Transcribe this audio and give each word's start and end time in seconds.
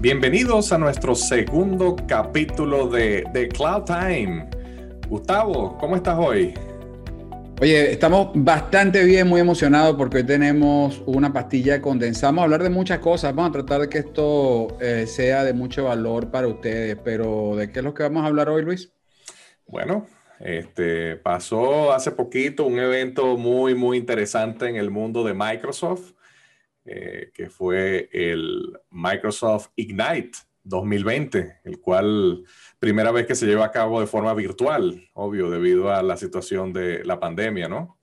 Bienvenidos 0.00 0.72
a 0.72 0.78
nuestro 0.78 1.14
segundo 1.14 1.94
capítulo 2.08 2.88
de, 2.88 3.22
de 3.34 3.48
Cloud 3.48 3.84
Time. 3.84 4.48
Gustavo, 5.10 5.76
¿cómo 5.76 5.94
estás 5.94 6.16
hoy? 6.18 6.54
Oye, 7.60 7.92
estamos 7.92 8.30
bastante 8.34 9.04
bien, 9.04 9.28
muy 9.28 9.42
emocionados 9.42 9.96
porque 9.96 10.16
hoy 10.16 10.24
tenemos 10.24 11.02
una 11.04 11.34
pastilla 11.34 11.82
condensada. 11.82 12.28
Vamos 12.28 12.40
a 12.40 12.44
hablar 12.44 12.62
de 12.62 12.70
muchas 12.70 13.00
cosas, 13.00 13.34
vamos 13.34 13.50
a 13.50 13.52
tratar 13.52 13.82
de 13.82 13.88
que 13.90 13.98
esto 13.98 14.68
eh, 14.80 15.04
sea 15.06 15.44
de 15.44 15.52
mucho 15.52 15.84
valor 15.84 16.30
para 16.30 16.48
ustedes, 16.48 16.96
pero 17.04 17.54
¿de 17.56 17.70
qué 17.70 17.80
es 17.80 17.84
lo 17.84 17.92
que 17.92 18.02
vamos 18.02 18.22
a 18.22 18.28
hablar 18.28 18.48
hoy, 18.48 18.62
Luis? 18.62 18.90
Bueno, 19.66 20.06
este, 20.38 21.16
pasó 21.16 21.92
hace 21.92 22.10
poquito 22.12 22.64
un 22.64 22.78
evento 22.78 23.36
muy, 23.36 23.74
muy 23.74 23.98
interesante 23.98 24.66
en 24.66 24.76
el 24.76 24.90
mundo 24.90 25.24
de 25.24 25.34
Microsoft, 25.34 26.12
eh, 26.92 27.30
que 27.32 27.48
fue 27.48 28.08
el 28.12 28.76
Microsoft 28.90 29.68
Ignite 29.76 30.32
2020, 30.64 31.60
el 31.62 31.80
cual 31.80 32.42
primera 32.80 33.12
vez 33.12 33.28
que 33.28 33.36
se 33.36 33.46
lleva 33.46 33.66
a 33.66 33.70
cabo 33.70 34.00
de 34.00 34.08
forma 34.08 34.34
virtual, 34.34 35.08
obvio, 35.12 35.50
debido 35.50 35.94
a 35.94 36.02
la 36.02 36.16
situación 36.16 36.72
de 36.72 37.04
la 37.04 37.20
pandemia, 37.20 37.68
¿no? 37.68 38.00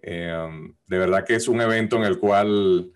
Em, 0.00 0.72
de 0.86 0.98
verdad 0.98 1.24
que 1.24 1.34
es 1.34 1.48
un 1.48 1.60
evento 1.62 1.96
en 1.96 2.04
el 2.04 2.20
cual, 2.20 2.92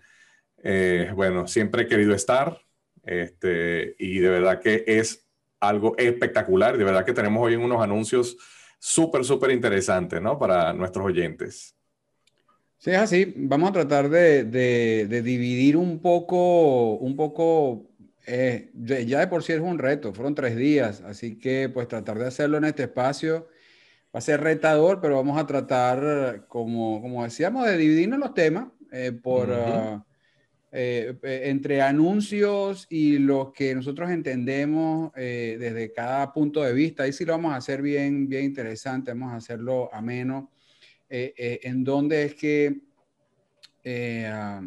eh, 0.63 1.11
bueno, 1.13 1.45
siempre 1.45 1.81
he 1.81 1.87
querido 1.87 2.13
estar 2.13 2.61
este, 3.03 3.97
y 3.99 4.19
de 4.19 4.29
verdad 4.29 4.61
que 4.61 4.85
es 4.87 5.27
algo 5.59 5.93
espectacular. 5.97 6.77
De 6.77 6.85
verdad 6.85 7.03
que 7.03 7.11
tenemos 7.11 7.43
hoy 7.43 7.55
unos 7.55 7.81
anuncios 7.81 8.37
súper, 8.79 9.25
súper 9.25 9.51
interesantes, 9.51 10.21
¿no? 10.21 10.39
Para 10.39 10.71
nuestros 10.71 11.05
oyentes. 11.05 11.76
Sí, 12.79 12.91
es 12.91 12.97
así. 12.97 13.33
Vamos 13.35 13.69
a 13.69 13.73
tratar 13.73 14.09
de, 14.09 14.43
de 14.43 15.21
dividir 15.21 15.77
un 15.77 15.99
poco, 15.99 16.95
un 16.97 17.15
poco 17.15 17.87
eh, 18.29 18.71
ya 18.73 19.21
de 19.21 19.27
por 19.27 19.41
sí 19.41 19.53
es 19.53 19.61
un 19.61 19.79
reto, 19.79 20.13
fueron 20.13 20.35
tres 20.35 20.57
días, 20.57 21.01
así 21.01 21.39
que 21.39 21.69
pues 21.69 21.87
tratar 21.87 22.19
de 22.19 22.27
hacerlo 22.27 22.57
en 22.57 22.65
este 22.65 22.83
espacio 22.83 23.47
va 24.13 24.19
a 24.19 24.21
ser 24.21 24.41
retador, 24.41 24.99
pero 24.99 25.15
vamos 25.15 25.39
a 25.39 25.47
tratar, 25.47 26.45
como, 26.49 27.01
como 27.01 27.23
decíamos, 27.23 27.65
de 27.65 27.77
dividirnos 27.77 28.19
los 28.19 28.33
temas 28.33 28.67
eh, 28.91 29.13
por, 29.13 29.49
ah, 29.53 30.05
eh, 30.73 31.17
entre 31.45 31.81
anuncios 31.81 32.85
y 32.89 33.17
lo 33.17 33.53
que 33.53 33.73
nosotros 33.73 34.09
entendemos 34.11 35.13
desde 35.13 35.93
cada 35.93 36.33
punto 36.33 36.61
de 36.63 36.73
vista. 36.73 37.03
Ahí 37.03 37.13
sí 37.13 37.23
lo 37.23 37.31
vamos 37.31 37.53
a 37.53 37.57
hacer 37.57 37.81
bien, 37.81 38.27
bien 38.27 38.43
interesante, 38.43 39.11
vamos 39.11 39.31
a 39.31 39.37
hacerlo 39.37 39.89
ameno, 39.93 40.51
en 41.09 41.83
donde 41.83 42.23
es 42.23 42.35
que 42.35 42.81
ah, 44.31 44.61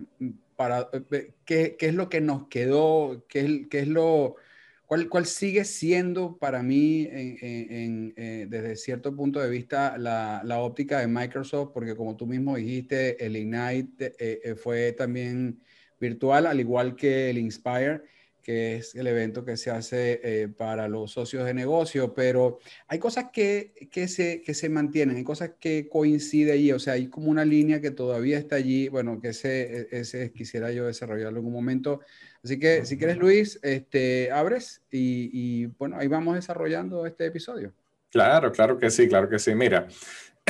para 0.61 0.91
eh, 0.93 1.33
qué, 1.47 1.75
qué, 1.79 1.87
es 1.87 1.95
lo 1.95 2.11
que 2.11 2.21
nos 2.21 2.49
quedó, 2.49 3.25
qué 3.31 3.67
qué 3.71 3.79
es 3.79 3.89
lo, 3.89 4.37
cuál, 4.85 5.09
cuál, 5.09 5.25
sigue 5.25 5.65
siendo 5.65 6.37
para 6.37 6.63
mí 6.63 7.09
en, 7.11 8.13
eh, 8.15 8.47
desde 8.47 8.77
cierto 8.77 9.17
punto 9.17 9.41
de 9.41 9.49
vista 9.49 9.97
la, 9.97 10.43
la, 10.45 10.59
óptica 10.59 11.01
de 11.01 11.07
Microsoft, 11.07 11.71
porque 11.73 11.97
como 11.97 12.15
tú 12.15 12.27
mismo 12.27 12.57
dijiste, 12.57 13.25
el 13.25 13.39
Ignite 13.39 14.15
eh, 14.19 14.55
fue 14.55 14.93
también 14.93 15.63
virtual, 15.99 16.47
al 16.47 16.61
igual 16.61 16.95
que 16.95 17.31
el 17.31 17.39
Inspire 17.39 18.03
que 18.43 18.77
es 18.77 18.95
el 18.95 19.07
evento 19.07 19.45
que 19.45 19.57
se 19.57 19.71
hace 19.71 20.21
eh, 20.23 20.49
para 20.49 20.89
los 20.89 21.13
socios 21.13 21.45
de 21.45 21.55
negocio, 21.55 22.15
pero 22.15 22.59
hay 22.89 22.99
cosas 22.99 23.27
que, 23.33 23.89
que, 23.91 24.09
se, 24.09 24.43
que 24.43 24.55
se 24.55 24.69
mantienen, 24.69 25.17
hay 25.17 25.25
cosas 25.25 25.53
que 25.59 25.89
coinciden 25.89 26.55
allí, 26.55 26.73
o 26.73 26.79
sea, 26.79 26.95
hay 26.95 27.09
como 27.09 27.31
una 27.31 27.45
línea 27.45 27.81
que 27.81 27.91
todavía 27.91 28.39
está 28.39 28.57
allí, 28.57 28.89
bueno, 28.89 29.21
que 29.21 29.29
ese, 29.29 29.89
ese 29.91 30.33
quisiera 30.33 30.73
yo 30.73 30.87
desarrollarlo 30.87 31.41
en 31.41 31.47
un 31.47 31.53
momento. 31.53 32.01
Así 32.43 32.59
que 32.59 32.85
si 32.87 32.97
quieres, 32.97 33.19
Luis, 33.19 33.59
este, 33.63 34.31
abres 34.31 34.83
y, 34.91 35.31
y 35.33 35.67
bueno, 35.67 35.97
ahí 35.99 36.09
vamos 36.09 36.35
desarrollando 36.35 37.07
este 37.07 37.27
episodio. 37.27 37.73
Claro, 38.11 38.51
claro 38.51 38.77
que 38.77 38.91
sí, 38.91 39.09
claro 39.09 39.29
que 39.29 39.39
sí. 39.39 39.55
Mira, 39.55 39.87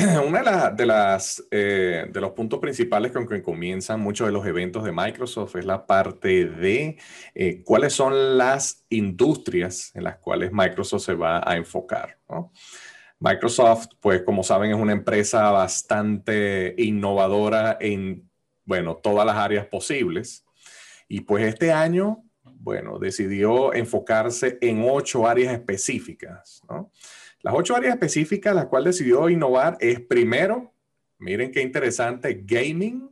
Uno 0.26 0.38
de, 0.76 0.86
las, 0.86 1.44
eh, 1.50 2.06
de 2.10 2.20
los 2.20 2.30
puntos 2.32 2.58
principales 2.58 3.12
con 3.12 3.26
que 3.26 3.42
comienzan 3.42 4.00
muchos 4.00 4.26
de 4.26 4.32
los 4.32 4.46
eventos 4.46 4.84
de 4.84 4.92
Microsoft 4.92 5.56
es 5.56 5.64
la 5.64 5.86
parte 5.86 6.46
de 6.46 6.96
eh, 7.34 7.62
cuáles 7.64 7.92
son 7.92 8.38
las 8.38 8.84
industrias 8.88 9.90
en 9.94 10.04
las 10.04 10.16
cuales 10.18 10.52
Microsoft 10.52 11.04
se 11.04 11.14
va 11.14 11.42
a 11.44 11.56
enfocar. 11.56 12.18
Microsoft, 13.18 13.88
pues 14.00 14.22
como 14.22 14.42
saben, 14.42 14.70
es 14.70 14.76
una 14.76 14.92
empresa 14.92 15.50
bastante 15.50 16.74
innovadora 16.78 17.76
en, 17.80 18.30
bueno, 18.64 18.96
todas 18.96 19.26
las 19.26 19.36
áreas 19.36 19.66
posibles. 19.66 20.46
Y 21.08 21.22
pues 21.22 21.44
este 21.44 21.72
año, 21.72 22.24
bueno, 22.44 22.98
decidió 22.98 23.74
enfocarse 23.74 24.56
en 24.62 24.82
ocho 24.88 25.26
áreas 25.26 25.52
específicas. 25.52 26.62
Las 27.42 27.54
ocho 27.54 27.74
áreas 27.74 27.94
específicas 27.94 28.54
las 28.54 28.66
cuales 28.66 28.96
decidió 28.96 29.28
innovar 29.30 29.78
es 29.80 30.00
primero, 30.00 30.74
miren 31.18 31.50
qué 31.50 31.62
interesante, 31.62 32.42
gaming. 32.44 33.08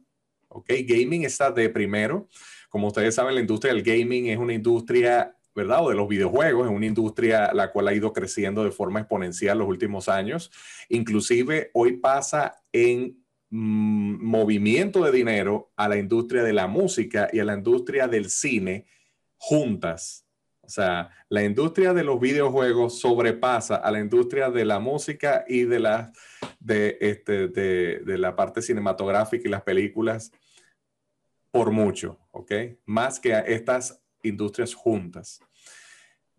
Ok, 0.49 0.71
gaming 0.87 1.25
está 1.25 1.51
de 1.51 1.69
primero. 1.71 2.29
Como 2.69 2.89
ustedes 2.89 3.15
saben, 3.15 3.35
la 3.35 3.41
industria 3.41 3.73
del 3.73 3.83
gaming 3.83 4.27
es 4.27 4.39
una 4.39 4.53
industria, 4.53 5.35
¿verdad? 5.55 5.83
O 5.83 5.89
de 5.89 5.97
los 5.97 6.09
videojuegos, 6.09 6.67
es 6.67 6.73
una 6.73 6.87
industria 6.87 7.53
la 7.55 7.73
cual 7.73 7.89
ha 7.89 7.95
ido 7.95 8.13
creciendo 8.13 8.65
de 8.65 8.71
forma 8.71 9.01
exponencial 9.01 9.59
los 9.59 9.69
últimos 9.69 10.09
años. 10.09 10.51
Inclusive 10.91 11.71
hoy 11.73 11.97
pasa 11.97 12.63
en 12.71 13.25
mm, 13.49 14.25
movimiento 14.27 15.03
de 15.05 15.13
dinero 15.13 15.73
a 15.77 15.89
la 15.89 15.97
industria 15.97 16.43
de 16.43 16.53
la 16.53 16.67
música 16.67 17.31
y 17.33 17.39
a 17.39 17.45
la 17.45 17.55
industria 17.55 18.09
del 18.09 18.29
cine 18.29 18.87
juntas. 19.39 20.28
O 20.69 20.71
sea, 20.71 21.09
la 21.31 21.43
industria 21.43 21.95
de 21.95 22.05
los 22.05 22.21
videojuegos 22.21 23.01
sobrepasa 23.01 23.77
a 23.77 23.91
la 23.91 24.01
industria 24.01 24.51
de 24.51 24.67
la 24.67 24.79
música 24.79 25.47
y 25.49 25.63
de 25.65 25.81
la, 25.81 26.13
de, 26.61 26.99
este, 27.01 27.49
de, 27.49 28.19
la 28.19 28.37
parte 28.37 28.61
cinematográfica 28.61 29.49
y 29.49 29.51
las 29.51 29.63
películas 29.63 30.31
por 31.51 31.71
mucho, 31.71 32.19
¿ok? 32.33 32.53
Más 32.85 33.19
que 33.19 33.33
a 33.33 33.41
estas 33.41 33.99
industrias 34.23 34.75
juntas. 34.75 35.41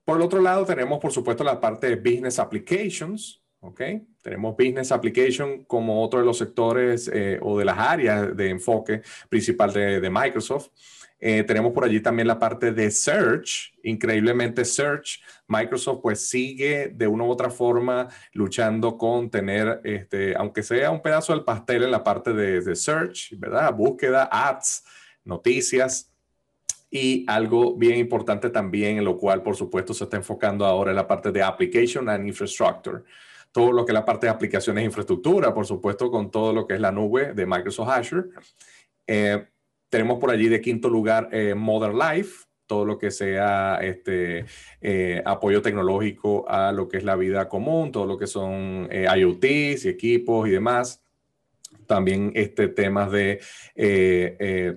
Por 0.06 0.18
el 0.18 0.22
otro 0.22 0.42
lado, 0.42 0.64
tenemos, 0.64 1.00
por 1.00 1.12
supuesto, 1.12 1.44
la 1.44 1.60
parte 1.60 1.88
de 1.88 1.96
Business 1.96 2.38
Applications, 2.38 3.42
¿ok? 3.62 3.82
Tenemos 4.22 4.56
Business 4.56 4.92
Application 4.92 5.64
como 5.64 6.04
otro 6.04 6.20
de 6.20 6.26
los 6.28 6.38
sectores 6.38 7.10
eh, 7.12 7.40
o 7.42 7.58
de 7.58 7.66
las 7.66 7.80
áreas 7.80 8.38
de 8.38 8.50
enfoque 8.52 9.02
principal 9.28 9.74
de, 9.74 10.00
de 10.00 10.10
Microsoft. 10.12 10.70
Eh, 11.20 11.44
tenemos 11.44 11.74
por 11.74 11.84
allí 11.84 12.00
también 12.00 12.28
la 12.28 12.40
parte 12.40 12.72
de 12.72 12.90
Search, 12.90 13.74
increíblemente 13.84 14.64
Search. 14.64 15.22
Microsoft 15.48 16.00
pues 16.02 16.30
sigue 16.30 16.90
de 16.90 17.08
una 17.08 17.26
u 17.26 17.30
otra 17.30 17.50
forma 17.50 18.08
luchando 18.34 18.98
con 18.98 19.30
tener, 19.30 19.82
este, 19.84 20.36
aunque 20.38 20.64
sea 20.64 20.92
un 20.92 21.02
pedazo 21.02 21.34
del 21.34 21.44
pastel 21.44 21.84
en 21.84 21.92
la 21.92 22.04
parte 22.04 22.34
de, 22.34 22.62
de 22.62 22.76
Search, 22.76 23.38
¿verdad? 23.38 23.74
Búsqueda, 23.74 24.30
ads, 24.32 24.84
noticias. 25.26 26.12
Y 26.92 27.24
algo 27.28 27.76
bien 27.76 28.00
importante 28.00 28.50
también, 28.50 28.98
en 28.98 29.06
lo 29.06 29.16
cual 29.16 29.44
por 29.44 29.56
supuesto 29.56 29.94
se 29.94 30.06
está 30.06 30.18
enfocando 30.18 30.66
ahora 30.66 30.90
en 30.90 30.96
la 30.96 31.08
parte 31.08 31.32
de 31.32 31.44
Application 31.44 32.10
and 32.10 32.28
Infrastructure 32.28 33.04
todo 33.52 33.72
lo 33.72 33.86
que 33.86 33.92
es 33.92 33.96
la 33.96 34.06
parte 34.06 34.28
de 34.28 34.32
aplicaciones 34.32 34.82
e 34.82 34.86
infraestructura, 34.86 35.54
por 35.54 35.66
supuesto, 35.66 36.12
con 36.12 36.30
todo 36.30 36.54
lo 36.54 36.68
que 36.68 36.76
es 36.76 36.80
la 36.80 36.92
nube 36.92 37.34
de 37.34 37.46
Microsoft 37.46 37.90
Azure. 37.90 38.30
Eh, 39.08 39.48
tenemos 39.90 40.20
por 40.20 40.32
allí 40.32 40.48
de 40.48 40.62
quinto 40.62 40.90
lugar 40.90 41.30
eh, 41.32 41.56
Modern 41.56 41.98
Life, 41.98 42.46
todo 42.66 42.86
lo 42.86 42.98
que 42.98 43.10
sea 43.10 43.80
este, 43.82 44.46
eh, 44.80 45.22
apoyo 45.26 45.62
tecnológico 45.62 46.48
a 46.48 46.72
lo 46.72 46.88
que 46.88 46.98
es 46.98 47.04
la 47.04 47.16
vida 47.16 47.50
común, 47.50 47.92
todo 47.92 48.06
lo 48.06 48.18
que 48.18 48.28
son 48.28 48.88
eh, 48.92 49.08
IoTs 49.18 49.86
y 49.86 49.90
equipos 49.90 50.48
y 50.48 50.52
demás. 50.52 51.04
También 51.88 52.32
este, 52.36 52.68
temas 52.68 53.12
de 53.12 53.40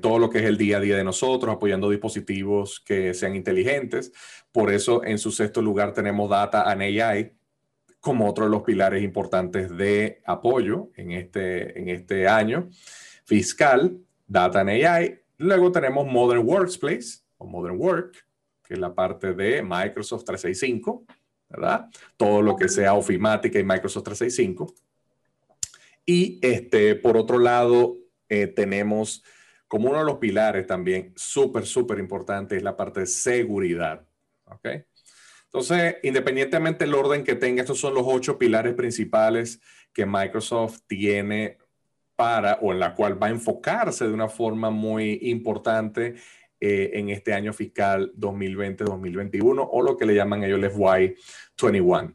todo 0.00 0.19
lo 0.19 0.31
que 0.31 0.38
es 0.38 0.44
el 0.47 0.56
día 0.56 0.79
a 0.79 0.81
día 0.81 0.97
de 0.97 1.05
nosotros, 1.05 1.55
apoyando 1.55 1.91
dispositivos 1.91 2.81
que 2.81 3.12
sean 3.12 3.37
inteligentes. 3.37 4.12
Por 4.50 4.73
eso, 4.73 5.05
en 5.05 5.19
su 5.19 5.31
sexto 5.31 5.61
lugar, 5.61 5.93
tenemos 5.93 6.31
Data 6.31 6.62
and 6.70 6.81
AI 6.81 7.32
como 8.00 8.29
otro 8.29 8.47
de 8.47 8.50
los 8.50 8.62
pilares 8.62 9.03
importantes 9.03 9.75
de 9.76 10.23
apoyo 10.25 10.91
en 10.97 11.12
este, 11.12 11.79
en 11.79 11.88
este 11.88 12.26
año 12.26 12.69
fiscal. 13.25 13.99
Data 14.26 14.60
and 14.60 14.70
AI. 14.70 15.19
Luego 15.38 15.72
tenemos 15.72 16.06
Modern 16.06 16.46
Workplace 16.46 17.20
o 17.38 17.46
Modern 17.46 17.76
Work, 17.78 18.24
que 18.62 18.74
es 18.74 18.80
la 18.80 18.94
parte 18.94 19.34
de 19.34 19.62
Microsoft 19.62 20.24
365, 20.24 21.04
¿verdad? 21.48 21.88
Todo 22.16 22.42
lo 22.42 22.56
que 22.56 22.69
sea 22.69 22.94
ofimática 22.94 23.58
y 23.58 23.64
Microsoft 23.64 24.04
365. 24.04 24.74
Y 26.06 26.38
este, 26.42 26.94
por 26.94 27.16
otro 27.16 27.38
lado, 27.38 27.98
eh, 28.28 28.46
tenemos 28.46 29.22
como 29.69 29.88
uno 29.88 30.00
de 30.00 30.04
los 30.04 30.19
pilares 30.19 30.66
también 30.66 31.12
súper, 31.16 31.64
súper 31.64 31.98
importante 31.98 32.56
es 32.56 32.62
la 32.62 32.76
parte 32.76 33.00
de 33.00 33.06
seguridad. 33.06 34.06
¿Ok? 34.44 34.68
Entonces, 35.44 35.96
independientemente 36.02 36.84
del 36.84 36.94
orden 36.94 37.25
que 37.25 37.34
tenga, 37.34 37.62
estos 37.62 37.78
son 37.78 37.94
los 37.94 38.04
ocho 38.06 38.38
pilares 38.38 38.75
principales 38.75 39.60
que 39.92 40.06
Microsoft 40.06 40.80
tiene 40.86 41.58
para 42.22 42.54
o 42.62 42.72
en 42.72 42.78
la 42.78 42.94
cual 42.94 43.20
va 43.20 43.26
a 43.26 43.30
enfocarse 43.30 44.06
de 44.06 44.12
una 44.12 44.28
forma 44.28 44.70
muy 44.70 45.19
importante 45.22 46.14
en 46.60 47.08
este 47.08 47.34
año 47.34 47.52
fiscal 47.52 48.12
2020-2021 48.16 49.69
o 49.69 49.82
lo 49.82 49.96
que 49.96 50.06
le 50.06 50.14
llaman 50.14 50.44
ellos 50.44 50.62
el 50.62 50.70
FY21. 50.70 52.14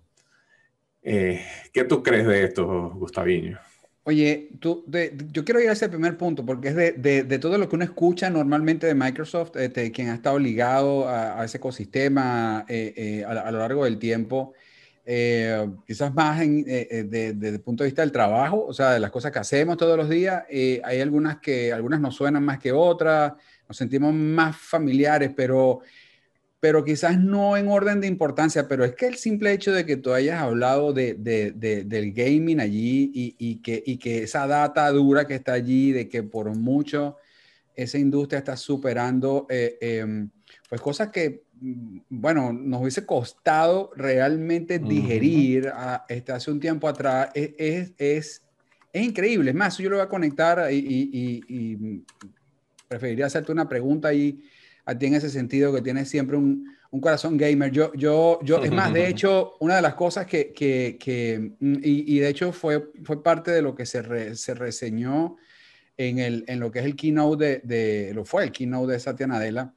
¿Qué 1.03 1.83
tú 1.89 2.01
crees 2.01 2.25
de 2.25 2.45
esto, 2.45 2.91
Gustaviño? 2.95 3.59
Oye, 4.07 4.51
tú, 4.61 4.85
yo 5.33 5.43
quiero 5.43 5.59
ir 5.59 5.67
a 5.67 5.73
ese 5.73 5.89
primer 5.89 6.15
punto 6.15 6.45
porque 6.45 6.69
es 6.69 6.75
de, 6.75 7.39
todo 7.39 7.57
lo 7.57 7.67
que 7.67 7.75
uno 7.75 7.83
escucha 7.83 8.29
normalmente 8.29 8.87
de 8.87 8.95
Microsoft, 8.95 9.57
este, 9.57 9.91
quien 9.91 10.07
ha 10.07 10.13
estado 10.13 10.39
ligado 10.39 11.09
a, 11.09 11.43
ese 11.43 11.57
ecosistema 11.57 12.65
eh, 12.69 12.93
eh, 12.95 13.25
a, 13.25 13.51
lo 13.51 13.59
largo 13.59 13.83
del 13.83 13.99
tiempo, 13.99 14.53
eh, 15.07 15.67
quizás 15.87 16.13
más 16.13 16.39
desde 16.39 17.49
el 17.49 17.61
punto 17.61 17.83
de 17.83 17.87
vista 17.87 18.01
del 18.01 18.11
trabajo, 18.11 18.65
o 18.65 18.73
sea, 18.73 18.91
de 18.91 18.99
las 18.99 19.09
cosas 19.09 19.31
que 19.31 19.39
hacemos 19.39 19.77
todos 19.77 19.97
los 19.97 20.09
días. 20.09 20.43
hay 20.49 21.01
algunas 21.01 21.37
que 21.39 21.71
algunas 21.73 21.99
nos 21.99 22.15
suenan 22.15 22.43
más 22.43 22.59
que 22.59 22.71
otras, 22.71 23.33
nos 23.67 23.77
sentimos 23.77 24.13
más 24.13 24.57
familiares, 24.57 25.31
pero 25.35 25.81
pero 26.59 26.83
quizás 26.83 27.19
no 27.19 27.55
en 27.55 27.67
orden 27.67 28.01
de 28.01 28.07
importancia, 28.07 28.67
pero 28.67 28.83
es 28.83 28.95
que 28.95 29.07
el 29.07 29.15
simple 29.15 29.53
hecho 29.53 29.71
de 29.71 29.85
que 29.85 29.97
tú 29.97 30.13
hayas 30.13 30.41
hablado 30.41 30.91
de, 30.91 31.13
del 31.15 32.13
gaming 32.13 32.59
allí 32.59 33.11
y, 33.13 33.55
que, 33.57 33.83
y 33.85 33.97
que 33.97 34.23
esa 34.23 34.47
data 34.47 34.89
dura 34.91 35.27
que 35.27 35.35
está 35.35 35.53
allí, 35.53 35.91
de 35.91 36.09
que 36.09 36.23
por 36.23 36.55
mucho 36.55 37.17
esa 37.75 37.99
industria 37.99 38.39
está 38.39 38.57
superando, 38.57 39.45
eh, 39.49 39.77
em, 39.79 40.29
pues 40.67 40.81
cosas 40.81 41.09
que, 41.09 41.43
bueno, 42.09 42.53
nos 42.53 42.81
hubiese 42.81 43.05
costado 43.05 43.91
realmente 43.95 44.79
digerir 44.79 45.71
este, 46.09 46.31
hace 46.31 46.51
un 46.51 46.59
tiempo 46.59 46.87
atrás, 46.87 47.29
e, 47.33 47.55
es, 47.57 47.93
es, 47.97 48.41
es, 48.93 49.03
increíble. 49.03 49.51
Es 49.51 49.55
más, 49.55 49.77
yo 49.77 49.89
lo 49.89 49.97
voy 49.97 50.05
a 50.05 50.09
conectar 50.09 50.71
y, 50.71 51.43
y 51.47 52.03
preferiría 52.87 53.25
hacerte 53.25 53.51
una 53.51 53.67
pregunta 53.67 54.09
ahí 54.09 54.41
a 54.85 54.97
ti 54.97 55.05
en 55.05 55.15
ese 55.15 55.29
sentido, 55.29 55.73
que 55.73 55.81
tienes 55.81 56.09
siempre 56.09 56.37
un, 56.37 56.65
un 56.91 57.01
corazón 57.01 57.37
gamer. 57.37 57.71
Yo, 57.71 57.91
yo, 57.93 58.39
yo, 58.41 58.63
es 58.63 58.71
más, 58.71 58.93
de 58.93 59.07
hecho, 59.07 59.55
una 59.59 59.75
de 59.75 59.81
las 59.81 59.95
cosas 59.95 60.25
que, 60.25 60.53
que, 60.53 60.97
que 60.99 61.51
y, 61.59 62.15
y, 62.15 62.19
de 62.19 62.29
hecho 62.29 62.51
fue, 62.53 62.91
fue 63.03 63.21
parte 63.21 63.51
de 63.51 63.61
lo 63.61 63.75
que 63.75 63.85
se, 63.85 64.35
se 64.35 64.53
reseñó 64.53 65.35
en, 65.97 66.19
el, 66.19 66.45
en 66.47 66.59
lo 66.59 66.71
que 66.71 66.79
es 66.79 66.85
el 66.85 66.95
keynote 66.95 67.45
de, 67.45 67.61
de, 67.63 68.13
lo 68.13 68.23
fue 68.23 68.45
el 68.45 68.51
keynote 68.51 68.93
de 68.93 68.99
Satya 68.99 69.27
Nadella. 69.27 69.73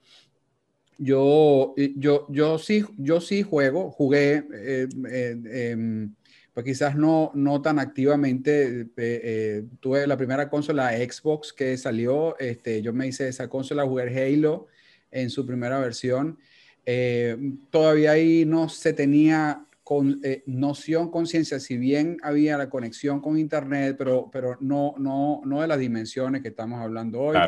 Yo, 1.03 1.75
yo, 1.97 2.27
yo, 2.29 2.59
sí, 2.59 2.85
yo 2.99 3.23
sí 3.23 3.43
juego, 3.43 3.91
jugué, 3.91 4.45
eh, 4.53 4.87
eh, 5.11 5.71
em, 5.73 6.15
pues 6.53 6.67
quizás 6.67 6.95
no, 6.95 7.31
no 7.35 7.63
tan 7.63 7.79
activamente. 7.79 8.87
Eh, 8.99 9.65
tuve 9.81 10.07
la 10.07 10.19
primera 10.19 10.51
consola 10.51 10.91
Xbox 10.91 11.55
que 11.55 11.79
salió, 11.79 12.39
este, 12.39 12.83
yo 12.83 12.93
me 12.93 13.07
hice 13.07 13.29
esa 13.29 13.49
consola, 13.49 13.87
jugué 13.87 14.03
Halo, 14.35 14.67
en 15.11 15.31
su 15.31 15.47
primera 15.47 15.79
versión. 15.79 16.39
Eh, 16.85 17.35
todavía 17.71 18.11
ahí 18.11 18.45
no 18.45 18.69
se 18.69 18.93
tenía 18.93 19.65
con, 19.83 20.21
noción, 20.45 21.11
conciencia, 21.11 21.61
si 21.61 21.79
bien 21.79 22.19
había 22.23 22.59
la 22.59 22.69
conexión 22.69 23.23
con 23.23 23.39
Internet, 23.39 23.97
pero, 23.97 24.29
pero 24.31 24.59
no, 24.61 24.95
no, 24.99 25.41
no 25.47 25.63
de 25.63 25.67
las 25.67 25.79
dimensiones 25.79 26.43
que 26.43 26.49
estamos 26.49 26.79
hablando 26.79 27.21
hoy. 27.21 27.39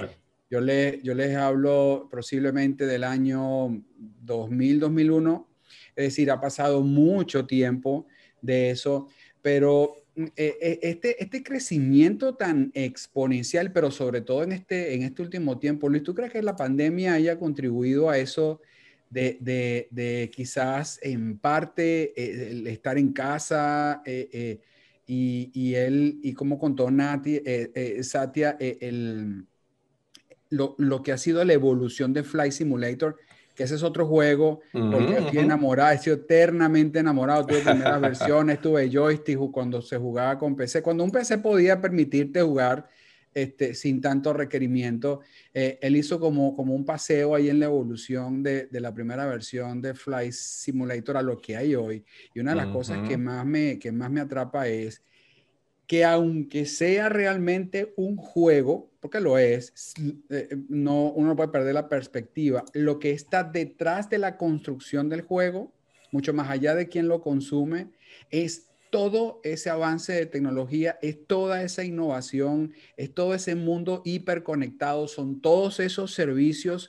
Yo, 0.53 0.61
le, 0.61 1.01
yo 1.03 1.15
les 1.15 1.35
hablo 1.35 2.09
posiblemente 2.11 2.87
del 2.87 3.03
año 3.03 3.83
2000, 3.97 4.81
2001, 4.81 5.49
es 5.97 6.05
decir, 6.05 6.31
ha 6.31 6.41
pasado 6.41 6.83
mucho 6.83 7.47
tiempo 7.47 8.07
de 8.41 8.71
eso, 8.71 9.09
pero 9.41 10.03
Mm, 10.15 10.25
eh, 10.37 10.59
eh, 10.61 10.79
este, 10.83 11.23
este 11.23 11.43
crecimiento 11.43 12.35
tan 12.35 12.71
exponencial, 12.75 13.73
pero 13.73 13.91
sobre 13.91 14.21
todo 14.21 14.43
en 14.43 14.53
este, 14.53 14.95
en 14.95 15.03
este 15.03 15.23
último 15.23 15.59
tiempo, 15.59 15.89
Luis, 15.89 16.03
¿tú 16.03 16.15
crees 16.15 16.33
que 16.33 16.43
la 16.43 16.55
pandemia 16.57 17.15
haya 17.15 17.39
contribuido 17.39 18.11
a 18.11 18.19
eso 18.19 18.61
de, 19.09 19.39
de, 19.41 19.89
de 19.91 20.31
quizás 20.35 20.99
en 21.03 21.39
parte 21.39 22.13
eh, 22.17 22.63
estar 22.67 22.99
en 22.99 23.13
casa 23.13 24.03
y, 24.05 25.51
y, 25.55 25.75
él, 25.75 26.19
y 26.23 26.33
como 26.35 26.59
contó 26.59 26.91
Nati, 26.91 27.41
Satya, 28.03 28.57
el, 28.61 29.47
lo, 30.53 30.75
lo, 30.79 31.03
que 31.03 31.13
ha 31.13 31.19
sido 31.19 31.45
la 31.45 31.53
evolución 31.53 32.13
de 32.13 32.23
Flight 32.23 32.53
Simulator? 32.53 33.17
que 33.55 33.65
ese 33.65 33.75
es 33.75 33.83
otro 33.83 34.07
juego, 34.07 34.61
porque 34.73 35.19
estoy 35.19 35.39
enamorado, 35.41 35.93
he 35.93 35.99
sido 35.99 36.17
eternamente 36.17 36.99
enamorado, 37.01 37.47
tuve 37.47 37.61
primeras 37.61 38.01
versiones, 38.01 38.61
tuve 38.61 38.89
joystick 38.91 39.39
cuando 39.51 39.83
se 39.83 39.99
jugaba 39.99 40.39
con 40.39 40.57
PC, 40.57 40.83
cuando 40.83 41.05
un 41.05 41.11
PC 41.11 41.39
podía 41.39 41.81
permitirte 41.81 42.41
jugar 42.41 42.89
este, 43.35 43.75
sin 43.75 44.01
tanto 44.01 44.33
requerimiento, 44.33 45.21
eh, 45.55 45.79
él 45.83 45.97
hizo 45.97 46.19
como, 46.19 46.55
como 46.55 46.75
un 46.75 46.85
paseo 46.85 47.35
ahí 47.35 47.49
en 47.49 47.59
la 47.61 47.67
evolución 47.67 48.43
de, 48.43 48.67
de, 48.67 48.81
la 48.81 48.93
primera 48.93 49.27
versión 49.27 49.81
de 49.81 49.95
Flight 49.95 50.33
Simulator 50.33 51.17
a 51.17 51.23
lo 51.23 51.39
que 51.39 51.57
hay 51.57 51.75
hoy, 51.75 52.05
y 52.35 52.41
una 52.41 52.53
de 52.53 52.57
las 52.59 52.69
cosas 52.69 53.07
que 53.07 53.17
más, 53.19 53.45
me, 53.45 53.79
que 53.79 53.93
más 53.93 54.11
me 54.11 54.21
atrapa 54.21 54.69
es 54.69 55.03
que 55.93 56.07
aunque 56.07 56.65
sea 56.65 57.11
realmente 57.11 57.93
un 57.99 58.17
juego, 58.17 58.91
porque 58.99 59.21
lo 59.21 59.37
es, 59.37 59.93
eh, 60.31 60.57
no, 60.71 61.11
uno 61.11 61.29
no 61.29 61.37
puede 61.37 61.51
perder 61.51 61.75
la 61.75 61.91
perspectiva, 61.91 62.65
lo 62.73 62.99
que 62.99 63.11
está 63.11 63.45
detrás 63.45 64.09
de 64.09 64.17
la 64.17 64.39
construcción 64.39 65.11
del 65.11 65.21
juego, 65.21 65.71
mucho 66.11 66.33
más 66.33 66.49
allá 66.49 66.75
de 66.75 66.89
quien 66.89 67.09
lo 67.09 67.21
consume, 67.21 67.89
es 68.31 68.71
todo 68.89 69.43
ese 69.45 69.69
avance 69.69 70.15
de 70.15 70.25
tecnología, 70.25 70.99
es 71.03 71.27
toda 71.27 71.63
esa 71.63 71.85
innovación, 71.85 72.73
es 72.97 73.13
todo 73.13 73.35
ese 73.35 73.55
mundo 73.55 74.01
hiperconectado, 74.07 75.09
son 75.09 75.43
todos 75.43 75.79
esos 75.79 76.15
servicios 76.15 76.89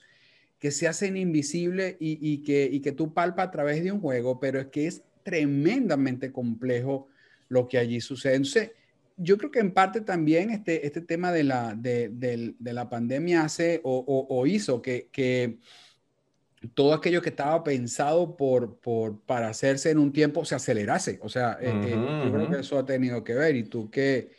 que 0.59 0.71
se 0.71 0.87
hacen 0.87 1.17
invisibles 1.17 1.97
y, 1.99 2.37
que, 2.43 2.69
y 2.71 2.79
que 2.79 2.93
tú 2.93 3.13
palpas 3.13 3.49
a 3.49 3.51
través 3.51 3.83
de 3.83 3.91
un 3.91 3.99
juego, 3.99 4.39
pero 4.39 4.61
es 4.61 4.67
que 4.67 4.87
es 4.87 5.03
tremendamente 5.23 6.31
complejo 6.31 7.09
lo 7.49 7.67
que 7.67 7.77
allí 7.77 7.99
sucede. 7.99 8.35
Entonces, 8.35 8.71
yo 9.17 9.37
creo 9.37 9.51
que 9.51 9.59
en 9.59 9.73
parte 9.73 10.01
también 10.01 10.49
este, 10.49 10.85
este 10.85 11.01
tema 11.01 11.31
de 11.31 11.43
la, 11.43 11.75
de, 11.75 12.09
de, 12.09 12.73
la 12.73 12.89
pandemia 12.89 13.43
hace 13.43 13.81
o, 13.83 14.27
o, 14.29 14.45
hizo 14.47 14.81
que, 14.81 15.09
que, 15.11 15.59
todo 16.73 16.93
aquello 16.93 17.21
que 17.21 17.29
estaba 17.29 17.63
pensado 17.63 18.37
por, 18.37 18.79
por, 18.79 19.19
para 19.21 19.49
hacerse 19.49 19.91
en 19.91 19.97
un 19.97 20.13
tiempo 20.13 20.45
se 20.45 20.55
acelerase. 20.55 21.19
O 21.21 21.29
sea, 21.29 21.57
eh, 21.61 21.71
eh, 21.85 22.23
yo 22.25 22.31
creo 22.31 22.49
que 22.49 22.59
eso 22.59 22.77
ha 22.79 22.85
tenido 22.85 23.23
que 23.23 23.33
ver. 23.33 23.55
Y 23.55 23.63
tú 23.63 23.89
que, 23.89 24.31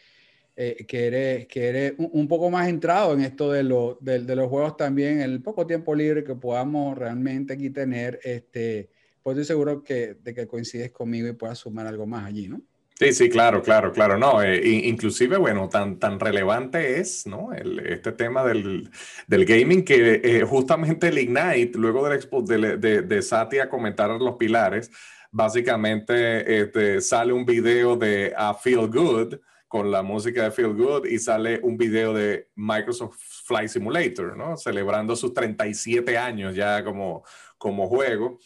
eh, 0.56 0.84
que 0.88 1.06
eres, 1.06 1.46
que 1.46 1.68
eres 1.68 1.94
un, 1.98 2.26
poco 2.28 2.50
más 2.50 2.68
entrado 2.68 3.12
en 3.12 3.20
esto 3.20 3.52
de, 3.52 3.62
lo, 3.62 3.98
de, 4.00 4.20
de, 4.20 4.36
los 4.36 4.48
juegos 4.48 4.76
también, 4.76 5.20
el 5.20 5.42
poco 5.42 5.66
tiempo 5.66 5.94
libre 5.94 6.24
que 6.24 6.34
podamos 6.34 6.96
realmente 6.96 7.54
aquí 7.54 7.70
tener, 7.70 8.20
este, 8.22 8.90
pues 9.22 9.36
estoy 9.36 9.44
seguro 9.44 9.82
que, 9.82 10.14
de 10.14 10.34
que 10.34 10.46
coincides 10.46 10.92
conmigo 10.92 11.28
y 11.28 11.32
puedas 11.32 11.58
sumar 11.58 11.86
algo 11.86 12.06
más 12.06 12.24
allí, 12.24 12.48
¿no? 12.48 12.62
Sí, 12.96 13.12
sí, 13.12 13.28
claro, 13.28 13.60
claro, 13.60 13.92
claro. 13.92 14.16
No, 14.16 14.40
eh, 14.40 14.60
inclusive, 14.84 15.36
bueno, 15.36 15.68
tan, 15.68 15.98
tan 15.98 16.20
relevante 16.20 17.00
es, 17.00 17.26
¿no? 17.26 17.52
Este 17.52 18.12
tema 18.12 18.44
del, 18.44 18.88
del 19.26 19.44
gaming 19.44 19.84
que 19.84 20.20
eh, 20.22 20.42
justamente 20.44 21.08
el 21.08 21.18
Ignite, 21.18 21.76
luego 21.76 22.04
del 22.04 22.16
expo, 22.16 22.42
de, 22.42 22.76
de, 22.76 23.02
de 23.02 23.68
comentar 23.68 24.10
los 24.10 24.36
pilares, 24.36 24.92
básicamente 25.32 26.60
este, 26.60 27.00
sale 27.00 27.32
un 27.32 27.44
video 27.44 27.96
de 27.96 28.32
a 28.36 28.54
Feel 28.54 28.88
Good 28.88 29.40
con 29.66 29.90
la 29.90 30.04
música 30.04 30.44
de 30.44 30.52
Feel 30.52 30.74
Good 30.74 31.06
y 31.06 31.18
sale 31.18 31.58
un 31.64 31.76
video 31.76 32.14
de 32.14 32.50
Microsoft 32.54 33.16
Flight 33.44 33.70
Simulator, 33.70 34.36
¿no? 34.36 34.56
Celebrando 34.56 35.16
sus 35.16 35.34
37 35.34 36.16
años 36.16 36.54
ya 36.54 36.84
como, 36.84 37.24
como 37.58 37.88
juego 37.88 38.38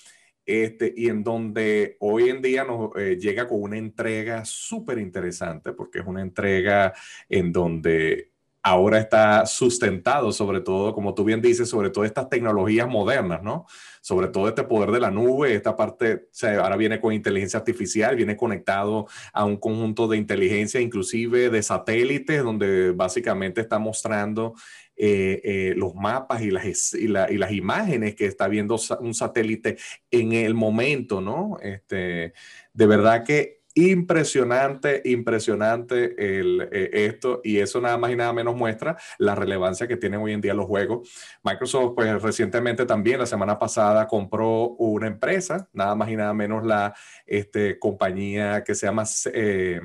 este, 0.49 0.95
y 0.97 1.09
en 1.11 1.23
donde 1.23 1.99
hoy 2.00 2.31
en 2.31 2.40
día 2.40 2.64
nos 2.64 2.97
eh, 2.97 3.19
llega 3.21 3.47
con 3.47 3.62
una 3.62 3.76
entrega 3.76 4.47
súper 4.47 4.99
interesante, 4.99 5.75
porque 5.75 5.99
es 5.99 6.07
una 6.07 6.23
entrega 6.23 6.95
en 7.28 7.52
donde 7.52 8.31
ahora 8.62 8.99
está 8.99 9.45
sustentado 9.45 10.33
sobre 10.33 10.61
todo, 10.61 10.95
como 10.95 11.14
tú 11.14 11.25
bien 11.25 11.43
dices, 11.43 11.69
sobre 11.69 11.90
todo 11.90 12.05
estas 12.05 12.31
tecnologías 12.31 12.88
modernas, 12.88 13.43
¿no? 13.43 13.67
Sobre 14.00 14.28
todo 14.28 14.49
este 14.49 14.62
poder 14.62 14.90
de 14.90 15.00
la 15.00 15.11
nube, 15.11 15.55
esta 15.55 15.76
parte, 15.76 16.28
ahora 16.43 16.76
viene 16.76 16.99
con 16.99 17.12
inteligencia 17.12 17.59
artificial, 17.59 18.17
viene 18.17 18.37
conectado 18.37 19.07
a 19.35 19.45
un 19.45 19.59
conjunto 19.59 20.09
de 20.09 20.17
inteligencia, 20.17 20.81
inclusive 20.81 21.50
de 21.50 21.62
satélites, 21.62 22.43
donde 22.43 22.93
básicamente 22.93 23.61
está 23.61 23.78
mostrando 23.78 24.55
eh, 25.00 25.40
eh, 25.45 25.75
los 25.76 25.95
mapas 25.95 26.43
y 26.43 26.50
las, 26.50 26.93
y, 26.95 27.07
las 27.07 27.52
imágenes 27.52 28.17
que 28.17 28.26
está 28.26 28.49
viendo 28.49 28.76
un 28.99 29.14
satélite 29.14 29.76
en 30.11 30.33
el 30.33 30.55
momento, 30.55 31.21
¿no? 31.21 31.57
Este, 31.62 32.33
de 32.73 32.87
verdad 32.87 33.25
que 33.25 33.59
impresionante, 33.75 35.02
impresionante 35.05 36.40
el, 36.40 36.69
eh, 36.73 36.90
esto 36.93 37.40
y 37.45 37.59
eso 37.59 37.81
nada 37.81 37.97
más 37.97 38.11
y 38.11 38.17
nada 38.17 38.33
menos 38.33 38.57
muestra 38.57 38.97
la 39.19 39.37
relevancia 39.37 39.87
que 39.87 39.97
tienen 39.97 40.21
hoy 40.21 40.33
en 40.33 40.40
día 40.40 40.52
los 40.52 40.67
juegos. 40.67 41.09
Microsoft, 41.45 41.93
pues 41.95 42.21
recientemente 42.21 42.85
también, 42.85 43.21
la 43.21 43.26
semana 43.26 43.57
pasada, 43.57 44.09
compró 44.09 44.71
una 44.71 45.07
empresa, 45.07 45.69
nada 45.73 45.95
más 45.95 46.11
y 46.11 46.17
nada 46.17 46.35
menos 46.35 46.67
la 46.67 46.93
este, 47.25 47.78
compañía 47.78 48.64
que 48.64 48.75
se 48.75 48.87
llama 48.87 49.05
eh, 49.33 49.81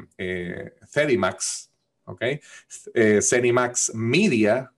Cedimax, 0.91 1.71
¿ok? 2.05 2.23
Cenimax 3.21 3.93
Media 3.93 4.73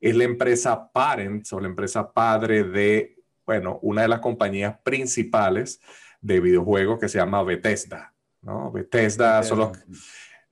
es 0.00 0.16
la 0.16 0.24
empresa 0.24 0.90
parent 0.92 1.46
o 1.52 1.60
la 1.60 1.68
empresa 1.68 2.12
padre 2.12 2.64
de, 2.64 3.16
bueno, 3.44 3.78
una 3.82 4.02
de 4.02 4.08
las 4.08 4.20
compañías 4.20 4.78
principales 4.82 5.80
de 6.20 6.40
videojuegos 6.40 6.98
que 6.98 7.08
se 7.08 7.18
llama 7.18 7.42
Bethesda. 7.42 8.14
¿no? 8.42 8.72
Bethesda, 8.72 9.42
Son, 9.42 9.58
los, 9.58 9.78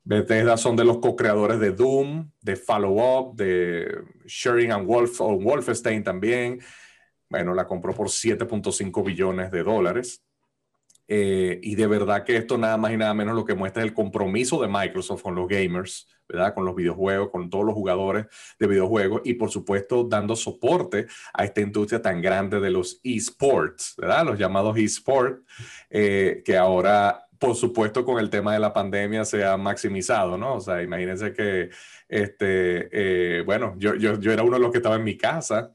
Bethesda 0.05 0.57
son 0.57 0.77
de 0.77 0.85
los 0.85 0.99
co-creadores 0.99 1.61
de 1.61 1.73
Doom, 1.73 2.31
de 2.41 2.57
Follow 2.57 2.99
Up, 2.99 3.37
de 3.37 4.05
Sharing 4.27 4.73
and 4.73 4.87
Wolf, 4.87 5.21
o 5.21 5.39
Wolfenstein 5.39 6.05
también. 6.05 6.61
Bueno, 7.31 7.55
la 7.55 7.67
compró 7.67 7.95
por 7.95 8.09
7.5 8.09 9.05
billones 9.05 9.51
de 9.51 9.63
dólares. 9.63 10.23
Eh, 11.11 11.59
y 11.63 11.75
de 11.75 11.87
verdad 11.87 12.23
que 12.23 12.37
esto 12.37 12.59
nada 12.59 12.77
más 12.77 12.93
y 12.93 12.99
nada 12.99 13.15
menos 13.15 13.35
lo 13.35 13.47
que 13.47 13.55
muestra 13.55 13.83
es 13.83 13.89
el 13.89 13.95
compromiso 13.95 14.61
de 14.61 14.69
Microsoft 14.69 15.23
con 15.23 15.35
los 15.35 15.49
gamers, 15.49 16.07
¿verdad? 16.29 16.53
Con 16.53 16.67
los 16.67 16.77
videojuegos, 16.77 17.31
con 17.31 17.49
todos 17.49 17.65
los 17.65 17.75
jugadores 17.75 18.27
de 18.59 18.67
videojuegos 18.67 19.23
y 19.25 19.33
por 19.35 19.51
supuesto 19.51 20.05
dando 20.05 20.37
soporte 20.37 21.07
a 21.33 21.45
esta 21.45 21.63
industria 21.63 22.03
tan 22.03 22.21
grande 22.21 22.61
de 22.61 22.71
los 22.71 23.01
esports, 23.03 23.95
¿verdad? 23.97 24.27
Los 24.27 24.39
llamados 24.39 24.77
esports, 24.77 25.43
eh, 25.89 26.43
que 26.45 26.59
ahora, 26.59 27.27
por 27.39 27.57
supuesto, 27.57 28.05
con 28.05 28.19
el 28.19 28.29
tema 28.29 28.53
de 28.53 28.61
la 28.61 28.75
pandemia 28.75 29.25
se 29.25 29.43
ha 29.47 29.57
maximizado, 29.57 30.37
¿no? 30.37 30.57
O 30.57 30.61
sea, 30.61 30.83
imagínense 30.83 31.33
que, 31.33 31.71
este, 32.07 32.89
eh, 33.39 33.43
bueno, 33.43 33.75
yo, 33.79 33.95
yo, 33.95 34.21
yo 34.21 34.31
era 34.31 34.43
uno 34.43 34.57
de 34.57 34.63
los 34.63 34.73
que 34.73 34.79
estaba 34.79 34.97
en 34.97 35.05
mi 35.05 35.17
casa. 35.17 35.73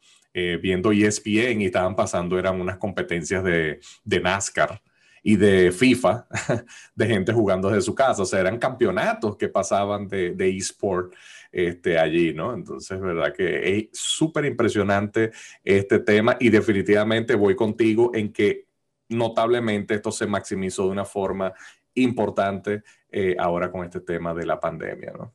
viendo 0.61 0.91
ESPN 0.91 1.61
y 1.61 1.65
estaban 1.67 1.95
pasando, 1.95 2.39
eran 2.39 2.59
unas 2.59 2.77
competencias 2.77 3.43
de, 3.43 3.79
de 4.03 4.19
NASCAR, 4.19 4.81
y 5.23 5.37
de 5.37 5.71
FIFA, 5.71 6.27
de 6.95 7.07
gente 7.07 7.33
jugando 7.33 7.69
desde 7.69 7.81
su 7.81 7.95
casa. 7.95 8.21
O 8.21 8.25
sea, 8.25 8.41
eran 8.41 8.59
campeonatos 8.59 9.37
que 9.37 9.47
pasaban 9.47 10.07
de, 10.07 10.35
de 10.35 10.55
eSport 10.55 11.13
este, 11.51 11.97
allí, 11.97 12.33
¿no? 12.33 12.53
Entonces, 12.53 12.99
verdad 12.99 13.33
que 13.33 13.77
es 13.77 13.87
súper 13.93 14.45
impresionante 14.45 15.31
este 15.63 15.99
tema 15.99 16.35
y 16.39 16.49
definitivamente 16.49 17.35
voy 17.35 17.55
contigo 17.55 18.11
en 18.13 18.33
que 18.33 18.65
notablemente 19.09 19.95
esto 19.95 20.11
se 20.11 20.27
maximizó 20.27 20.85
de 20.85 20.91
una 20.91 21.05
forma 21.05 21.53
importante 21.95 22.83
eh, 23.11 23.35
ahora 23.37 23.71
con 23.71 23.85
este 23.85 24.01
tema 24.01 24.33
de 24.33 24.45
la 24.45 24.59
pandemia, 24.59 25.13
¿no? 25.17 25.31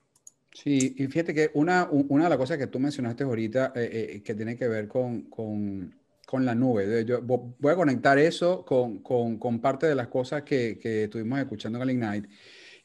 Sí, 0.52 0.96
y 0.98 1.06
fíjate 1.06 1.32
que 1.32 1.50
una, 1.54 1.88
una 1.90 2.24
de 2.24 2.30
las 2.30 2.38
cosas 2.38 2.58
que 2.58 2.66
tú 2.66 2.80
mencionaste 2.80 3.22
ahorita 3.22 3.72
eh, 3.76 4.14
eh, 4.16 4.22
que 4.24 4.34
tiene 4.34 4.56
que 4.56 4.66
ver 4.66 4.88
con, 4.88 5.22
con 5.22 5.94
con 6.28 6.44
la 6.44 6.54
nube. 6.54 7.06
Yo 7.06 7.22
voy 7.22 7.72
a 7.72 7.74
conectar 7.74 8.18
eso 8.18 8.62
con, 8.62 8.98
con, 8.98 9.60
parte 9.62 9.86
de 9.86 9.94
las 9.94 10.08
cosas 10.08 10.42
que, 10.42 10.78
que, 10.78 11.04
estuvimos 11.04 11.38
escuchando 11.38 11.78
en 11.78 11.88
el 11.88 11.96
Ignite. 11.96 12.28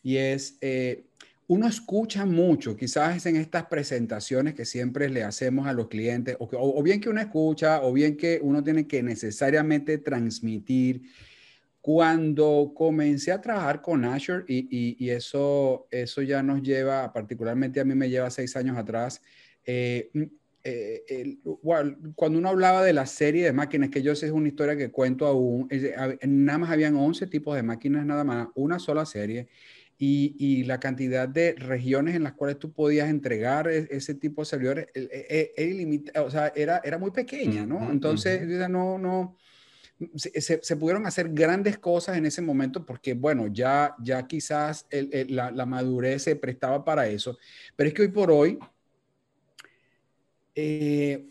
Y 0.01 0.15
es, 0.15 0.57
eh, 0.61 1.07
uno 1.47 1.67
escucha 1.67 2.25
mucho, 2.25 2.77
quizás 2.77 3.25
en 3.25 3.35
estas 3.35 3.65
presentaciones 3.65 4.53
que 4.53 4.63
siempre 4.63 5.09
le 5.09 5.25
hacemos 5.25 5.67
a 5.67 5.73
los 5.73 5.89
clientes, 5.89 6.37
o, 6.39 6.47
o, 6.53 6.81
bien 6.81 7.01
que 7.01 7.09
uno 7.09 7.19
escucha, 7.19 7.81
o 7.83 7.91
bien 7.91 8.15
que 8.15 8.39
uno 8.41 8.63
tiene 8.63 8.87
que 8.87 9.03
necesariamente 9.03 9.97
transmitir. 9.97 11.01
Cuando 11.81 12.71
comencé 12.73 13.33
a 13.33 13.41
trabajar 13.41 13.81
con 13.81 14.05
Azure, 14.05 14.45
y, 14.47 14.95
y, 15.05 15.09
eso, 15.09 15.89
eso 15.91 16.21
ya 16.21 16.41
nos 16.41 16.61
lleva, 16.61 17.11
particularmente 17.11 17.81
a 17.81 17.83
mí 17.83 17.93
me 17.93 18.09
lleva 18.09 18.29
seis 18.29 18.55
años 18.55 18.77
atrás, 18.77 19.21
eh, 19.65 20.09
eh, 20.63 21.37
cuando 22.15 22.39
uno 22.39 22.49
hablaba 22.49 22.83
de 22.83 22.93
la 22.93 23.05
serie 23.05 23.43
de 23.43 23.53
máquinas, 23.53 23.89
que 23.89 24.01
yo 24.01 24.15
sé 24.15 24.27
es 24.27 24.31
una 24.31 24.47
historia 24.47 24.77
que 24.77 24.91
cuento 24.91 25.25
aún, 25.25 25.67
nada 26.25 26.57
más 26.57 26.71
habían 26.71 26.95
11 26.95 27.27
tipos 27.27 27.55
de 27.55 27.63
máquinas, 27.63 28.05
nada 28.05 28.23
más, 28.23 28.47
una 28.55 28.79
sola 28.79 29.05
serie, 29.05 29.49
y, 29.97 30.35
y 30.39 30.63
la 30.63 30.79
cantidad 30.79 31.27
de 31.27 31.53
regiones 31.53 32.15
en 32.15 32.23
las 32.23 32.33
cuales 32.33 32.59
tú 32.59 32.71
podías 32.71 33.09
entregar 33.09 33.67
e, 33.67 33.87
ese 33.91 34.15
tipo 34.15 34.41
de 34.41 34.45
servidores 34.45 34.87
e, 34.93 35.53
e, 35.55 36.19
o 36.19 36.31
sea, 36.31 36.51
era, 36.55 36.81
era 36.83 36.97
muy 36.97 37.11
pequeña, 37.11 37.65
¿no? 37.65 37.91
Entonces, 37.91 38.41
no, 38.69 38.97
no, 38.97 39.37
se, 40.15 40.61
se, 40.61 40.75
pudieron 40.77 41.05
hacer 41.05 41.29
grandes 41.29 41.77
cosas 41.77 42.17
en 42.17 42.25
ese 42.25 42.41
momento 42.41 42.85
porque, 42.85 43.13
bueno, 43.13 43.47
ya, 43.47 43.95
ya 44.01 44.25
quizás 44.27 44.87
la, 45.29 45.51
la 45.51 45.65
madurez 45.65 46.23
se 46.23 46.35
prestaba 46.35 46.83
para 46.83 47.07
eso, 47.07 47.37
pero 47.75 47.89
es 47.89 47.93
que 47.93 48.01
hoy 48.03 48.07
por 48.09 48.31
hoy 48.31 48.59
eh, 50.55 51.29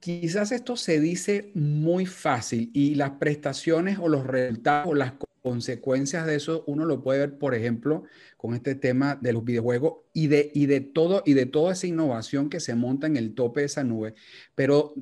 quizás 0.00 0.52
esto 0.52 0.76
se 0.76 1.00
dice 1.00 1.50
muy 1.54 2.06
fácil 2.06 2.70
y 2.74 2.94
las 2.94 3.12
prestaciones 3.12 3.98
o 3.98 4.08
los 4.08 4.26
resultados 4.26 4.88
o 4.88 4.94
las 4.94 5.14
consecuencias 5.42 6.26
de 6.26 6.34
eso 6.34 6.64
uno 6.66 6.84
lo 6.84 7.02
puede 7.02 7.20
ver, 7.20 7.38
por 7.38 7.54
ejemplo, 7.54 8.02
con 8.36 8.54
este 8.54 8.74
tema 8.74 9.14
de 9.14 9.32
los 9.32 9.44
videojuegos 9.44 9.98
y 10.12 10.26
de, 10.26 10.50
y 10.54 10.66
de 10.66 10.80
todo 10.80 11.22
y 11.24 11.34
de 11.34 11.46
toda 11.46 11.72
esa 11.72 11.86
innovación 11.86 12.50
que 12.50 12.60
se 12.60 12.74
monta 12.74 13.06
en 13.06 13.16
el 13.16 13.34
tope 13.34 13.60
de 13.60 13.66
esa 13.66 13.84
nube. 13.84 14.14
Pero 14.54 14.94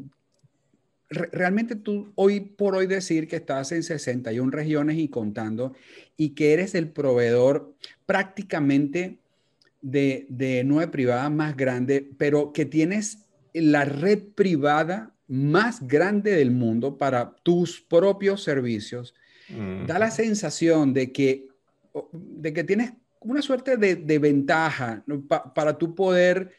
realmente 1.09 1.77
tú 1.77 2.13
hoy 2.15 2.41
por 2.41 2.75
hoy 2.75 2.87
decir 2.87 3.29
que 3.29 3.37
estás 3.37 3.73
en 3.73 3.83
61 3.83 4.51
regiones 4.51 4.99
y 4.99 5.09
contando 5.09 5.75
y 6.17 6.31
que 6.31 6.53
eres 6.53 6.75
el 6.75 6.91
proveedor 6.91 7.75
prácticamente 8.07 9.19
de, 9.85 10.27
de 10.31 10.65
nube 10.65 10.89
privada 10.89 11.29
más 11.29 11.57
grande, 11.57 12.09
pero 12.17 12.55
que 12.55 12.65
tienes 12.65 13.27
la 13.53 13.85
red 13.85 14.23
privada 14.35 15.15
más 15.29 15.87
grande 15.87 16.33
del 16.33 16.51
mundo 16.51 16.97
para 16.97 17.37
tus 17.43 17.83
propios 17.83 18.43
servicios, 18.43 19.15
da 19.87 19.99
la 19.99 20.11
sensación 20.11 20.95
de 20.95 21.13
que, 21.13 21.49
de 22.13 22.53
que 22.55 22.65
tienes 22.65 22.95
una 23.21 23.43
suerte 23.43 23.77
de, 23.77 24.19
ventaja 24.19 25.05
para 25.55 25.77
tu 25.77 25.95
poder, 25.95 26.51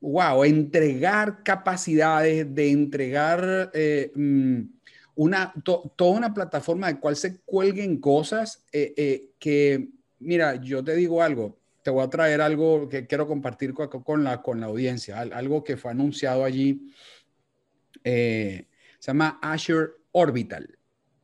wow, 0.00 0.42
eh, 0.42 0.48
entregar 0.48 1.44
capacidades, 1.44 2.52
de 2.52 2.70
entregar 2.70 3.70
eh, 3.72 4.10
mm, 4.14 4.60
una, 5.14 5.54
toda 5.62 6.18
una 6.18 6.34
plataforma 6.34 6.88
de 6.88 6.98
cual 6.98 7.14
se 7.14 7.38
cuelguen 7.42 7.98
cosas 8.00 8.64
eh, 8.72 9.30
que, 9.38 9.88
mira, 10.18 10.56
yo 10.56 10.82
te 10.82 10.96
digo 10.96 11.22
algo, 11.22 11.58
te 11.84 11.90
voy 11.90 12.02
a 12.02 12.08
traer 12.08 12.40
algo 12.40 12.88
que 12.88 13.06
quiero 13.06 13.26
compartir 13.26 13.74
con, 13.74 14.24
la, 14.24 14.40
con 14.40 14.58
la 14.58 14.66
audiencia, 14.66 15.20
algo 15.20 15.62
que 15.62 15.76
fue 15.76 15.90
anunciado 15.90 16.42
allí. 16.42 16.90
Eh, 18.02 18.66
se 18.98 19.10
llama 19.10 19.38
Azure 19.42 19.90
Orbital. 20.12 20.78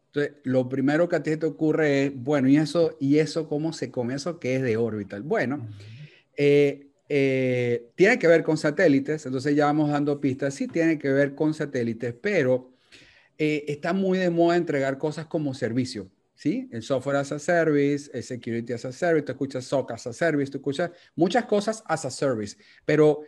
Entonces, 0.08 0.34
lo 0.44 0.68
primero 0.68 1.08
que 1.08 1.16
a 1.16 1.22
ti 1.22 1.34
te 1.38 1.46
ocurre 1.46 2.04
es, 2.04 2.12
bueno, 2.14 2.46
¿y 2.46 2.58
eso, 2.58 2.94
y 3.00 3.18
eso 3.18 3.48
cómo 3.48 3.72
se 3.72 3.90
come 3.90 4.14
eso 4.14 4.38
que 4.38 4.56
es 4.56 4.62
de 4.62 4.76
Orbital? 4.76 5.22
Bueno, 5.22 5.66
eh, 6.36 6.90
eh, 7.08 7.90
tiene 7.94 8.18
que 8.18 8.26
ver 8.26 8.42
con 8.42 8.58
satélites, 8.58 9.24
entonces 9.24 9.56
ya 9.56 9.64
vamos 9.64 9.90
dando 9.90 10.20
pistas, 10.20 10.52
sí 10.52 10.68
tiene 10.68 10.98
que 10.98 11.08
ver 11.08 11.34
con 11.34 11.54
satélites, 11.54 12.14
pero 12.20 12.74
está 13.38 13.94
muy 13.94 14.18
de 14.18 14.28
moda 14.28 14.58
entregar 14.58 14.98
cosas 14.98 15.24
como 15.24 15.54
servicio. 15.54 16.10
¿Sí? 16.40 16.70
El 16.72 16.82
software 16.82 17.16
as 17.16 17.32
a 17.32 17.38
service, 17.38 18.10
el 18.14 18.22
security 18.22 18.72
as 18.72 18.86
a 18.86 18.92
service, 18.92 19.26
tú 19.26 19.32
escuchas 19.32 19.66
SOC 19.66 19.90
as 19.90 20.06
a 20.06 20.12
service, 20.14 20.50
tú 20.50 20.56
escuchas 20.56 20.90
muchas 21.14 21.44
cosas 21.44 21.82
as 21.86 22.06
a 22.06 22.10
service, 22.10 22.56
pero 22.86 23.20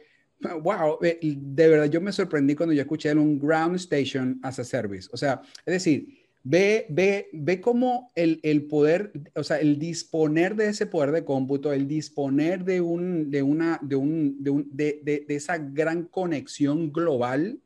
wow, 0.62 0.98
de 0.98 1.68
verdad 1.68 1.90
yo 1.90 2.00
me 2.00 2.10
sorprendí 2.10 2.54
cuando 2.54 2.72
yo 2.72 2.80
escuché 2.80 3.12
un 3.12 3.38
ground 3.38 3.76
station 3.76 4.40
as 4.42 4.58
a 4.58 4.64
service, 4.64 5.10
o 5.12 5.18
sea, 5.18 5.42
es 5.66 5.74
decir, 5.74 6.08
ve, 6.42 6.86
ve, 6.88 7.28
ve 7.34 7.60
cómo 7.60 8.10
el, 8.14 8.40
el 8.42 8.64
poder, 8.64 9.12
o 9.34 9.44
sea, 9.44 9.60
el 9.60 9.78
disponer 9.78 10.56
de 10.56 10.68
ese 10.68 10.86
poder 10.86 11.12
de 11.12 11.22
cómputo, 11.22 11.70
el 11.70 11.86
disponer 11.86 12.64
de, 12.64 12.80
un, 12.80 13.30
de, 13.30 13.42
una, 13.42 13.78
de, 13.82 13.96
un, 13.96 14.42
de, 14.42 14.50
un, 14.50 14.70
de, 14.72 15.02
de, 15.04 15.34
esa 15.34 15.58
gran 15.58 16.04
conexión 16.04 16.90
global 16.90 17.60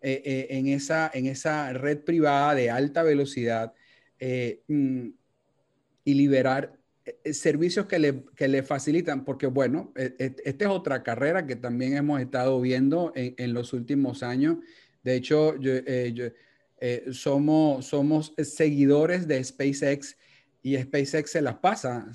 eh, 0.00 0.22
eh, 0.24 0.46
en, 0.50 0.68
esa, 0.68 1.10
en 1.12 1.26
esa 1.26 1.72
red 1.72 2.04
privada 2.04 2.54
de 2.54 2.70
alta 2.70 3.02
velocidad, 3.02 3.74
eh, 4.20 4.62
mm, 4.68 5.08
y 6.04 6.14
liberar 6.14 6.78
eh, 7.04 7.32
servicios 7.32 7.86
que 7.86 7.98
le, 7.98 8.24
que 8.34 8.48
le, 8.48 8.62
facilitan, 8.62 9.24
porque 9.24 9.46
bueno, 9.46 9.92
e, 9.96 10.14
e, 10.18 10.36
esta 10.44 10.64
es 10.64 10.70
otra 10.70 11.02
carrera 11.02 11.46
que 11.46 11.56
también 11.56 11.96
hemos 11.96 12.20
estado 12.20 12.60
viendo 12.60 13.12
en, 13.14 13.34
en 13.38 13.54
los 13.54 13.72
últimos 13.72 14.22
años. 14.22 14.58
De 15.02 15.14
hecho, 15.14 15.56
yo, 15.58 15.72
eh, 16.78 17.06
somos, 17.12 17.86
somos 17.86 18.34
seguidores 18.36 19.26
de 19.26 19.42
SpaceX 19.42 20.16
y 20.66 20.76
SpaceX 20.76 21.30
se 21.30 21.42
las 21.42 21.58
pasa 21.58 22.10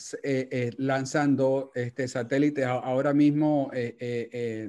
lanzando 0.78 1.72
este, 1.74 2.06
satélites. 2.10 2.66
Ahora 2.66 3.14
mismo, 3.14 3.72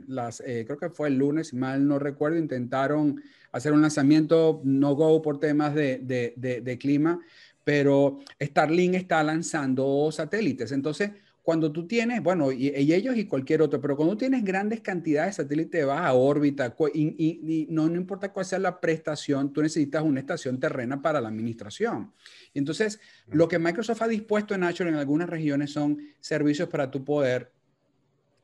las, 0.06 0.40
creo 0.40 0.78
que 0.78 0.88
fue 0.88 1.08
el 1.08 1.18
lunes, 1.18 1.52
mal 1.52 1.88
no 1.88 1.98
recuerdo, 1.98 2.38
intentaron 2.38 3.20
hacer 3.50 3.72
un 3.72 3.82
lanzamiento 3.82 4.60
no 4.62 4.94
go 4.94 5.20
por 5.20 5.40
temas 5.40 5.74
de, 5.74 6.78
clima, 6.80 7.18
pero 7.64 8.20
Starlink 8.40 8.94
está 8.94 9.20
lanzando 9.24 10.12
satélites. 10.12 10.70
Entonces, 10.70 11.10
cuando 11.42 11.72
tú 11.72 11.86
tienes, 11.88 12.22
bueno, 12.22 12.52
y, 12.52 12.68
ellos 12.68 13.16
y 13.16 13.26
cualquier 13.26 13.62
otro, 13.62 13.80
pero 13.80 13.96
cuando 13.96 14.16
tienes 14.16 14.44
grandes 14.44 14.80
cantidades 14.80 15.36
de 15.36 15.42
satélites, 15.42 15.84
vas 15.84 16.00
a 16.00 16.14
órbita 16.14 16.74
y, 16.94 17.66
no, 17.68 17.88
no, 17.88 17.96
importa 17.96 18.32
cuál 18.32 18.46
sea 18.46 18.60
la 18.60 18.80
prestación, 18.80 19.52
tú 19.52 19.60
necesitas 19.60 20.04
una 20.04 20.20
estación 20.20 20.60
terrena 20.60 21.02
para 21.02 21.20
la 21.20 21.28
administración. 21.28 22.12
Entonces, 22.54 23.00
lo 23.26 23.48
que 23.48 23.58
Microsoft 23.58 24.02
ha 24.02 24.08
dispuesto 24.08 24.54
en 24.54 24.62
Azure 24.62 24.90
en 24.90 24.96
algunas 24.96 25.28
regiones 25.28 25.72
son 25.72 25.98
servicios 26.20 26.68
para 26.68 26.90
tu 26.90 27.04
poder 27.04 27.50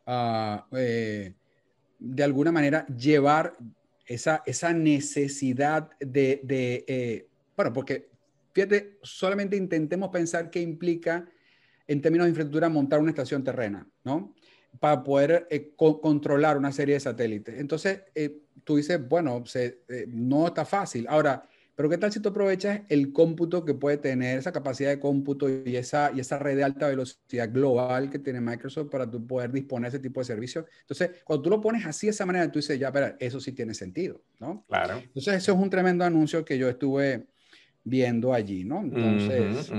uh, 0.06 0.76
de 2.00 2.24
alguna 2.24 2.50
manera 2.50 2.84
llevar 2.86 3.56
esa, 4.06 4.42
esa 4.44 4.72
necesidad 4.72 5.90
de, 6.00 6.40
de 6.42 7.28
bueno, 7.56 7.72
porque 7.72 8.08
fíjate, 8.52 8.98
solamente 9.02 9.56
intentemos 9.56 10.10
pensar 10.10 10.50
qué 10.50 10.60
implica 10.60 11.28
en 11.88 12.00
términos 12.00 12.26
de 12.26 12.30
infraestructura 12.30 12.68
montar 12.68 13.00
una 13.00 13.10
estación 13.10 13.42
terrena, 13.42 13.88
¿no? 14.04 14.34
Para 14.78 15.02
poder 15.02 15.48
controlar 15.76 16.56
una 16.56 16.70
serie 16.70 16.94
de 16.94 17.00
satélites. 17.00 17.58
Entonces, 17.58 18.02
tú 18.62 18.76
dices, 18.76 19.00
bueno, 19.08 19.44
se, 19.46 19.80
no 20.08 20.46
está 20.46 20.64
fácil. 20.64 21.06
Ahora, 21.08 21.42
pero 21.74 21.88
¿qué 21.88 21.96
tal 21.96 22.12
si 22.12 22.20
tú 22.20 22.28
aprovechas 22.28 22.82
el 22.88 23.12
cómputo 23.12 23.64
que 23.64 23.72
puede 23.72 23.96
tener, 23.96 24.38
esa 24.38 24.52
capacidad 24.52 24.90
de 24.90 25.00
cómputo 25.00 25.48
y 25.48 25.76
esa, 25.76 26.10
y 26.14 26.20
esa 26.20 26.38
red 26.38 26.56
de 26.56 26.64
alta 26.64 26.88
velocidad 26.88 27.50
global 27.50 28.10
que 28.10 28.18
tiene 28.18 28.40
Microsoft 28.40 28.90
para 28.90 29.10
tú 29.10 29.26
poder 29.26 29.52
disponer 29.52 29.90
de 29.90 29.96
ese 29.96 30.02
tipo 30.02 30.20
de 30.20 30.24
servicios? 30.24 30.66
Entonces, 30.80 31.22
cuando 31.24 31.42
tú 31.42 31.50
lo 31.50 31.60
pones 31.60 31.86
así 31.86 32.08
de 32.08 32.10
esa 32.10 32.26
manera, 32.26 32.50
tú 32.50 32.58
dices, 32.58 32.78
ya, 32.78 32.92
pero 32.92 33.14
eso 33.18 33.40
sí 33.40 33.52
tiene 33.52 33.74
sentido, 33.74 34.20
¿no? 34.40 34.64
Claro. 34.68 34.98
Entonces, 34.98 35.34
eso 35.34 35.52
es 35.52 35.58
un 35.58 35.70
tremendo 35.70 36.04
anuncio 36.04 36.44
que 36.44 36.58
yo 36.58 36.68
estuve 36.68 37.28
viendo 37.84 38.34
allí, 38.34 38.64
¿no? 38.64 38.80
Entonces... 38.80 39.72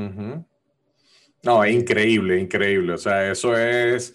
No, 1.44 1.64
es 1.64 1.74
increíble, 1.74 2.40
increíble. 2.40 2.94
O 2.94 2.98
sea, 2.98 3.32
eso 3.32 3.58
es 3.58 4.14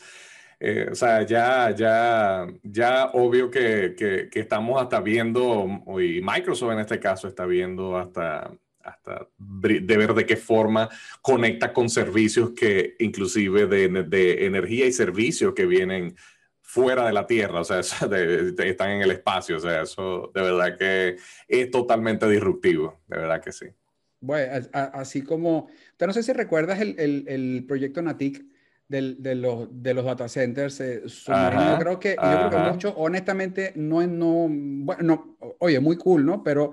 eh, 0.67 0.89
o 0.91 0.95
sea, 0.95 1.23
ya, 1.27 1.75
ya, 1.75 2.47
ya 2.63 3.11
obvio 3.13 3.51
que, 3.51 3.95
que, 3.97 4.41
estamos 4.41 4.81
hasta 4.81 5.01
viendo, 5.01 5.67
y 6.01 6.23
Microsoft 6.23 6.73
en 6.73 6.79
este 6.79 6.99
caso 6.99 7.29
está 7.29 7.45
viendo 7.45 7.99
hasta, 7.99 8.51
hasta 8.83 9.29
de 9.37 9.97
ver 9.99 10.15
de 10.15 10.25
qué 10.25 10.37
forma 10.37 10.89
conecta 11.21 11.71
con 11.73 11.91
servicios 11.91 12.53
que 12.53 12.97
inclusive 12.99 13.67
de, 13.67 13.89
de 14.05 14.47
energía 14.47 14.87
y 14.87 14.93
servicios 14.93 15.53
que 15.55 15.67
vienen 15.67 16.17
fuera 16.63 17.07
de 17.07 17.13
la 17.13 17.27
Tierra, 17.27 17.61
o 17.61 17.65
sea, 17.65 17.81
están 17.81 18.91
en 18.91 19.03
el 19.03 19.11
espacio, 19.11 19.59
o 19.59 19.61
sea, 19.61 19.83
eso 19.83 20.31
de 20.35 20.41
verdad 20.41 20.79
que 20.79 21.17
es 21.47 21.71
totalmente 21.71 22.27
disruptivo, 22.29 23.01
de 23.07 23.19
verdad 23.19 23.43
que 23.43 23.53
sí. 23.53 23.67
Bueno, 24.25 24.67
así 24.73 25.23
como, 25.23 25.69
no 26.01 26.13
sé 26.13 26.23
si 26.23 26.33
recuerdas 26.33 26.81
el, 26.81 26.95
el, 26.99 27.25
el 27.29 27.65
proyecto 27.67 28.03
NATIC, 28.03 28.45
de, 28.89 29.35
los, 29.35 29.69
de 29.71 29.95
los 29.95 30.05
data 30.05 30.29
centers 30.29 30.81
eh, 30.81 31.03
Yo 31.05 31.79
creo 31.79 32.01
que, 32.01 32.17
yo 32.17 32.49
creo 32.49 32.51
que 32.51 32.71
muchos, 32.71 32.95
honestamente, 32.97 33.73
no, 33.77 34.07
no, 34.07 34.47
bueno, 34.49 35.03
no, 35.03 35.37
oye, 35.59 35.81
muy 35.81 35.97
cool, 35.97 36.25
¿no? 36.25 36.43
Pero 36.43 36.73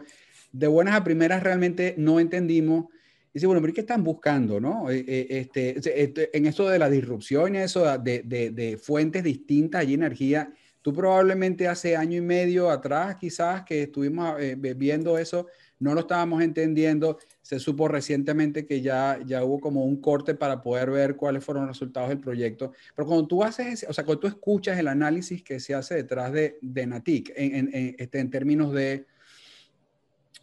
de 0.52 0.68
buenas 0.68 0.96
a 0.96 1.04
primeras 1.04 1.42
realmente 1.42 1.96
no 1.98 2.20
entendimos. 2.20 2.86
Y 3.34 3.36
dice, 3.36 3.48
bueno, 3.48 3.62
pero 3.62 3.74
¿qué 3.74 3.82
están 3.82 4.04
buscando, 4.04 4.60
no? 4.60 4.90
Eh, 4.90 5.06
eh, 5.08 5.28
este, 5.30 6.02
este, 6.04 6.38
en 6.38 6.46
eso 6.46 6.68
de 6.68 6.80
la 6.80 6.90
disrupción 6.90 7.56
y 7.56 7.60
eso 7.60 7.98
de, 7.98 8.24
de, 8.24 8.52
de 8.52 8.78
fuentes 8.78 9.24
distintas 9.24 9.86
y 9.86 9.94
energía, 9.94 10.52
tú 10.82 10.94
probablemente 10.94 11.68
hace 11.68 11.96
año 11.96 12.18
y 12.18 12.22
medio 12.22 12.70
atrás, 12.70 13.16
quizás, 13.16 13.64
que 13.64 13.84
estuvimos 13.84 14.36
viendo 14.58 15.18
eso, 15.18 15.48
no 15.82 15.96
lo 15.96 16.02
estábamos 16.02 16.44
entendiendo. 16.44 17.18
Se 17.42 17.60
supo 17.60 17.88
recientemente 17.88 18.66
que 18.68 18.82
ya, 18.82 19.20
ya 19.26 19.44
hubo 19.44 19.60
como 19.60 19.84
un 19.84 20.00
corte 20.00 20.36
para 20.36 20.62
poder 20.62 20.92
ver 20.92 21.16
cuáles 21.16 21.44
fueron 21.44 21.66
los 21.66 21.76
resultados 21.76 22.10
del 22.10 22.20
proyecto. 22.20 22.72
Pero 22.96 23.08
cuando 23.08 23.28
tú 23.28 23.44
haces, 23.44 23.86
o 23.90 23.92
sea, 23.92 24.06
cuando 24.06 24.20
tú 24.22 24.28
escuchas 24.28 24.78
el 24.78 24.88
análisis 24.88 25.44
que 25.44 25.60
se 25.60 25.74
hace 25.74 25.96
detrás 25.96 26.32
de, 26.32 26.60
de 26.62 26.86
Natic, 26.86 27.34
en, 27.36 27.74
en, 27.74 27.96
este, 27.98 28.20
en 28.20 28.30
términos 28.30 28.72
de, 28.74 29.08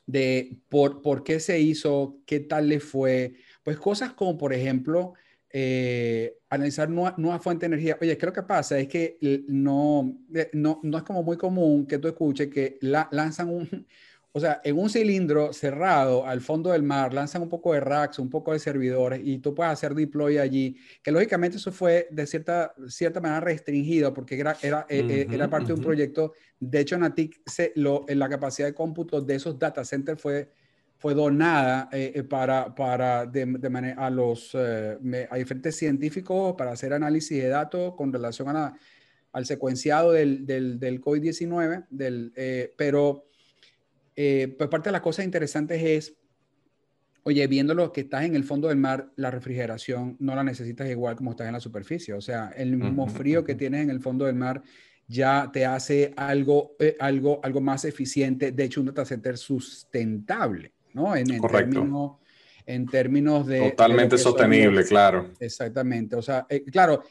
de 0.06 0.56
por, 0.68 1.02
por, 1.02 1.22
qué 1.22 1.38
se 1.38 1.60
hizo, 1.60 2.18
qué 2.26 2.40
tal 2.40 2.68
le 2.68 2.80
fue, 2.80 3.34
pues 3.62 3.78
cosas 3.78 4.14
como, 4.14 4.36
por 4.36 4.52
ejemplo, 4.52 5.14
eh, 5.50 6.36
analizar 6.50 6.90
nueva, 6.90 7.14
nueva, 7.16 7.38
fuente 7.38 7.60
de 7.68 7.74
energía. 7.74 7.96
Oye, 8.00 8.18
creo 8.18 8.32
que 8.32 8.42
pasa 8.42 8.76
es 8.76 8.88
que 8.88 9.18
no, 9.46 10.18
eh, 10.34 10.50
no, 10.52 10.80
no 10.82 10.98
es 10.98 11.04
como 11.04 11.22
muy 11.22 11.36
común 11.36 11.86
que 11.86 11.98
tú 11.98 12.08
escuches 12.08 12.48
que 12.48 12.76
la, 12.80 13.08
lanzan 13.12 13.50
un, 13.50 13.86
o 14.32 14.40
sea, 14.40 14.60
en 14.62 14.78
un 14.78 14.90
cilindro 14.90 15.52
cerrado 15.52 16.26
al 16.26 16.40
fondo 16.40 16.70
del 16.72 16.82
mar, 16.82 17.14
lanzan 17.14 17.42
un 17.42 17.48
poco 17.48 17.72
de 17.72 17.80
racks, 17.80 18.18
un 18.18 18.28
poco 18.28 18.52
de 18.52 18.58
servidores 18.58 19.20
y 19.24 19.38
tú 19.38 19.54
puedes 19.54 19.72
hacer 19.72 19.94
deploy 19.94 20.36
allí, 20.36 20.76
que 21.02 21.10
lógicamente 21.10 21.56
eso 21.56 21.72
fue 21.72 22.08
de 22.10 22.26
cierta, 22.26 22.74
cierta 22.88 23.20
manera 23.20 23.40
restringido 23.40 24.12
porque 24.12 24.38
era, 24.38 24.56
era, 24.62 24.86
eh, 24.88 25.04
eh, 25.08 25.26
era 25.30 25.48
parte 25.48 25.68
de 25.68 25.74
un 25.74 25.80
proyecto. 25.80 26.34
De 26.60 26.80
hecho, 26.80 26.98
Natic, 26.98 27.40
se, 27.46 27.72
lo, 27.76 28.04
la 28.06 28.28
capacidad 28.28 28.68
de 28.68 28.74
cómputo 28.74 29.22
de 29.22 29.34
esos 29.34 29.58
data 29.58 29.82
centers 29.82 30.20
fue, 30.20 30.50
fue 30.98 31.14
donada 31.14 31.88
eh, 31.90 32.22
para, 32.22 32.74
para 32.74 33.24
de, 33.24 33.46
de 33.46 33.70
manera, 33.70 34.06
a, 34.06 34.10
los, 34.10 34.54
a 34.54 35.36
diferentes 35.36 35.74
científicos 35.74 36.54
para 36.56 36.72
hacer 36.72 36.92
análisis 36.92 37.42
de 37.42 37.48
datos 37.48 37.94
con 37.94 38.12
relación 38.12 38.48
a 38.48 38.78
al 39.30 39.44
secuenciado 39.44 40.12
del, 40.12 40.46
del, 40.46 40.80
del 40.80 41.02
COVID-19, 41.02 41.86
del, 41.90 42.32
pero 42.76 43.27
eh, 44.20 44.52
pues 44.58 44.68
parte 44.68 44.88
de 44.88 44.92
las 44.94 45.00
cosas 45.00 45.24
interesantes 45.24 45.80
es, 45.80 46.16
oye, 47.22 47.46
viendo 47.46 47.72
lo 47.72 47.92
que 47.92 48.00
estás 48.00 48.24
en 48.24 48.34
el 48.34 48.42
fondo 48.42 48.66
del 48.66 48.76
mar, 48.76 49.12
la 49.14 49.30
refrigeración 49.30 50.16
no 50.18 50.34
la 50.34 50.42
necesitas 50.42 50.90
igual 50.90 51.14
como 51.14 51.30
estás 51.30 51.46
en 51.46 51.52
la 51.52 51.60
superficie. 51.60 52.14
O 52.14 52.20
sea, 52.20 52.52
el 52.56 52.76
mismo 52.76 53.06
frío 53.06 53.44
que 53.44 53.54
tienes 53.54 53.84
en 53.84 53.90
el 53.90 54.00
fondo 54.00 54.24
del 54.24 54.34
mar 54.34 54.60
ya 55.06 55.48
te 55.52 55.64
hace 55.64 56.14
algo, 56.16 56.74
eh, 56.80 56.96
algo, 56.98 57.38
algo 57.44 57.60
más 57.60 57.84
eficiente. 57.84 58.50
De 58.50 58.64
hecho, 58.64 58.80
un 58.80 58.86
data 58.86 59.04
center 59.04 59.38
sustentable, 59.38 60.72
¿no? 60.94 61.14
En, 61.14 61.30
en 61.30 61.40
términos 61.40 62.16
en 62.66 62.86
términos 62.86 63.46
de... 63.46 63.70
Totalmente 63.70 64.18
sostenible, 64.18 64.84
claro. 64.84 65.30
Exactamente. 65.38 66.16
O 66.16 66.22
sea, 66.22 66.44
eh, 66.50 66.64
claro, 66.64 67.04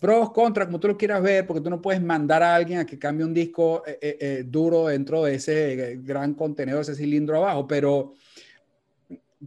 pros, 0.00 0.32
contras, 0.32 0.66
como 0.66 0.80
tú 0.80 0.88
lo 0.88 0.96
quieras 0.96 1.22
ver, 1.22 1.46
porque 1.46 1.60
tú 1.60 1.70
no 1.70 1.80
puedes 1.80 2.02
mandar 2.02 2.42
a 2.42 2.54
alguien 2.54 2.78
a 2.78 2.86
que 2.86 2.98
cambie 2.98 3.24
un 3.24 3.34
disco 3.34 3.82
eh, 3.86 3.98
eh, 4.00 4.16
eh, 4.20 4.44
duro 4.46 4.86
dentro 4.86 5.24
de 5.24 5.34
ese 5.34 6.00
gran 6.02 6.34
contenedor, 6.34 6.82
ese 6.82 6.94
cilindro 6.94 7.36
abajo, 7.36 7.66
pero, 7.66 8.14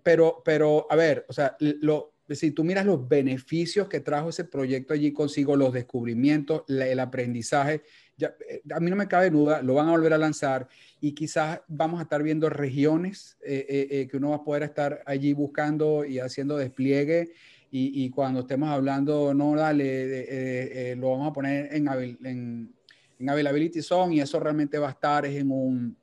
pero, 0.04 0.42
pero, 0.44 0.88
a 0.90 0.96
ver, 0.96 1.26
o 1.30 1.34
sea, 1.34 1.56
lo, 1.60 2.14
si 2.30 2.52
tú 2.52 2.64
miras 2.64 2.86
los 2.86 3.08
beneficios 3.08 3.88
que 3.88 4.02
trajo 4.02 4.30
ese 4.30 4.46
proyecto 4.46 4.94
allí 4.94 5.12
consigo, 5.12 5.56
los 5.56 5.74
descubrimientos, 5.74 6.64
el 6.68 7.00
aprendizaje, 7.00 7.82
ya, 8.18 8.36
a 8.74 8.80
mí 8.80 8.90
no 8.90 8.98
me 8.98 9.08
cabe 9.08 9.30
duda, 9.30 9.62
lo 9.62 9.76
van 9.76 9.88
a 9.88 9.92
volver 9.92 10.14
a 10.14 10.18
lanzar 10.18 10.68
y 11.00 11.14
quizás 11.14 11.62
vamos 11.68 12.00
a 12.00 12.04
estar 12.04 12.22
viendo 12.22 12.50
regiones 12.50 13.38
que 13.42 14.10
uno 14.14 14.32
va 14.32 14.36
a 14.38 14.44
poder 14.44 14.64
estar 14.64 15.02
allí 15.06 15.32
buscando 15.32 16.04
y 16.04 16.20
haciendo 16.20 16.58
despliegue 16.58 17.32
y, 17.72 18.10
cuando 18.10 18.42
estemos 18.42 18.70
hablando, 18.70 19.34
no, 19.34 19.56
dale, 19.56 19.86
eh, 19.86 20.92
eh, 20.92 20.96
lo 20.96 21.12
vamos 21.12 21.30
a 21.30 21.34
poner 21.34 21.74
en, 21.74 21.88
en, 21.88 22.74
en, 23.20 23.30
Availability 23.30 23.82
Zone 23.82 24.16
y 24.16 24.22
eso 24.22 24.40
realmente 24.40 24.80
va 24.80 24.88
a 24.88 24.92
estar 24.92 25.26
en 25.26 25.52
un... 25.52 25.98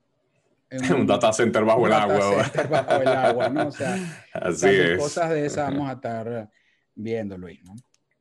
En 0.69 0.93
un, 0.93 1.07
data 1.07 1.33
center 1.33 1.65
bajo 1.65 1.87
el 1.87 1.93
agua. 1.93 2.43
Center 2.43 2.67
bajo 2.69 3.01
el 3.01 3.07
agua, 3.07 3.49
¿no? 3.49 3.67
O 3.67 3.71
sea, 3.71 3.95
Así 4.33 4.67
es. 4.67 4.97
cosas 4.97 5.29
de 5.29 5.45
esas 5.45 5.71
vamos 5.71 5.89
a 5.89 5.93
estar 5.93 6.49
viendo, 6.95 7.37
Luis, 7.37 7.59
¿no? 7.63 7.75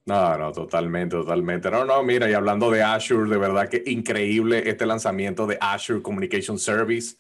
No, 0.07 0.39
no, 0.39 0.53
totalmente, 0.53 1.17
totalmente. 1.17 1.69
No, 1.69 1.85
no, 1.85 2.03
mira, 2.05 2.31
y 2.31 2.33
hablando 2.33 2.71
de 2.71 2.83
Azure, 2.83 3.29
de 3.29 3.39
verdad 3.39 3.69
que 3.69 3.83
increíble 3.87 4.69
este 4.71 4.87
lanzamiento 4.87 5.49
de 5.49 5.59
Azure 5.61 6.01
Communication 6.01 6.59
Service. 6.59 7.17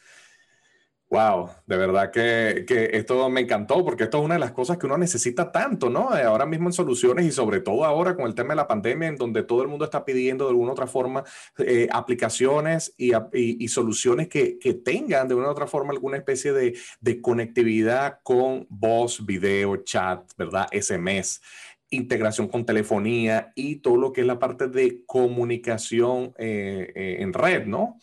Wow, 1.08 1.50
de 1.66 1.76
verdad 1.76 2.10
que, 2.10 2.64
que, 2.66 2.90
esto 2.94 3.30
me 3.30 3.42
encantó 3.42 3.84
porque 3.84 4.04
esto 4.04 4.18
es 4.18 4.24
una 4.24 4.34
de 4.34 4.40
las 4.40 4.50
cosas 4.50 4.76
que 4.76 4.86
uno 4.86 4.98
necesita 4.98 5.52
tanto, 5.52 5.88
¿no? 5.88 6.16
Eh, 6.16 6.24
ahora 6.24 6.46
mismo 6.46 6.68
en 6.68 6.72
soluciones 6.72 7.24
y 7.24 7.30
sobre 7.30 7.60
todo 7.60 7.84
ahora 7.84 8.16
con 8.16 8.26
el 8.26 8.34
tema 8.34 8.50
de 8.50 8.56
la 8.56 8.66
pandemia 8.66 9.06
en 9.06 9.16
donde 9.16 9.44
todo 9.44 9.62
el 9.62 9.68
mundo 9.68 9.84
está 9.84 10.04
pidiendo 10.04 10.46
de 10.46 10.50
alguna 10.50 10.70
u 10.70 10.72
otra 10.72 10.88
forma 10.88 11.22
eh, 11.58 11.86
aplicaciones 11.92 12.92
y, 12.96 13.12
y, 13.32 13.68
soluciones 13.68 14.26
que, 14.26 14.58
que, 14.58 14.74
tengan 14.74 15.28
de 15.28 15.36
una 15.36 15.46
u 15.46 15.50
otra 15.52 15.68
forma 15.68 15.92
alguna 15.92 16.16
especie 16.16 16.52
de, 16.52 16.76
de 17.00 17.20
conectividad 17.20 18.18
con 18.24 18.66
voz, 18.68 19.24
video, 19.24 19.76
chat, 19.84 20.28
¿verdad? 20.36 20.66
SMS 20.72 21.40
integración 21.88 22.48
con 22.48 22.66
telefonía 22.66 23.52
y 23.54 23.76
todo 23.76 23.96
lo 23.96 24.12
que 24.12 24.22
es 24.22 24.26
la 24.26 24.40
parte 24.40 24.66
de 24.66 25.04
comunicación 25.06 26.34
eh, 26.36 27.18
en 27.20 27.32
red, 27.32 27.64
¿no? 27.64 27.96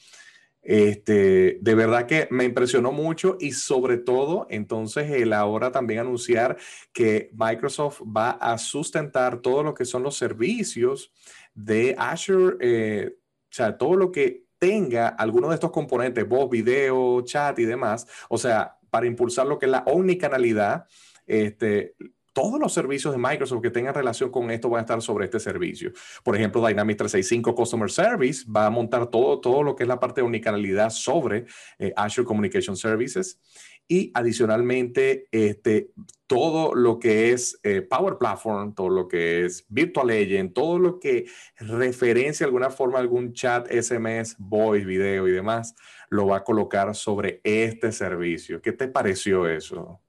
Este, 0.64 1.58
de 1.62 1.76
verdad 1.76 2.06
que 2.06 2.28
me 2.32 2.46
impresionó 2.46 2.94
mucho 2.94 3.36
y 3.40 3.52
sobre 3.52 3.98
todo, 3.98 4.48
entonces, 4.50 5.12
el 5.12 5.34
ahora 5.34 5.72
también 5.72 6.00
anunciar 6.00 6.58
que 6.94 7.30
Microsoft 7.34 8.02
va 8.04 8.32
a 8.32 8.58
sustentar 8.58 9.42
todo 9.42 9.62
lo 9.62 9.74
que 9.74 9.84
son 9.84 10.04
los 10.04 10.16
servicios 10.16 11.12
de 11.54 11.96
Azure, 11.98 12.56
eh, 12.62 13.16
o 13.18 13.56
sea, 13.56 13.78
todo 13.78 13.98
lo 13.98 14.12
que 14.12 14.46
tenga 14.58 15.10
alguno 15.10 15.50
de 15.50 15.56
estos 15.56 15.72
componentes, 15.72 16.28
voz, 16.28 16.50
video, 16.50 17.22
chat 17.24 17.60
y 17.60 17.66
demás, 17.66 18.08
o 18.30 18.38
sea, 18.38 18.78
para 18.90 19.06
impulsar 19.06 19.46
lo 19.46 19.60
que 19.60 19.66
es 19.66 19.72
la 19.72 19.84
omnicanalidad, 19.86 20.86
este, 21.28 21.96
todos 22.34 22.60
los 22.60 22.74
servicios 22.74 23.14
de 23.14 23.20
Microsoft 23.20 23.62
que 23.62 23.70
tengan 23.70 23.94
relación 23.94 24.32
con 24.32 24.52
esto 24.52 24.70
van 24.70 24.80
a 24.80 24.82
estar 24.82 25.02
sobre 25.02 25.26
este 25.26 25.40
servicio. 25.40 25.92
Por 26.24 26.36
ejemplo, 26.36 26.66
Dynamics 26.66 26.98
365 26.98 27.56
Customer 27.56 27.90
Service 27.90 28.46
va 28.50 28.66
a 28.66 28.70
montar 28.70 29.08
todo, 29.08 29.40
todo 29.40 29.64
lo 29.64 29.76
que 29.76 29.84
es 29.84 29.88
la 29.88 30.00
parte 30.00 30.22
de 30.22 30.28
unicanalidad 30.28 30.90
sobre 30.90 31.46
eh, 31.78 31.94
Azure 31.96 32.26
Communication 32.26 32.76
Services. 32.76 33.40
Y 33.88 34.12
adicionalmente, 34.14 35.28
este, 35.32 35.92
todo 36.26 36.74
lo 36.74 37.00
que 37.00 37.32
es 37.32 37.60
eh, 37.64 37.82
Power 37.82 38.18
Platform, 38.18 38.74
todo 38.74 38.90
lo 38.90 39.08
que 39.08 39.46
es 39.46 39.66
Virtual 39.68 40.10
Agent, 40.10 40.54
todo 40.54 40.80
lo 40.80 41.00
que 41.00 41.26
referencia 41.58 42.46
de 42.46 42.48
alguna 42.48 42.70
forma 42.70 42.98
algún 42.98 43.34
chat, 43.34 43.68
SMS, 43.70 44.36
voice, 44.40 44.86
video 44.86 45.28
y 45.28 45.32
demás, 45.32 45.76
lo 46.10 46.28
va 46.28 46.38
a 46.38 46.44
colocar 46.44 46.96
sobre 46.96 47.42
este 47.44 47.92
servicio. 47.92 48.62
¿Qué 48.62 48.72
te 48.72 48.88
pareció 48.88 49.48
eso? 49.48 50.03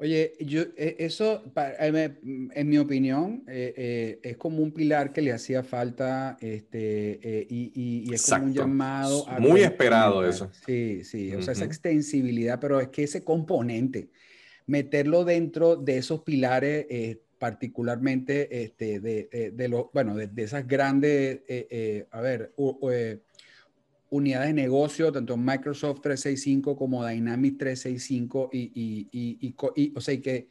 Oye, 0.00 0.32
yo, 0.40 0.62
e, 0.78 0.96
eso, 1.00 1.44
eh, 1.54 2.14
en 2.54 2.68
mi 2.70 2.78
opinión, 2.78 3.44
eh, 3.46 3.74
eh, 3.76 4.20
es 4.22 4.38
como 4.38 4.62
un 4.62 4.72
pilar 4.72 5.12
que 5.12 5.20
le 5.20 5.30
hacía 5.30 5.62
falta 5.62 6.38
este, 6.40 7.46
y, 7.50 7.70
y, 8.08 8.14
es 8.14 8.24
como 8.24 8.46
un 8.46 8.54
llamado. 8.54 9.28
A 9.28 9.38
Muy 9.38 9.60
esperado 9.60 10.26
eso. 10.26 10.50
Sí, 10.64 11.04
sí, 11.04 11.34
o 11.34 11.42
sea, 11.42 11.52
esa 11.52 11.66
extensibilidad, 11.66 12.58
pero 12.58 12.80
es 12.80 12.88
que 12.88 13.02
ese 13.02 13.24
componente, 13.24 14.08
meterlo 14.64 15.26
dentro 15.26 15.76
de 15.76 15.98
esos 15.98 16.22
pilares, 16.22 16.86
particularmente 17.38 18.64
este, 18.64 19.00
de, 19.00 19.52
de, 19.52 19.68
lo, 19.68 19.90
bueno, 19.92 20.16
de, 20.16 20.30
esas 20.42 20.66
grandes, 20.66 21.42
a 22.10 22.20
ver, 22.22 22.54
unidades 24.10 24.48
de 24.48 24.54
negocio, 24.54 25.12
tanto 25.12 25.36
Microsoft 25.36 26.00
365 26.02 26.76
como 26.76 27.06
Dynamics 27.06 27.58
365, 27.58 28.50
y, 28.52 28.58
y, 28.74 29.08
y, 29.12 29.54
y 29.76 29.92
o 29.96 30.00
sea, 30.00 30.20
que, 30.20 30.48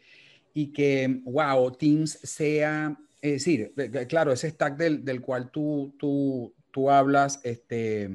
y 0.54 0.68
que, 0.68 1.22
wow, 1.26 1.72
Teams 1.72 2.20
sea, 2.24 2.98
es 3.22 3.32
decir, 3.34 3.74
claro, 4.08 4.32
ese 4.32 4.50
stack 4.50 4.78
del, 4.78 5.04
del 5.04 5.22
cual 5.22 5.52
tú, 5.52 5.94
tú, 6.00 6.54
tú 6.72 6.90
hablas, 6.90 7.42
este, 7.44 8.10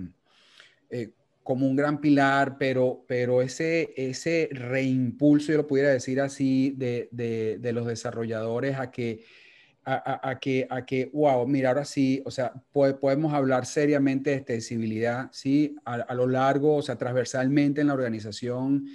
eh, 0.90 1.10
como 1.42 1.66
un 1.66 1.76
gran 1.76 2.00
pilar, 2.00 2.56
pero, 2.58 3.04
pero 3.06 3.42
ese, 3.42 3.92
ese 3.98 4.48
reimpulso, 4.50 5.52
yo 5.52 5.58
lo 5.58 5.66
pudiera 5.66 5.90
decir 5.90 6.20
así, 6.22 6.74
de, 6.78 7.08
de 7.12 7.72
los 7.74 7.86
desarrolladores 7.86 8.78
a 8.78 8.90
que 8.90 9.24
a, 9.84 10.38
que, 10.40 10.66
a 10.70 10.84
que, 10.84 11.10
wow, 11.12 11.46
mira, 11.46 11.68
ahora 11.68 11.84
sí, 11.84 12.22
o 12.24 12.30
sea, 12.30 12.52
podemos 12.72 13.34
hablar 13.34 13.66
seriamente 13.66 14.30
de 14.30 14.36
extensibilidad, 14.36 15.28
¿sí? 15.32 15.76
A, 15.84 16.14
lo 16.14 16.26
largo, 16.26 16.76
o 16.76 16.82
sea, 16.82 16.96
transversalmente 16.96 17.82
en 17.82 17.88
la 17.88 17.94
organización 17.94 18.86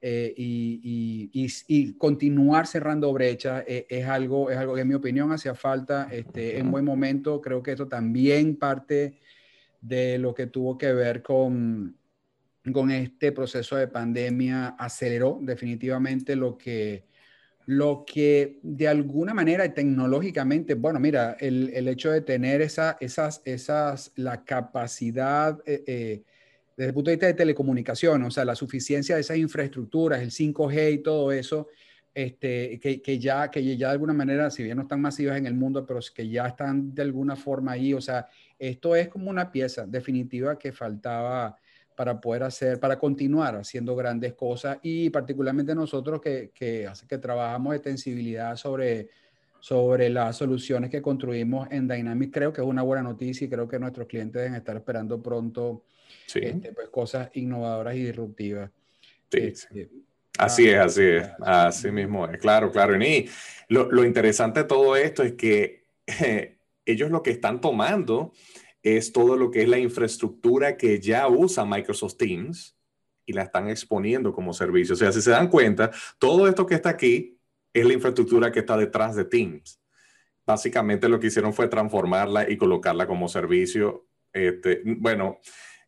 eh, 0.00 0.32
y, 0.36 1.30
y, 1.32 1.48
y, 1.66 1.92
continuar 1.94 2.66
cerrando 2.66 3.12
brechas 3.12 3.64
eh, 3.66 3.86
es, 3.88 4.06
algo, 4.06 4.50
es 4.50 4.56
algo 4.56 4.74
que 4.74 4.82
en 4.82 4.88
mi 4.88 4.94
opinión 4.94 5.32
hacía 5.32 5.54
falta 5.54 6.08
este, 6.10 6.58
en 6.58 6.70
buen 6.70 6.84
momento. 6.84 7.40
Creo 7.40 7.62
que 7.62 7.72
esto 7.72 7.88
también 7.88 8.56
parte 8.56 9.18
de 9.80 10.18
lo 10.18 10.34
que 10.34 10.46
tuvo 10.46 10.78
que 10.78 10.92
ver 10.92 11.22
con, 11.22 11.96
con 12.72 12.90
este 12.90 13.32
proceso 13.32 13.76
de 13.76 13.88
pandemia, 13.88 14.68
aceleró 14.78 15.38
definitivamente 15.42 16.36
lo 16.36 16.56
que 16.56 17.04
lo 17.68 18.06
que 18.06 18.60
de 18.62 18.88
alguna 18.88 19.34
manera 19.34 19.74
tecnológicamente, 19.74 20.72
bueno, 20.72 20.98
mira, 20.98 21.36
el, 21.38 21.70
el 21.74 21.86
hecho 21.88 22.10
de 22.10 22.22
tener 22.22 22.62
esa, 22.62 22.96
esas, 22.98 23.42
esas, 23.44 24.10
la 24.16 24.42
capacidad 24.42 25.60
eh, 25.66 25.84
eh, 25.86 26.22
desde 26.78 26.88
el 26.88 26.94
punto 26.94 27.10
de 27.10 27.16
vista 27.16 27.26
de 27.26 27.34
telecomunicación, 27.34 28.22
o 28.22 28.30
sea, 28.30 28.46
la 28.46 28.54
suficiencia 28.54 29.16
de 29.16 29.20
esas 29.20 29.36
infraestructuras, 29.36 30.22
el 30.22 30.30
5G 30.30 30.94
y 30.94 30.98
todo 31.02 31.30
eso, 31.30 31.68
este, 32.14 32.80
que, 32.80 33.02
que, 33.02 33.18
ya, 33.18 33.50
que 33.50 33.76
ya 33.76 33.88
de 33.88 33.92
alguna 33.92 34.14
manera, 34.14 34.50
si 34.50 34.62
bien 34.62 34.78
no 34.78 34.84
están 34.84 35.02
masivas 35.02 35.36
en 35.36 35.44
el 35.44 35.52
mundo, 35.52 35.84
pero 35.84 36.00
que 36.14 36.26
ya 36.26 36.46
están 36.46 36.94
de 36.94 37.02
alguna 37.02 37.36
forma 37.36 37.72
ahí, 37.72 37.92
o 37.92 38.00
sea, 38.00 38.28
esto 38.58 38.96
es 38.96 39.08
como 39.08 39.28
una 39.28 39.52
pieza 39.52 39.86
definitiva 39.86 40.58
que 40.58 40.72
faltaba 40.72 41.58
para 41.98 42.20
poder 42.20 42.44
hacer, 42.44 42.78
para 42.78 42.96
continuar 42.96 43.56
haciendo 43.56 43.96
grandes 43.96 44.34
cosas 44.34 44.78
y 44.82 45.10
particularmente 45.10 45.74
nosotros 45.74 46.20
que, 46.20 46.52
que, 46.54 46.88
que 47.08 47.18
trabajamos 47.18 47.74
extensibilidad 47.74 48.54
sobre, 48.54 49.08
sobre 49.58 50.08
las 50.08 50.36
soluciones 50.36 50.90
que 50.90 51.02
construimos 51.02 51.66
en 51.72 51.88
Dynamics, 51.88 52.32
creo 52.32 52.52
que 52.52 52.60
es 52.60 52.66
una 52.68 52.82
buena 52.82 53.02
noticia 53.02 53.46
y 53.46 53.50
creo 53.50 53.66
que 53.66 53.80
nuestros 53.80 54.06
clientes 54.06 54.40
deben 54.40 54.54
estar 54.54 54.76
esperando 54.76 55.20
pronto 55.20 55.82
este, 56.32 56.72
pues, 56.72 56.88
cosas 56.90 57.30
innovadoras 57.34 57.96
y 57.96 58.04
disruptivas. 58.04 58.70
Sí, 59.28 59.38
este, 59.38 59.90
Así 60.38 60.68
es, 60.68 60.78
así 60.78 61.02
es, 61.02 61.28
así 61.40 61.90
mismo 61.90 62.28
es, 62.28 62.38
claro, 62.38 62.70
claro. 62.70 62.96
Y 63.02 63.28
lo, 63.66 63.90
lo 63.90 64.04
interesante 64.04 64.60
de 64.60 64.66
todo 64.66 64.94
esto 64.94 65.24
es 65.24 65.32
que 65.32 65.82
ellos 66.86 67.10
lo 67.10 67.24
que 67.24 67.32
están 67.32 67.60
tomando 67.60 68.32
es 68.82 69.12
todo 69.12 69.36
lo 69.36 69.50
que 69.50 69.62
es 69.62 69.68
la 69.68 69.78
infraestructura 69.78 70.76
que 70.76 71.00
ya 71.00 71.28
usa 71.28 71.64
Microsoft 71.64 72.16
Teams 72.16 72.76
y 73.26 73.32
la 73.32 73.42
están 73.42 73.68
exponiendo 73.68 74.32
como 74.32 74.52
servicio. 74.52 74.94
O 74.94 74.96
sea, 74.96 75.12
si 75.12 75.20
se 75.20 75.30
dan 75.30 75.48
cuenta, 75.48 75.90
todo 76.18 76.48
esto 76.48 76.66
que 76.66 76.74
está 76.74 76.90
aquí 76.90 77.38
es 77.72 77.84
la 77.84 77.92
infraestructura 77.92 78.50
que 78.50 78.60
está 78.60 78.76
detrás 78.76 79.16
de 79.16 79.24
Teams. 79.24 79.80
Básicamente 80.46 81.08
lo 81.08 81.20
que 81.20 81.26
hicieron 81.26 81.52
fue 81.52 81.68
transformarla 81.68 82.50
y 82.50 82.56
colocarla 82.56 83.06
como 83.06 83.28
servicio. 83.28 84.06
Este, 84.32 84.82
bueno, 84.84 85.40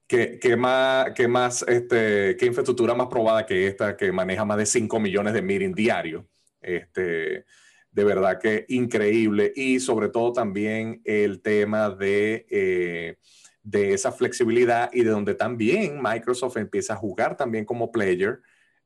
¿qué, 0.07 0.57
más, 0.59 1.13
qué 1.15 1.29
más 1.29 1.65
este, 1.67 2.37
qué 2.37 2.47
infraestructura 2.47 2.95
más 2.95 3.07
probada 3.07 3.47
que 3.47 3.67
esta 3.67 3.97
que 3.97 4.13
maneja 4.13 4.45
más 4.45 4.59
de 4.59 4.67
5 4.67 5.01
millones 5.01 5.33
de 5.33 5.41
meetings 5.41 5.77
diarios? 5.77 6.25
Este, 6.61 7.47
de 7.93 8.05
verdad 8.05 8.39
que 8.41 8.65
increíble. 8.69 9.53
Y 9.55 9.81
sobre 9.81 10.09
todo 10.09 10.33
también 10.33 11.01
el 11.05 11.43
tema 11.43 11.91
de, 11.91 12.47
eh, 12.51 13.17
de 13.63 13.93
esa 13.93 14.13
flexibilidad 14.13 14.91
y 14.93 15.03
de 15.03 15.11
donde 15.11 15.35
también 15.35 16.01
Microsoft 16.03 16.57
empieza 16.57 16.95
a 16.95 16.97
jugar 16.97 17.37
también 17.37 17.65
como 17.65 17.91
player 17.91 18.41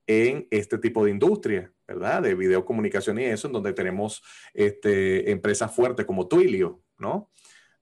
en 0.06 0.46
este 0.50 0.78
tipo 0.78 1.04
de 1.04 1.10
industria, 1.10 1.72
¿verdad? 1.86 2.22
De 2.22 2.34
videocomunicación 2.34 3.18
y 3.18 3.24
eso, 3.24 3.46
en 3.46 3.52
donde 3.54 3.72
tenemos 3.72 4.22
este, 4.52 5.30
empresas 5.30 5.74
fuertes 5.74 6.04
como 6.04 6.28
Twilio, 6.28 6.82
¿no? 6.98 7.30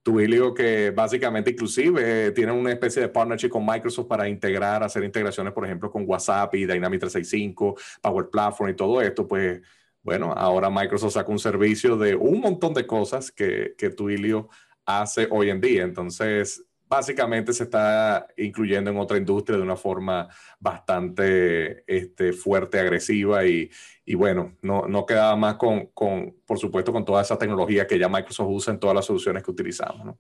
Twilio 0.03 0.53
que 0.53 0.91
básicamente 0.91 1.51
inclusive 1.51 2.33
tiene 2.33 2.51
una 2.53 2.73
especie 2.73 3.03
de 3.03 3.09
partnership 3.09 3.49
con 3.49 3.65
Microsoft 3.65 4.09
para 4.09 4.29
integrar, 4.29 4.83
hacer 4.83 5.05
integraciones, 5.05 5.53
por 5.53 5.65
ejemplo, 5.65 5.91
con 5.91 6.05
WhatsApp 6.07 6.55
y 6.57 6.67
Dynamics 6.67 7.01
365, 7.01 7.77
Power 8.01 8.29
Platform 8.29 8.71
y 8.71 8.75
todo 8.75 9.01
esto, 9.01 9.27
pues 9.29 9.61
bueno, 10.03 10.33
ahora 10.33 10.69
Microsoft 10.69 11.15
saca 11.15 11.31
un 11.31 11.39
servicio 11.39 11.97
de 11.97 12.15
un 12.15 12.41
montón 12.41 12.75
de 12.75 12.87
cosas 12.87 13.31
que, 13.31 13.75
que 13.79 13.91
Twilio 13.91 14.49
hace 14.85 15.29
hoy 15.31 15.51
en 15.51 15.61
día. 15.61 15.85
Entonces, 15.85 16.65
básicamente 16.89 17.53
se 17.53 17.65
está 17.65 18.27
incluyendo 18.37 18.91
en 18.91 18.99
otra 18.99 19.17
industria 19.17 19.57
de 19.57 19.63
una 19.63 19.77
forma 19.77 20.29
bastante 20.61 21.85
este, 21.87 22.33
fuerte, 22.35 22.79
agresiva 22.79 23.47
y, 23.47 23.71
y 24.05 24.15
bueno, 24.15 24.57
no, 24.61 24.87
no 24.87 25.07
quedaba 25.07 25.35
más 25.37 25.55
con, 25.55 25.87
con, 25.95 26.37
por 26.45 26.59
supuesto, 26.59 26.93
con 26.93 27.05
toda 27.05 27.23
esa 27.23 27.39
tecnología 27.39 27.87
que 27.87 27.99
ya 27.99 28.09
Microsoft 28.09 28.49
usa 28.51 28.75
en 28.75 28.81
todas 28.81 28.97
las 28.97 29.07
soluciones 29.07 29.43
que 29.43 29.51
utilizamos. 29.51 30.17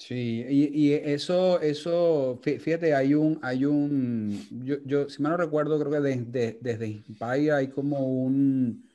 Sí, 0.00 0.46
y, 0.48 0.94
eso, 0.94 1.60
eso, 1.60 2.40
fíjate, 2.42 2.94
hay 2.94 3.12
un, 3.12 3.38
hay 3.42 3.66
un, 3.66 4.46
yo, 4.64 4.76
yo 4.86 5.10
si 5.10 5.20
mal 5.20 5.32
no 5.32 5.36
recuerdo, 5.36 5.78
creo 5.78 5.92
que 5.92 6.00
desde, 6.00 6.58
desde 6.58 6.88
Inspire 6.88 7.52
hay 7.52 7.68
como 7.68 7.98
un, 8.08 8.88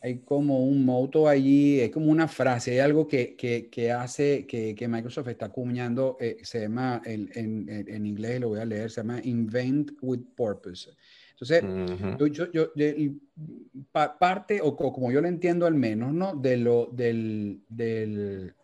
hay 0.00 0.20
como 0.20 0.64
un 0.64 0.84
moto 0.84 1.26
allí, 1.26 1.80
es 1.80 1.90
como 1.90 2.12
una 2.12 2.28
frase, 2.28 2.70
hay 2.70 2.78
algo 2.78 3.08
que, 3.08 3.34
que, 3.34 3.68
que 3.68 3.90
hace, 3.90 4.46
que, 4.46 4.76
que, 4.76 4.86
Microsoft 4.86 5.26
está 5.26 5.46
acuñando, 5.46 6.16
eh, 6.20 6.38
se 6.42 6.60
llama, 6.60 7.02
en, 7.04 7.28
en, 7.34 7.68
en, 7.88 8.06
inglés 8.06 8.40
lo 8.40 8.50
voy 8.50 8.60
a 8.60 8.64
leer, 8.64 8.88
se 8.88 9.00
llama 9.00 9.20
Invent 9.24 9.90
with 10.00 10.20
Purpose. 10.36 10.90
Entonces, 11.32 11.64
yo, 12.30 12.52
yo, 12.52 12.70
parte, 13.90 14.60
o, 14.62 14.76
como 14.76 15.10
yo 15.10 15.20
lo 15.20 15.26
entiendo 15.26 15.66
al 15.66 15.74
menos, 15.74 16.14
¿no? 16.14 16.36
De 16.36 16.56
lo, 16.56 16.86
del, 16.92 17.62
del 17.68 18.54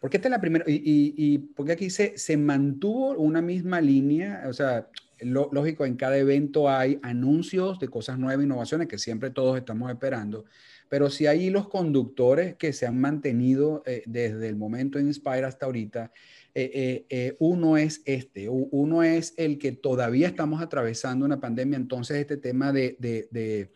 porque 0.00 0.18
esta 0.18 0.28
es 0.28 0.32
la 0.32 0.40
primera, 0.40 0.64
y, 0.66 0.82
y, 1.16 1.38
porque 1.38 1.72
aquí 1.72 1.90
se, 1.90 2.16
se 2.18 2.36
mantuvo 2.36 3.10
una 3.12 3.42
misma 3.42 3.80
línea, 3.80 4.44
o 4.48 4.52
sea, 4.52 4.88
lógico, 5.20 5.84
en 5.84 5.96
cada 5.96 6.16
evento 6.16 6.68
hay 6.68 6.98
anuncios 7.02 7.78
de 7.78 7.88
cosas 7.88 8.18
nuevas, 8.18 8.44
innovaciones 8.44 8.88
que 8.88 8.98
siempre 8.98 9.30
todos 9.30 9.56
estamos 9.56 9.90
esperando, 9.90 10.44
pero 10.88 11.10
si 11.10 11.26
hay 11.26 11.50
los 11.50 11.68
conductores 11.68 12.56
que 12.56 12.72
se 12.72 12.86
han 12.86 13.00
mantenido 13.00 13.82
eh, 13.86 14.02
desde 14.06 14.48
el 14.48 14.56
momento 14.56 14.98
en 14.98 15.08
Inspire 15.08 15.44
hasta 15.44 15.66
ahorita. 15.66 16.12
Eh, 16.54 17.04
eh, 17.08 17.36
uno 17.38 17.76
es 17.76 18.02
este, 18.04 18.48
uno 18.48 19.04
es 19.04 19.32
el 19.36 19.58
que 19.58 19.70
todavía 19.70 20.26
estamos 20.26 20.60
atravesando 20.60 21.24
una 21.24 21.38
pandemia, 21.38 21.76
entonces 21.76 22.16
este 22.16 22.36
tema 22.36 22.72
de, 22.72 23.70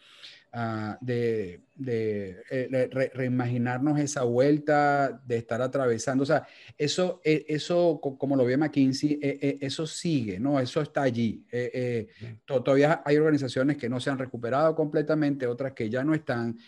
Ah, 0.54 0.98
de, 1.00 1.62
eh, 1.86 3.10
reimaginarnos 3.14 3.98
esa 3.98 4.22
vuelta, 4.24 5.18
de 5.24 5.38
estar 5.38 5.62
atravesando. 5.62 6.24
O 6.24 6.26
sea, 6.26 6.46
eso, 6.76 7.22
eh, 7.24 7.46
eso 7.48 7.98
como 8.18 8.36
lo 8.36 8.44
ve 8.44 8.58
McKinsey, 8.58 9.18
eh, 9.22 9.56
eso 9.62 9.86
sigue, 9.86 10.38
¿no? 10.38 10.60
Eso 10.60 10.82
está 10.82 11.02
allí. 11.02 11.42
todavía 12.44 13.02
hay 13.02 13.16
organizaciones 13.16 13.78
que 13.78 13.88
no 13.88 13.98
se 13.98 14.10
han 14.10 14.18
recuperado 14.18 14.74
completamente, 14.74 15.46
otras 15.46 15.72
que 15.72 15.88
ya 15.88 16.04
no 16.04 16.12
están, 16.12 16.58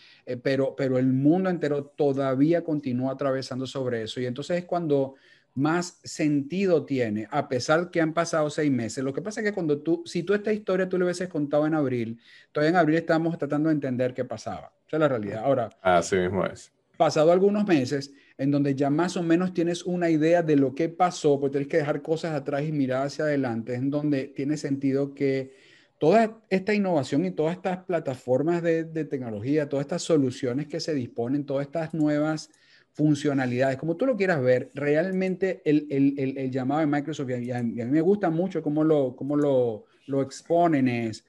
pero, 0.41 0.75
pero 0.75 0.97
el 0.97 1.13
mundo 1.13 1.51
entero 1.51 1.85
todavía 1.95 2.63
continúa 2.63 3.13
atravesando 3.13 3.67
sobre 3.67 4.01
eso. 4.01 4.19
Y 4.19 4.25
entonces 4.25 4.57
es 4.57 4.65
cuando 4.65 5.13
más 5.55 5.99
sentido 6.03 6.85
tiene, 6.85 7.27
a 7.31 7.47
pesar 7.47 7.89
que 7.89 8.01
han 8.01 8.13
pasado 8.13 8.49
seis 8.49 8.71
meses. 8.71 9.03
Lo 9.03 9.13
que 9.13 9.21
pasa 9.21 9.39
es 9.39 9.45
que 9.45 9.53
cuando 9.53 9.79
tú, 9.79 10.03
si 10.05 10.23
tú 10.23 10.33
esta 10.33 10.53
historia 10.53 10.87
tú 10.87 10.97
le 10.97 11.05
hubieses 11.05 11.29
contado 11.29 11.65
en 11.65 11.73
abril, 11.73 12.19
todavía 12.51 12.71
en 12.71 12.75
abril 12.75 12.97
estamos 12.97 13.37
tratando 13.37 13.69
de 13.69 13.75
entender 13.75 14.13
qué 14.13 14.25
pasaba. 14.25 14.71
Esa 14.85 14.97
es 14.97 14.99
la 14.99 15.07
realidad. 15.07 15.43
Ahora, 15.43 15.69
así 15.81 16.17
mismo 16.17 16.45
es. 16.45 16.71
Pasado 16.97 17.31
algunos 17.31 17.65
meses, 17.65 18.13
en 18.37 18.51
donde 18.51 18.75
ya 18.75 18.89
más 18.89 19.17
o 19.17 19.23
menos 19.23 19.53
tienes 19.53 19.83
una 19.85 20.09
idea 20.09 20.43
de 20.43 20.55
lo 20.57 20.75
que 20.75 20.89
pasó, 20.89 21.39
pues 21.39 21.51
tienes 21.51 21.67
que 21.67 21.77
dejar 21.77 22.01
cosas 22.01 22.33
atrás 22.33 22.63
y 22.63 22.71
mirar 22.71 23.07
hacia 23.07 23.25
adelante, 23.25 23.73
es 23.73 23.79
en 23.79 23.89
donde 23.89 24.27
tiene 24.27 24.57
sentido 24.57 25.13
que 25.13 25.53
toda 25.97 26.41
esta 26.49 26.73
innovación 26.73 27.25
y 27.25 27.31
todas 27.31 27.55
estas 27.55 27.83
plataformas 27.85 28.61
de, 28.61 28.83
tecnología, 29.05 29.69
todas 29.69 29.85
estas 29.85 30.03
soluciones 30.03 30.67
que 30.67 30.79
se 30.79 30.93
disponen, 30.93 31.45
todas 31.45 31.65
estas 31.65 31.93
nuevas 31.93 32.49
funcionalidades, 32.95 33.77
como 33.77 33.97
tú 33.97 34.05
lo 34.05 34.15
quieras 34.15 34.41
ver, 34.41 34.71
realmente 34.73 35.61
el, 35.65 35.85
el, 35.89 36.49
llamado 36.49 36.79
de 36.79 36.87
Microsoft, 36.87 37.29
y 37.29 37.51
a, 37.51 37.61
mí 37.61 37.83
me 37.83 38.01
gusta 38.01 38.29
mucho 38.29 38.63
cómo 38.63 38.85
lo, 38.85 39.15
cómo 39.17 39.35
lo, 39.35 39.85
lo 40.07 40.21
exponen, 40.21 40.87
es, 40.87 41.25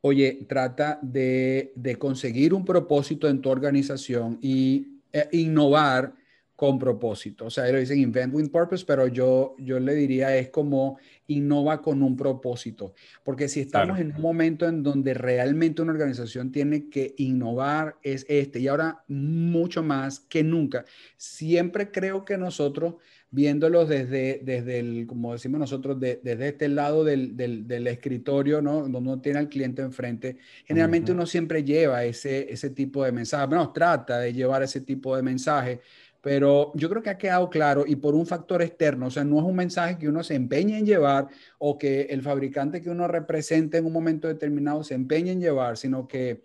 oye, 0.00 0.46
trata 0.48 0.98
de, 1.00 1.72
de, 1.76 1.96
conseguir 1.96 2.52
un 2.54 2.64
propósito 2.64 3.28
en 3.28 3.40
tu 3.40 3.50
organización 3.50 4.38
y 4.42 4.98
e 5.12 5.28
innovar 5.32 6.12
con 6.58 6.76
propósito. 6.76 7.44
O 7.44 7.50
sea, 7.50 7.68
ellos 7.68 7.82
dicen 7.82 8.00
invent 8.00 8.34
with 8.34 8.50
purpose, 8.50 8.84
pero 8.84 9.06
yo, 9.06 9.54
yo 9.58 9.78
le 9.78 9.94
diría 9.94 10.36
es 10.36 10.50
como 10.50 10.98
innova 11.28 11.80
con 11.80 12.02
un 12.02 12.16
propósito. 12.16 12.94
Porque 13.22 13.46
si 13.46 13.60
estamos 13.60 14.00
en 14.00 14.12
un 14.16 14.20
momento 14.20 14.66
en 14.66 14.82
donde 14.82 15.14
realmente 15.14 15.82
una 15.82 15.92
organización 15.92 16.50
tiene 16.50 16.88
que 16.88 17.14
innovar, 17.18 17.98
es 18.02 18.26
este. 18.28 18.58
Y 18.58 18.66
ahora 18.66 19.04
mucho 19.06 19.84
más 19.84 20.18
que 20.18 20.42
nunca. 20.42 20.84
Siempre 21.16 21.92
creo 21.92 22.24
que 22.24 22.36
nosotros, 22.36 22.96
viéndolos 23.30 23.88
desde, 23.88 24.40
desde 24.42 24.80
el, 24.80 25.06
como 25.06 25.34
decimos 25.34 25.60
nosotros, 25.60 26.00
desde 26.00 26.48
este 26.48 26.66
lado 26.66 27.04
del, 27.04 27.36
del, 27.36 27.86
escritorio, 27.86 28.60
¿no? 28.60 28.80
Donde 28.80 28.98
uno 28.98 29.20
tiene 29.20 29.38
al 29.38 29.48
cliente 29.48 29.82
enfrente, 29.82 30.38
generalmente 30.64 31.12
uno 31.12 31.24
siempre 31.24 31.62
lleva 31.62 32.02
ese, 32.02 32.52
ese 32.52 32.70
tipo 32.70 33.04
de 33.04 33.12
mensaje. 33.12 33.46
Bueno, 33.46 33.70
trata 33.72 34.18
de 34.18 34.32
llevar 34.32 34.64
ese 34.64 34.80
tipo 34.80 35.14
de 35.14 35.22
mensaje 35.22 35.80
pero 36.28 36.72
yo 36.74 36.90
creo 36.90 37.02
que 37.02 37.08
ha 37.08 37.16
quedado 37.16 37.48
claro 37.48 37.84
y 37.86 37.96
por 37.96 38.14
un 38.14 38.26
factor 38.26 38.60
externo, 38.60 39.06
o 39.06 39.10
sea, 39.10 39.24
no 39.24 39.38
es 39.38 39.44
un 39.44 39.56
mensaje 39.56 39.96
que 39.96 40.10
uno 40.10 40.22
se 40.22 40.34
empeñe 40.34 40.76
en 40.76 40.84
llevar 40.84 41.28
o 41.56 41.78
que 41.78 42.02
el 42.02 42.20
fabricante 42.20 42.82
que 42.82 42.90
uno 42.90 43.08
represente 43.08 43.78
en 43.78 43.86
un 43.86 43.94
momento 43.94 44.28
determinado 44.28 44.84
se 44.84 44.92
empeñe 44.92 45.32
en 45.32 45.40
llevar, 45.40 45.78
sino 45.78 46.06
que 46.06 46.44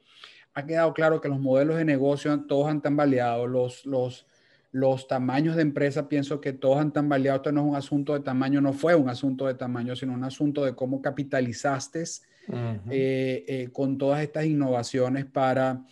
ha 0.54 0.65
quedado 0.65 0.93
claro 0.93 1.19
que 1.19 1.28
los 1.28 1.38
modelos 1.38 1.76
de 1.76 1.84
negocio 1.84 2.46
todos 2.48 2.69
han 2.69 2.82
tambaleado, 2.82 3.46
los, 3.46 3.86
los, 3.86 4.26
los 4.72 5.06
tamaños 5.06 5.58
de 5.58 5.63
empresa 5.63 6.08
pienso 6.08 6.39
que 6.39 6.54
todos 6.54 6.78
han 6.78 6.93
tambaleado, 6.93 7.36
esto 7.36 7.52
no 7.52 7.63
es 7.63 7.67
un 7.67 7.76
asunto 7.76 8.13
de 8.13 8.22
tamaño, 8.22 8.62
no 8.62 8.72
fue 8.72 8.96
un 8.96 9.10
asunto 9.10 9.48
de 9.48 9.56
tamaño, 9.56 9.98
sino 9.98 10.13
un 10.13 10.24
asunto 10.24 10.63
de 10.63 10.76
cómo 10.76 11.02
capitalizaste 11.02 12.06
eh, 12.89 13.43
eh, 13.50 13.69
con 13.74 13.98
todas 13.98 14.22
estas 14.22 14.46
innovaciones 14.46 15.26
para 15.26 15.84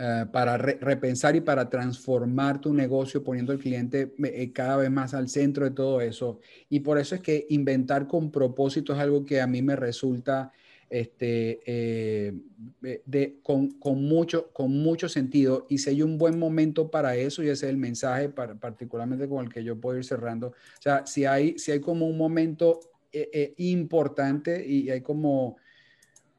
eh, 0.00 0.26
para 0.30 0.56
repensar 0.56 1.34
y 1.34 1.40
para 1.40 1.68
transformar 1.68 2.60
tu 2.60 2.72
negocio 2.72 3.24
poniendo 3.24 3.50
al 3.50 3.58
cliente 3.58 4.14
eh, 4.22 4.52
cada 4.52 4.76
vez 4.76 4.92
más 4.92 5.12
al 5.12 5.28
centro 5.28 5.64
de 5.64 5.72
todo 5.72 6.00
eso. 6.00 6.38
Y 6.68 6.78
por 6.80 7.00
eso 7.00 7.16
es 7.16 7.20
que 7.20 7.46
inventar 7.48 8.06
con 8.06 8.30
propósito 8.30 8.92
es 8.92 9.00
algo 9.00 9.24
que 9.24 9.40
a 9.40 9.48
mí 9.48 9.60
me 9.60 9.74
resulta 9.74 10.52
este, 10.88 11.60
eh, 11.66 12.32
de, 13.06 13.40
con, 13.42 13.72
con, 13.72 14.04
mucho, 14.04 14.52
con 14.52 14.70
mucho 14.70 15.08
sentido. 15.08 15.66
Y 15.68 15.78
si 15.78 15.90
hay 15.90 16.02
un 16.02 16.16
buen 16.16 16.38
momento 16.38 16.92
para 16.92 17.16
eso, 17.16 17.42
y 17.42 17.48
ese 17.48 17.66
es 17.66 17.70
el 17.70 17.76
mensaje 17.76 18.28
particularmente 18.28 19.28
con 19.28 19.46
el 19.46 19.52
que 19.52 19.64
yo 19.64 19.80
puedo 19.80 19.98
ir 19.98 20.04
cerrando. 20.04 20.48
O 20.50 20.80
sea, 20.82 21.06
si 21.06 21.24
hay, 21.24 21.58
si 21.58 21.72
hay 21.72 21.80
como 21.80 22.06
un 22.06 22.16
momento 22.16 22.78
importante 23.56 24.64
y 24.64 24.90
hay 24.90 25.00
como 25.00 25.56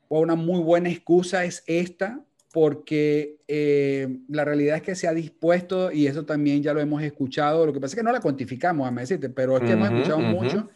una 0.08 0.36
muy 0.36 0.62
buena 0.62 0.90
excusa 0.90 1.44
es 1.44 1.62
esta 1.68 2.24
porque 2.52 3.38
eh, 3.48 4.08
la 4.28 4.44
realidad 4.44 4.78
es 4.78 4.82
que 4.82 4.96
se 4.96 5.08
ha 5.08 5.14
dispuesto, 5.14 5.92
y 5.92 6.08
eso 6.08 6.26
también 6.26 6.64
ya 6.64 6.74
lo 6.74 6.80
hemos 6.80 7.02
escuchado, 7.04 7.66
lo 7.66 7.74
que 7.74 7.80
pasa 7.80 7.94
es 7.94 7.98
que 7.98 8.04
no 8.04 8.12
la 8.12 8.22
cuantificamos, 8.22 8.88
a 8.88 8.92
decirte, 8.92 9.30
pero 9.30 9.58
es 9.58 9.64
que 9.64 9.72
hemos 9.72 9.92
escuchado 9.92 10.20
mucho 10.20 10.70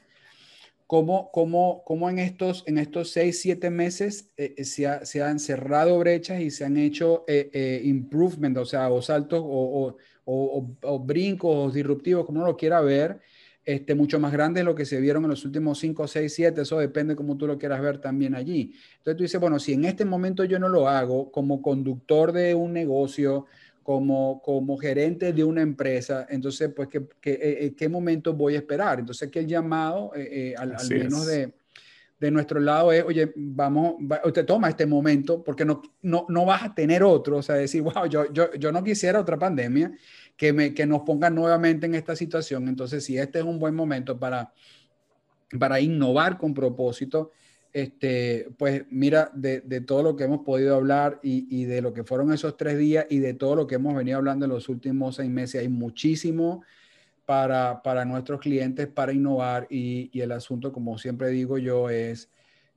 cómo, 0.88 1.32
cómo, 1.32 1.84
cómo, 1.86 2.10
en, 2.10 2.20
estos, 2.20 2.64
en 2.68 2.78
estos 2.78 3.10
seis, 3.10 3.42
siete 3.42 3.72
meses 3.72 4.30
eh, 4.38 4.54
eh, 4.58 4.64
se, 4.64 4.86
ha, 4.86 5.04
se, 5.06 5.24
han 5.24 5.40
cerrado 5.40 5.98
brechas 5.98 6.40
y 6.42 6.52
se 6.52 6.66
han 6.66 6.78
hecho 6.78 7.24
eh, 7.28 7.82
improvement, 7.84 8.56
o 8.58 8.66
sea, 8.66 8.92
o 8.92 9.02
saltos 9.02 9.42
o, 9.44 9.98
o, 10.26 10.78
o, 10.84 11.00
brincos 11.00 11.56
o 11.56 11.72
disruptivos, 11.72 12.26
como 12.26 12.40
uno 12.40 12.48
lo 12.48 12.58
quiera 12.58 12.82
ver, 12.82 13.20
este, 13.66 13.96
mucho 13.96 14.20
más 14.20 14.32
grandes 14.32 14.62
de 14.62 14.66
lo 14.66 14.76
que 14.76 14.86
se 14.86 15.00
vieron 15.00 15.24
en 15.24 15.30
los 15.30 15.46
últimos 15.46 15.80
5, 15.80 16.08
6, 16.08 16.34
7, 16.34 16.62
eso 16.62 16.80
depende 16.80 17.16
como 17.16 17.38
tú 17.38 17.48
lo 17.48 17.58
quieras 17.58 17.82
ver 17.82 18.00
también 18.00 18.36
allí. 18.36 18.74
Entonces 18.98 19.18
tú 19.18 19.24
dices, 19.24 19.40
bueno, 19.40 19.60
si 19.60 19.74
en 19.74 19.86
este 19.86 20.06
momento 20.06 20.44
yo 20.44 20.60
no 20.60 20.68
lo 20.68 20.90
hago 20.90 21.32
como 21.32 21.62
conductor 21.62 22.32
de 22.34 22.56
un 22.56 22.74
negocio, 22.74 23.46
como, 23.84 24.42
como 24.42 24.78
gerente 24.78 25.34
de 25.34 25.44
una 25.44 25.62
empresa, 25.62 26.26
entonces, 26.30 26.72
pues, 26.74 26.88
¿qué, 26.88 27.06
qué, 27.20 27.32
eh, 27.32 27.66
eh, 27.66 27.76
qué 27.76 27.90
momento 27.90 28.34
voy 28.34 28.56
a 28.56 28.60
esperar? 28.60 29.00
Entonces, 29.00 29.30
que 29.30 29.40
el 29.40 29.48
llamado, 29.48 30.12
eh, 30.16 30.56
al, 30.58 30.76
menos 30.90 31.28
de, 31.28 31.54
de, 32.18 32.32
nuestro 32.32 32.62
lado, 32.62 32.94
es, 32.94 33.04
oye, 33.04 33.34
vamos, 33.36 33.96
usted 34.24 34.46
toma 34.46 34.70
este 34.70 34.86
momento 34.86 35.44
porque 35.44 35.66
no, 35.66 35.82
no, 36.02 36.26
no 36.30 36.46
vas 36.46 36.64
a 36.64 36.74
tener 36.74 37.04
otro, 37.04 37.38
o 37.38 37.44
sea, 37.44 37.56
decir, 37.56 37.82
wow, 37.82 38.06
yo, 38.08 38.32
yo, 38.32 38.54
yo 38.54 38.72
no 38.72 38.84
quisiera 38.84 39.20
otra 39.20 39.38
pandemia 39.38 39.92
que, 40.38 40.54
me, 40.54 40.74
que 40.74 40.86
nos 40.86 41.02
pongan 41.02 41.36
nuevamente 41.36 41.86
en 41.86 41.96
esta 41.96 42.16
situación. 42.16 42.68
Entonces, 42.68 43.04
si 43.04 43.18
este 43.18 43.40
es 43.40 43.46
un 43.46 43.60
buen 43.60 43.76
momento 43.76 44.20
para, 44.20 44.54
para 45.60 45.80
innovar 45.80 46.38
con 46.38 46.54
propósito, 46.54 47.32
este, 47.72 48.50
pues 48.58 48.86
mira, 48.92 49.32
de, 49.34 49.62
de, 49.62 49.82
todo 49.82 50.04
lo 50.04 50.16
que 50.16 50.26
hemos 50.26 50.42
podido 50.42 50.76
hablar 50.76 51.20
y, 51.24 51.48
y, 51.50 51.66
de 51.66 51.82
lo 51.82 51.92
que 51.92 52.04
fueron 52.04 52.32
esos 52.32 52.56
tres 52.56 52.78
días 52.78 53.08
y 53.10 53.18
de 53.18 53.34
todo 53.34 53.56
lo 53.56 53.66
que 53.66 53.76
hemos 53.76 53.96
venido 53.96 54.18
hablando 54.18 54.46
en 54.46 54.52
los 54.52 54.70
últimos 54.70 55.16
seis 55.16 55.30
meses, 55.30 55.62
hay 55.62 55.70
muchísimo 55.70 56.62
para, 57.26 57.82
para 57.82 58.06
nuestros 58.06 58.40
clientes 58.42 58.88
para 58.88 59.12
innovar 59.12 59.66
y, 59.70 60.10
y, 60.14 60.22
el 60.22 60.32
asunto, 60.34 60.72
como 60.72 61.00
siempre 61.00 61.30
digo 61.30 61.58
yo, 61.58 61.90
es, 61.90 62.30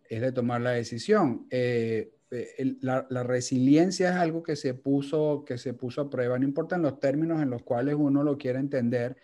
es 0.09 0.21
de 0.21 0.33
tomar 0.33 0.63
la 0.63 0.71
decisión. 0.71 1.47
Eh, 1.51 2.11
eh, 2.31 2.77
la, 2.81 3.23
resiliencia 3.23 4.11
es 4.11 4.17
algo 4.17 4.43
que 4.43 4.57
se, 4.57 4.75
puso, 4.75 5.45
que 5.47 5.59
se 5.59 5.75
puso 5.75 6.01
a 6.01 6.11
prueba, 6.11 6.39
no 6.39 6.45
importa 6.45 6.77
en 6.77 6.83
los 6.83 6.99
términos 6.99 7.41
en 7.41 7.51
los 7.51 7.63
cuales 7.63 7.95
uno 7.97 8.25
lo 8.25 8.37
quiere 8.37 8.59
entender, 8.59 9.17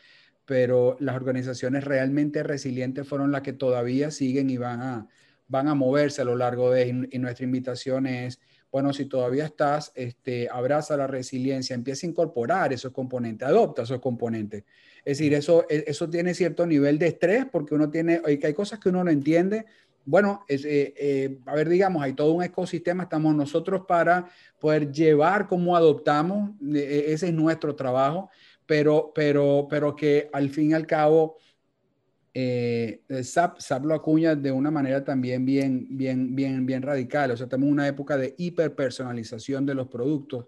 pero 0.45 0.97
las 1.01 1.17
organizaciones 1.17 1.85
realmente 1.85 2.43
resilientes 2.43 3.09
fueron 3.09 3.33
las 3.33 3.43
que 3.43 3.53
todavía 3.53 4.11
siguen 4.11 4.51
y 4.51 4.57
van 4.57 4.81
a, 4.83 5.09
van 5.49 5.69
a 5.69 5.75
moverse 5.75 6.23
a 6.23 6.25
lo 6.25 6.37
largo 6.37 6.71
de, 6.71 7.09
y 7.11 7.19
nuestra 7.19 7.45
invitación 7.45 8.07
es, 8.07 8.41
bueno, 8.71 8.93
si 8.93 9.05
todavía 9.05 9.45
estás, 9.45 9.93
este, 9.95 10.49
abraza 10.51 10.97
la 10.97 11.07
resiliencia, 11.07 11.75
empieza 11.75 12.07
a 12.07 12.11
incorporar 12.11 12.73
esos 12.73 12.93
componentes, 12.93 13.47
adopta 13.47 13.83
esos 13.83 14.01
componentes. 14.01 14.65
Es 15.05 15.19
decir, 15.19 15.35
eso, 15.35 15.67
e, 15.69 15.85
eso 15.87 16.09
tiene 16.09 16.35
cierto 16.35 16.67
nivel 16.67 16.99
de 16.99 17.09
estrés 17.09 17.45
porque 17.51 17.75
uno 17.75 17.91
tiene, 17.91 18.23
hay 18.25 18.55
cosas 18.55 18.79
que 18.79 18.89
uno 18.89 19.05
no 19.05 19.11
entiende, 19.11 19.67
bueno, 20.05 20.45
eh, 20.49 20.95
eh, 20.97 21.39
a 21.47 21.55
ver, 21.55 21.69
digamos, 21.69 22.03
hay 22.03 22.13
todo 22.13 22.33
un 22.33 22.43
ecosistema, 22.43 23.05
estamos 23.05 23.35
nosotros 23.35 23.83
para 23.87 24.29
poder 24.59 24.91
llevar 24.91 25.47
cómo 25.47 25.77
adoptamos, 25.77 26.51
e, 26.75 27.13
ese 27.13 27.29
es 27.29 27.35
nuestro 27.35 27.75
trabajo, 27.75 28.31
pero, 28.67 29.13
pero, 29.15 29.67
pero 29.69 29.95
que 29.95 30.29
al 30.33 30.51
fin 30.51 30.71
y 30.71 30.75
al 30.75 30.87
cabo 30.87 31.37
eh, 32.35 33.03
SAP, 33.23 33.85
lo 33.85 33.95
acuña 33.95 34.35
de 34.35 34.51
una 34.51 34.71
manera 34.71 35.05
también 35.05 35.45
bien, 35.45 35.87
bien, 35.91 36.35
bien, 36.35 36.65
bien 36.65 36.83
radical. 36.83 37.31
O 37.31 37.37
sea, 37.37 37.45
estamos 37.45 37.69
una 37.69 37.87
época 37.87 38.17
de 38.17 38.35
hiperpersonalización 38.39 39.67
de 39.67 39.75
los 39.75 39.89
productos 39.89 40.47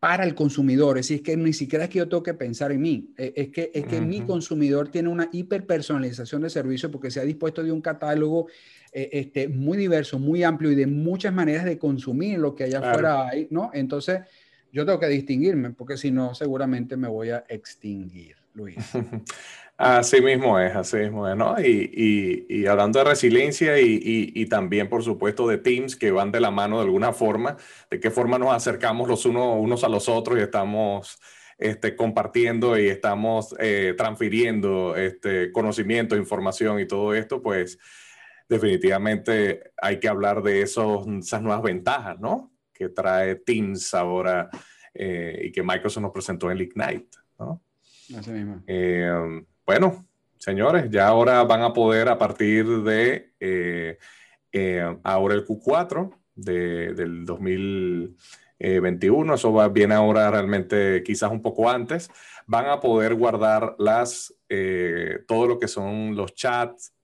para 0.00 0.24
el 0.24 0.34
consumidor. 0.34 0.98
Es 0.98 1.08
decir, 1.08 1.22
que 1.22 1.36
ni 1.36 1.52
siquiera 1.52 1.84
es 1.84 1.90
que 1.90 1.98
yo 1.98 2.08
tengo 2.08 2.22
que 2.22 2.34
pensar 2.34 2.72
en 2.72 2.80
mí, 2.80 3.12
e, 3.16 3.34
es 3.36 3.48
que, 3.50 3.70
es 3.72 3.86
que 3.86 4.00
mi 4.00 4.22
consumidor 4.22 4.88
tiene 4.88 5.10
una 5.10 5.28
hiperpersonalización 5.30 6.42
de 6.42 6.50
servicio 6.50 6.90
porque 6.90 7.10
se 7.10 7.20
ha 7.20 7.24
dispuesto 7.24 7.62
de 7.62 7.70
un 7.70 7.82
catálogo 7.82 8.48
eh, 8.92 9.10
este, 9.12 9.46
muy 9.48 9.76
diverso, 9.76 10.18
muy 10.18 10.42
amplio 10.42 10.72
y 10.72 10.74
de 10.74 10.86
muchas 10.86 11.34
maneras 11.34 11.66
de 11.66 11.78
consumir 11.78 12.38
lo 12.38 12.54
que 12.54 12.64
allá 12.64 12.78
afuera 12.78 13.28
hay, 13.28 13.46
¿no? 13.50 13.70
Entonces, 13.74 14.20
yo 14.72 14.86
tengo 14.86 14.98
que 14.98 15.08
distinguirme 15.08 15.70
porque 15.70 15.98
si 15.98 16.10
no, 16.10 16.34
seguramente 16.34 16.96
me 16.96 17.06
voy 17.06 17.30
a 17.30 17.44
extinguir, 17.48 18.36
Luis. 18.54 18.76
Así 19.82 20.20
mismo 20.20 20.58
es, 20.58 20.76
así 20.76 20.98
mismo 20.98 21.26
es, 21.26 21.34
¿no? 21.34 21.58
Y, 21.58 22.44
y, 22.50 22.66
hablando 22.66 22.98
de 22.98 23.06
resiliencia 23.06 23.80
y, 23.80 24.30
y, 24.34 24.44
también, 24.44 24.90
por 24.90 25.02
supuesto, 25.02 25.48
de 25.48 25.56
teams 25.56 25.96
que 25.96 26.10
van 26.10 26.30
de 26.30 26.38
la 26.38 26.50
mano 26.50 26.76
de 26.76 26.84
alguna 26.84 27.14
forma, 27.14 27.56
de 27.90 27.98
qué 27.98 28.10
forma 28.10 28.38
nos 28.38 28.52
acercamos 28.52 29.08
los 29.08 29.24
unos, 29.24 29.82
a 29.82 29.88
los 29.88 30.10
otros 30.10 30.38
y 30.38 30.42
estamos 30.42 31.18
este, 31.56 31.96
compartiendo 31.96 32.78
y 32.78 32.90
estamos 32.90 33.56
eh, 33.58 33.94
transfiriendo 33.96 34.96
este, 34.96 35.50
conocimiento, 35.50 36.14
información 36.14 36.78
y 36.78 36.86
todo 36.86 37.14
esto, 37.14 37.40
pues 37.40 37.78
definitivamente 38.50 39.72
hay 39.80 39.98
que 39.98 40.08
hablar 40.08 40.42
de 40.42 40.60
esos, 40.60 41.06
esas 41.06 41.40
nuevas 41.40 41.62
ventajas, 41.62 42.20
¿no? 42.20 42.52
Que 42.74 42.90
trae 42.90 43.36
Teams 43.36 43.94
ahora 43.94 44.50
eh, 44.92 45.40
y 45.44 45.52
que 45.52 45.62
Microsoft 45.62 46.02
nos 46.02 46.12
presentó 46.12 46.50
en 46.50 46.58
Ignite, 46.58 47.16
¿no? 47.38 47.62
Eh, 48.66 49.44
bueno, 49.66 50.06
señores, 50.38 50.90
ya 50.90 51.08
ahora 51.08 51.42
van 51.44 51.62
a 51.62 51.72
poder 51.72 52.08
a 52.08 52.18
partir 52.18 52.66
de 52.82 53.32
eh, 53.38 53.98
eh, 54.52 54.96
ahora 55.04 55.34
el 55.34 55.46
Q4 55.46 56.10
de, 56.34 56.94
del 56.94 57.24
2021, 57.24 59.34
eso 59.34 59.52
va, 59.52 59.68
viene 59.68 59.94
ahora 59.94 60.28
realmente 60.30 61.02
quizás 61.04 61.30
un 61.30 61.42
poco 61.42 61.70
antes, 61.70 62.10
van 62.46 62.66
a 62.66 62.80
poder 62.80 63.14
guardar 63.14 63.76
las, 63.78 64.34
todo 65.26 65.46
lo 65.46 65.58
que 65.58 65.68
son 65.68 66.16
los 66.16 66.34
chats, 66.34 66.94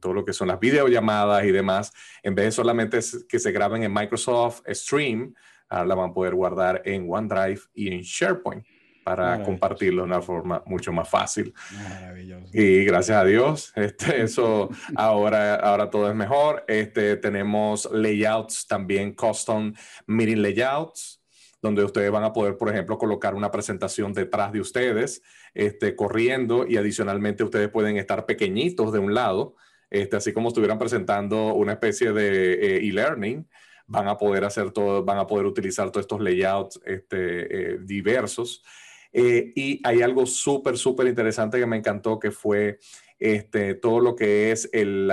todo 0.00 0.14
lo 0.14 0.24
que 0.24 0.32
son 0.32 0.48
las 0.48 0.58
videollamadas 0.58 1.44
y 1.44 1.52
demás, 1.52 1.92
en 2.22 2.34
vez 2.34 2.46
de 2.46 2.52
solamente 2.52 2.98
que 3.28 3.38
se 3.38 3.52
graben 3.52 3.84
en 3.84 3.94
Microsoft 3.94 4.62
Stream, 4.68 5.34
ahora 5.68 5.86
la 5.86 5.94
van 5.94 6.10
a 6.10 6.14
poder 6.14 6.34
guardar 6.34 6.82
en 6.84 7.06
OneDrive 7.08 7.60
y 7.74 7.92
en 7.92 8.00
SharePoint 8.00 8.64
para 9.08 9.42
compartirlo 9.42 10.02
de 10.02 10.08
una 10.08 10.20
forma 10.20 10.62
mucho 10.66 10.92
más 10.92 11.08
fácil. 11.08 11.54
Maravilloso. 11.72 12.50
Y 12.52 12.84
gracias 12.84 13.16
a 13.16 13.24
Dios, 13.24 13.72
este, 13.76 14.22
eso 14.22 14.68
ahora, 14.96 15.54
ahora 15.56 15.88
todo 15.88 16.08
es 16.08 16.14
mejor. 16.14 16.64
Este, 16.68 17.16
tenemos 17.16 17.88
layouts 17.90 18.66
también, 18.66 19.14
custom 19.14 19.72
meeting 20.06 20.42
layouts, 20.42 21.22
donde 21.62 21.82
ustedes 21.82 22.10
van 22.10 22.24
a 22.24 22.32
poder, 22.32 22.56
por 22.56 22.68
ejemplo, 22.68 22.98
colocar 22.98 23.34
una 23.34 23.50
presentación 23.50 24.12
detrás 24.12 24.52
de 24.52 24.60
ustedes, 24.60 25.22
este, 25.54 25.96
corriendo 25.96 26.66
y 26.66 26.76
adicionalmente 26.76 27.42
ustedes 27.42 27.68
pueden 27.68 27.96
estar 27.96 28.26
pequeñitos 28.26 28.92
de 28.92 28.98
un 28.98 29.14
lado, 29.14 29.56
este, 29.90 30.16
así 30.16 30.32
como 30.32 30.48
estuvieran 30.48 30.78
presentando 30.78 31.54
una 31.54 31.72
especie 31.72 32.12
de 32.12 32.52
eh, 32.52 32.86
e-learning 32.86 33.48
van 33.88 34.06
a 34.06 34.16
poder 34.16 34.44
hacer 34.44 34.70
todo, 34.70 35.02
van 35.02 35.18
a 35.18 35.26
poder 35.26 35.46
utilizar 35.46 35.90
todos 35.90 36.04
estos 36.04 36.20
layouts 36.20 36.78
este, 36.84 37.72
eh, 37.72 37.78
diversos. 37.80 38.62
Eh, 39.20 39.52
y 39.56 39.80
hay 39.82 40.00
algo 40.00 40.26
súper, 40.26 40.78
súper 40.78 41.08
interesante 41.08 41.58
que 41.58 41.66
me 41.66 41.76
encantó, 41.76 42.20
que 42.20 42.30
fue 42.30 42.78
este, 43.18 43.74
todo 43.74 43.98
lo 43.98 44.14
que 44.14 44.52
es 44.52 44.70
el, 44.72 45.12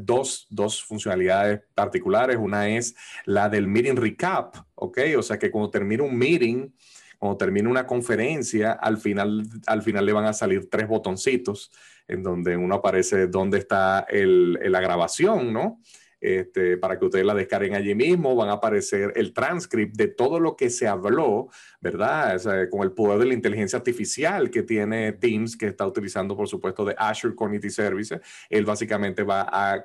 dos, 0.00 0.46
dos 0.48 0.82
funcionalidades 0.82 1.60
particulares. 1.74 2.38
Una 2.40 2.70
es 2.70 2.94
la 3.26 3.50
del 3.50 3.66
meeting 3.66 3.96
recap, 3.96 4.56
¿ok? 4.74 5.00
O 5.18 5.22
sea 5.22 5.38
que 5.38 5.50
cuando 5.50 5.68
termina 5.68 6.02
un 6.02 6.16
meeting, 6.16 6.70
cuando 7.18 7.36
termina 7.36 7.68
una 7.68 7.86
conferencia, 7.86 8.72
al 8.72 8.96
final, 8.96 9.42
al 9.66 9.82
final 9.82 10.06
le 10.06 10.14
van 10.14 10.24
a 10.24 10.32
salir 10.32 10.70
tres 10.70 10.88
botoncitos 10.88 11.70
en 12.08 12.22
donde 12.22 12.56
uno 12.56 12.76
aparece 12.76 13.26
dónde 13.26 13.58
está 13.58 14.06
el, 14.08 14.54
la 14.54 14.80
grabación, 14.80 15.52
¿no? 15.52 15.78
Este, 16.24 16.76
para 16.76 17.00
que 17.00 17.04
ustedes 17.06 17.26
la 17.26 17.34
descarguen 17.34 17.74
allí 17.74 17.96
mismo. 17.96 18.36
Van 18.36 18.48
a 18.48 18.52
aparecer 18.52 19.12
el 19.16 19.32
transcript 19.32 19.96
de 19.96 20.06
todo 20.06 20.38
lo 20.38 20.54
que 20.54 20.70
se 20.70 20.86
habló, 20.86 21.48
¿verdad? 21.80 22.40
con 22.70 22.82
el 22.82 22.92
poder 22.92 23.18
de 23.18 23.26
la 23.26 23.34
inteligencia 23.34 23.76
artificial 23.76 24.48
que 24.48 24.62
tiene 24.62 25.10
Teams, 25.14 25.56
que 25.56 25.66
está 25.66 25.84
utilizando, 25.84 26.36
por 26.36 26.46
supuesto, 26.46 26.84
de 26.84 26.94
Azure 26.96 27.34
Cognitive 27.34 27.72
Services. 27.72 28.20
Él 28.48 28.64
básicamente 28.64 29.24
va 29.24 29.48
a 29.50 29.84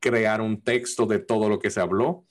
crear 0.00 0.40
un 0.40 0.62
texto 0.62 1.06
de 1.06 1.20
todo 1.20 1.48
lo 1.48 1.60
que 1.60 1.70
se 1.70 1.78
habló 1.78 2.26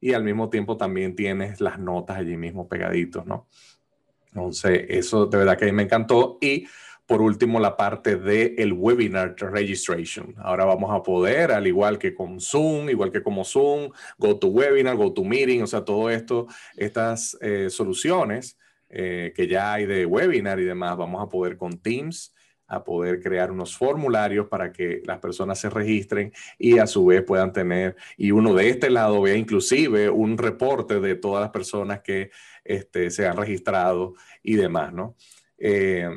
y 0.00 0.14
al 0.14 0.24
mismo 0.24 0.50
tiempo 0.50 0.76
también 0.76 1.14
tienes 1.14 1.60
las 1.60 1.78
notas 1.78 2.18
allí 2.18 2.36
mismo 2.36 2.68
pegaditos, 2.68 3.24
¿no? 3.24 3.46
Entonces, 4.26 4.86
eso 4.88 5.26
de 5.26 5.38
verdad 5.38 5.56
que 5.56 5.66
a 5.66 5.68
mí 5.68 5.72
me 5.72 5.84
encantó 5.84 6.38
y 6.40 6.66
por 7.12 7.20
último, 7.20 7.60
la 7.60 7.76
parte 7.76 8.16
del 8.16 8.54
el 8.56 8.72
webinar 8.72 9.36
registration. 9.36 10.34
Ahora 10.38 10.64
vamos 10.64 10.90
a 10.90 11.02
poder, 11.02 11.52
al 11.52 11.66
igual 11.66 11.98
que 11.98 12.14
con 12.14 12.40
Zoom, 12.40 12.88
igual 12.88 13.12
que 13.12 13.22
como 13.22 13.44
Zoom, 13.44 13.90
go 14.16 14.38
to 14.38 14.46
webinar, 14.46 14.96
go 14.96 15.12
to 15.12 15.22
meeting, 15.22 15.60
o 15.60 15.66
sea, 15.66 15.84
todo 15.84 16.08
esto, 16.08 16.46
estas 16.74 17.36
eh, 17.42 17.68
soluciones 17.68 18.58
eh, 18.88 19.34
que 19.36 19.46
ya 19.46 19.74
hay 19.74 19.84
de 19.84 20.06
webinar 20.06 20.58
y 20.58 20.64
demás, 20.64 20.96
vamos 20.96 21.22
a 21.22 21.28
poder 21.28 21.58
con 21.58 21.76
Teams 21.76 22.34
a 22.66 22.82
poder 22.82 23.20
crear 23.20 23.50
unos 23.50 23.76
formularios 23.76 24.46
para 24.46 24.72
que 24.72 25.02
las 25.04 25.18
personas 25.18 25.60
se 25.60 25.68
registren 25.68 26.32
y 26.56 26.78
a 26.78 26.86
su 26.86 27.04
vez 27.04 27.22
puedan 27.24 27.52
tener, 27.52 27.94
y 28.16 28.30
uno 28.30 28.54
de 28.54 28.70
este 28.70 28.88
lado 28.88 29.20
vea 29.20 29.36
inclusive 29.36 30.08
un 30.08 30.38
reporte 30.38 30.98
de 30.98 31.14
todas 31.16 31.42
las 31.42 31.50
personas 31.50 32.00
que 32.00 32.30
este, 32.64 33.10
se 33.10 33.26
han 33.26 33.36
registrado 33.36 34.14
y 34.42 34.54
demás, 34.54 34.94
¿no? 34.94 35.14
Eh, 35.58 36.08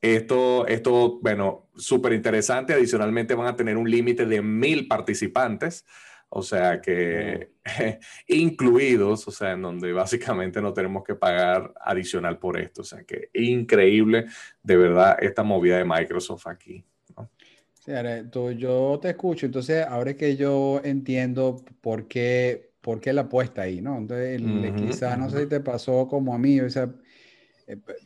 esto, 0.00 0.66
esto 0.66 1.18
bueno, 1.20 1.68
súper 1.76 2.12
interesante. 2.12 2.74
Adicionalmente 2.74 3.34
van 3.34 3.48
a 3.48 3.56
tener 3.56 3.76
un 3.76 3.90
límite 3.90 4.26
de 4.26 4.42
mil 4.42 4.86
participantes, 4.86 5.84
o 6.28 6.42
sea 6.42 6.80
que 6.80 7.52
incluidos, 8.28 9.26
o 9.26 9.30
sea, 9.30 9.52
en 9.52 9.62
donde 9.62 9.92
básicamente 9.92 10.60
no 10.60 10.72
tenemos 10.72 11.02
que 11.04 11.14
pagar 11.14 11.72
adicional 11.80 12.38
por 12.38 12.58
esto. 12.58 12.82
O 12.82 12.84
sea 12.84 13.02
que 13.04 13.30
increíble, 13.34 14.26
de 14.62 14.76
verdad, 14.76 15.16
esta 15.20 15.42
movida 15.42 15.78
de 15.78 15.84
Microsoft 15.84 16.46
aquí. 16.46 16.84
Sí, 17.88 17.92
yo 18.58 18.98
te 19.00 19.08
escucho, 19.08 19.46
entonces 19.46 19.86
ahora 19.86 20.10
es 20.10 20.16
que 20.16 20.36
yo 20.36 20.78
entiendo 20.84 21.64
por 21.80 22.06
qué, 22.06 22.72
por 22.82 23.00
qué 23.00 23.14
la 23.14 23.22
apuesta 23.22 23.62
ahí, 23.62 23.80
¿no? 23.80 23.96
Entonces, 23.96 24.42
quizás, 24.76 25.18
no 25.18 25.30
sé 25.30 25.44
si 25.44 25.46
te 25.48 25.60
pasó 25.60 26.06
como 26.06 26.34
a 26.34 26.38
mí, 26.38 26.60
o 26.60 26.68
sea, 26.68 26.92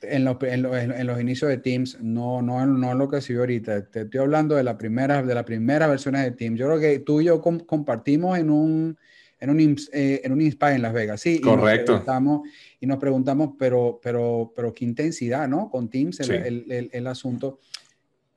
en 0.03 0.25
los, 0.25 0.37
en, 0.43 1.07
los, 1.07 1.21
inicios 1.21 1.49
de 1.49 1.59
Teams, 1.59 1.99
no, 2.01 2.43
no, 2.43 2.67
no 2.67 2.95
lo 2.95 3.09
que 3.09 3.21
se 3.21 3.33
vio 3.33 3.43
ahorita. 3.43 3.87
Te 3.87 4.01
estoy 4.03 4.21
hablando 4.21 4.57
de, 4.57 4.65
la 4.65 4.77
primera, 4.77 5.23
de 5.23 5.35
las 5.35 5.45
primeras 5.45 5.89
versiones 5.89 6.25
de 6.25 6.33
Teams. 6.33 6.59
Yo 6.59 6.67
creo 6.67 6.81
que 6.81 6.99
tú 6.99 7.21
y 7.21 7.27
yo 7.27 7.41
compartimos 7.41 8.37
en 8.39 8.51
un, 8.51 8.99
en 9.39 9.51
un, 9.51 9.77
eh, 9.93 10.21
en 10.25 10.33
un 10.33 10.41
INSPA 10.41 10.75
en 10.75 10.83
Las 10.83 10.93
Vegas. 10.93 11.21
Sí, 11.21 11.41
correcto. 11.41 11.93
Y 11.93 11.95
nos 11.95 12.03
preguntamos, 12.05 12.49
y 12.81 12.87
nos 12.87 12.99
preguntamos 12.99 13.51
pero, 13.57 14.01
pero, 14.03 14.53
pero 14.55 14.75
qué 14.75 14.85
intensidad, 14.85 15.47
¿no? 15.47 15.71
Con 15.71 15.89
Teams, 15.89 16.19
el, 16.21 16.65
el, 16.69 16.91
el, 16.93 17.07
asunto. 17.07 17.61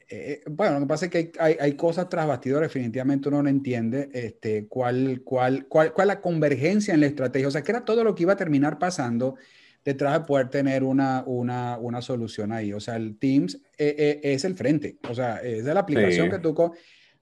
Eh, 0.08 0.44
bueno, 0.48 0.76
lo 0.76 0.82
que 0.82 0.86
pasa 0.86 1.06
es 1.06 1.12
que 1.12 1.32
hay, 1.40 1.58
hay, 1.60 1.74
cosas 1.74 2.08
tras 2.08 2.28
bastidores, 2.28 2.70
definitivamente 2.70 3.30
uno 3.30 3.42
no 3.42 3.50
entiende 3.50 4.10
este, 4.14 4.68
cuál, 4.68 5.22
cuál, 5.24 5.66
cuál, 5.66 5.92
cuál 5.92 6.08
la 6.08 6.22
convergencia 6.22 6.94
en 6.94 7.00
la 7.00 7.08
estrategia. 7.08 7.48
O 7.48 7.52
sea, 7.52 7.64
que 7.64 7.72
era 7.72 7.84
todo 7.84 8.04
lo 8.04 8.14
que 8.14 8.22
iba 8.22 8.34
a 8.34 8.38
terminar 8.38 8.78
pasando 8.78 9.38
detrás 9.86 10.14
de 10.14 10.26
poder 10.26 10.50
tener 10.50 10.84
una, 10.84 11.24
una, 11.28 11.78
una 11.78 12.02
solución 12.02 12.52
ahí. 12.52 12.74
O 12.74 12.80
sea, 12.80 12.96
el 12.96 13.18
Teams 13.20 13.56
eh, 13.78 13.96
eh, 13.98 14.20
es 14.24 14.44
el 14.44 14.56
frente, 14.56 14.98
o 15.08 15.14
sea, 15.14 15.38
es 15.38 15.64
de 15.64 15.74
la 15.74 15.82
aplicación 15.82 16.30
que 16.30 16.40
tú... 16.40 16.74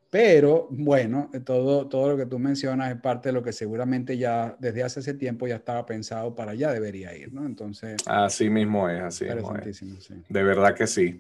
Pero 0.10 0.68
bueno, 0.70 1.32
todo, 1.44 1.88
todo 1.88 2.10
lo 2.10 2.18
que 2.18 2.28
tú 2.28 2.38
mencionas 2.38 2.94
es 2.94 3.02
parte 3.02 3.30
de 3.30 3.34
lo 3.34 3.42
que 3.42 3.52
seguramente 3.52 4.16
ya 4.16 4.56
desde 4.60 4.84
hace 4.84 5.00
ese 5.00 5.16
tiempo 5.16 5.48
ya 5.48 5.56
estaba 5.56 5.88
pensado 5.88 6.36
para 6.36 6.52
allá 6.52 6.72
debería 6.72 7.16
ir, 7.18 7.34
¿no? 7.34 7.44
Entonces... 7.48 7.98
Así 8.06 8.48
mismo 8.48 8.88
es, 8.88 9.02
así 9.02 9.26
mismo 9.26 9.56
es. 9.58 9.82
De 10.30 10.44
verdad 10.44 10.76
que 10.76 10.86
sí. 10.86 11.20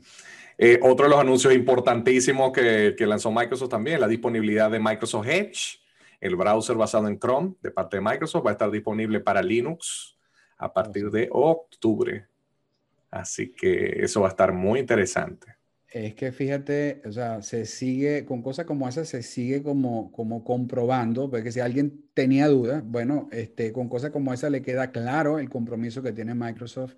Eh, 0.60 0.80
otro 0.84 1.06
de 1.06 1.10
los 1.10 1.20
anuncios 1.20 1.56
importantísimos 1.56 2.52
que, 2.52 2.94
que, 2.96 3.08
lanzó 3.08 3.32
Microsoft 3.32 3.70
también, 3.70 4.00
la 4.00 4.08
disponibilidad 4.08 4.70
de 4.70 4.80
Microsoft 4.80 5.28
Edge, 5.28 5.80
el 6.22 6.36
browser 6.36 6.76
basado 6.76 7.08
en 7.08 7.18
Chrome 7.18 7.56
de 7.64 7.72
parte 7.72 7.98
de 7.98 8.02
Microsoft, 8.02 8.46
va 8.46 8.52
a 8.52 8.54
estar 8.54 8.70
disponible 8.70 9.22
para 9.22 9.42
Linux, 9.42 10.13
a 10.64 10.74
partir 10.74 11.10
de 11.12 11.30
octubre. 11.32 12.26
Así 13.12 13.52
que 13.52 14.04
eso 14.04 14.22
va 14.22 14.28
a 14.28 14.32
estar 14.32 14.54
muy 14.54 14.80
interesante. 14.80 15.56
Es 15.94 16.16
que 16.16 16.32
fíjate, 16.32 17.04
o 17.06 17.12
sea, 17.12 17.44
se 17.44 17.66
sigue, 17.66 18.26
con 18.26 18.42
cosas 18.42 18.66
como 18.66 18.90
esas, 18.90 19.08
se 19.08 19.22
sigue 19.22 19.62
como, 19.62 20.12
como 20.12 20.44
comprobando, 20.44 21.30
porque 21.30 21.52
si 21.52 21.60
alguien 21.60 22.06
tenía 22.16 22.48
dudas, 22.48 22.84
bueno, 22.84 23.30
este, 23.32 23.72
con 23.72 23.90
cosas 23.90 24.10
como 24.10 24.34
esa 24.34 24.50
le 24.50 24.64
queda 24.64 24.92
claro 24.92 25.38
el 25.38 25.50
compromiso 25.50 26.02
que 26.02 26.12
tiene 26.12 26.34
Microsoft 26.34 26.96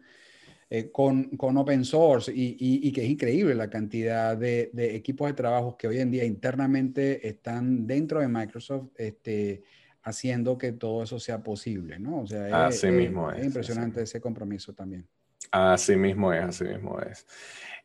eh, 0.70 0.92
con, 0.92 1.26
con, 1.38 1.58
open 1.58 1.84
source 1.84 2.32
y, 2.34 2.56
y, 2.58 2.92
que 2.94 3.04
es 3.04 3.10
increíble 3.10 3.54
la 3.54 3.70
cantidad 3.70 4.38
de, 4.38 4.72
de, 4.74 4.96
equipos 4.96 5.28
de 5.28 5.34
trabajo 5.34 5.78
que 5.78 5.88
hoy 5.88 6.00
en 6.00 6.10
día 6.10 6.24
internamente 6.24 7.28
están 7.28 7.86
dentro 7.86 8.22
de 8.22 8.30
Microsoft, 8.30 8.88
este, 8.96 9.62
haciendo 10.06 10.58
que 10.58 10.72
todo 10.72 11.04
eso 11.04 11.20
sea 11.20 11.44
posible, 11.44 12.00
¿no? 12.00 12.22
O 12.22 12.28
sea, 12.28 12.70
es, 12.70 12.84
mismo 12.86 13.32
es, 13.32 13.44
impresionante 13.44 14.04
ese 14.04 14.22
compromiso 14.22 14.72
también. 14.74 15.08
Así 15.52 15.96
mismo 15.96 16.32
es, 16.32 16.44
así 16.44 16.64
mismo 16.64 17.00
es. 17.02 17.26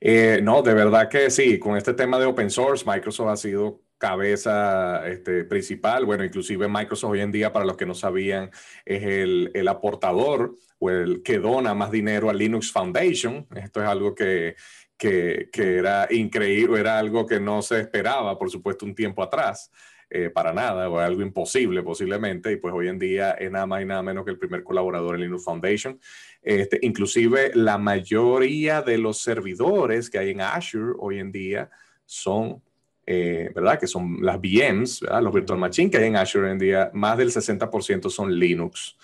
Eh, 0.01 0.41
no, 0.43 0.63
de 0.63 0.75
verdad 0.75 1.09
que 1.09 1.31
sí, 1.31 1.59
con 1.59 1.77
este 1.77 1.95
tema 1.95 2.19
de 2.19 2.27
open 2.27 2.51
source, 2.51 2.85
Microsoft 2.87 3.29
ha 3.29 3.37
sido 3.37 3.81
cabeza 3.97 5.07
este, 5.09 5.45
principal. 5.45 6.05
Bueno, 6.05 6.23
inclusive 6.23 6.69
Microsoft 6.69 7.13
hoy 7.13 7.21
en 7.21 7.33
día, 7.33 7.53
para 7.53 7.65
los 7.65 7.77
que 7.77 7.87
no 7.87 7.95
sabían, 7.95 8.51
es 8.85 9.03
el, 9.03 9.51
el, 9.55 9.69
aportador 9.69 10.57
o 10.79 10.91
el 10.91 11.23
que 11.23 11.39
dona 11.39 11.75
más 11.75 11.91
dinero 11.91 12.29
a 12.29 12.35
Linux 12.35 12.71
Foundation. 12.71 13.47
Esto 13.57 13.83
es 13.83 13.89
algo 13.89 14.15
que, 14.15 14.57
que, 14.99 15.49
que 15.51 15.77
era 15.77 16.07
increíble, 16.11 16.81
era 16.81 16.99
algo 16.99 17.25
que 17.25 17.41
no 17.41 17.63
se 17.63 17.81
esperaba, 17.81 18.39
por 18.39 18.51
supuesto, 18.51 18.85
un 18.85 18.95
tiempo 18.95 19.23
atrás. 19.23 19.71
Eh, 20.13 20.29
para 20.29 20.53
nada, 20.53 20.89
o 20.89 20.99
algo 20.99 21.23
imposible 21.23 21.85
posiblemente, 21.85 22.51
y 22.51 22.57
pues 22.57 22.75
hoy 22.75 22.89
en 22.89 22.99
día 22.99 23.31
es 23.31 23.49
nada 23.49 23.65
más 23.65 23.81
y 23.81 23.85
nada 23.85 24.03
menos 24.03 24.25
que 24.25 24.33
el 24.33 24.39
primer 24.39 24.65
colaborador 24.65 25.15
en 25.15 25.21
Linux 25.21 25.45
Foundation. 25.45 26.01
Este, 26.43 26.81
inclusive 26.83 27.53
la 27.55 27.79
mayoría 27.79 28.83
de 28.83 28.99
los 28.99 29.23
servidores 29.23 30.11
que 30.11 30.19
hay 30.19 30.31
en 30.31 30.41
Azure 30.41 30.95
hoy 30.99 31.21
en 31.21 31.31
día 31.31 31.71
son, 32.07 32.61
eh, 33.07 33.53
¿verdad? 33.55 33.79
Que 33.79 33.87
son 33.87 34.19
las 34.21 34.41
VMs, 34.41 35.03
¿verdad? 35.03 35.23
Los 35.23 35.33
virtual 35.33 35.61
machines 35.61 35.93
que 35.93 35.99
hay 35.99 36.09
en 36.09 36.17
Azure 36.17 36.47
hoy 36.47 36.53
en 36.55 36.59
día, 36.59 36.91
más 36.93 37.17
del 37.17 37.31
60% 37.31 38.11
son 38.11 38.37
Linux. 38.37 38.97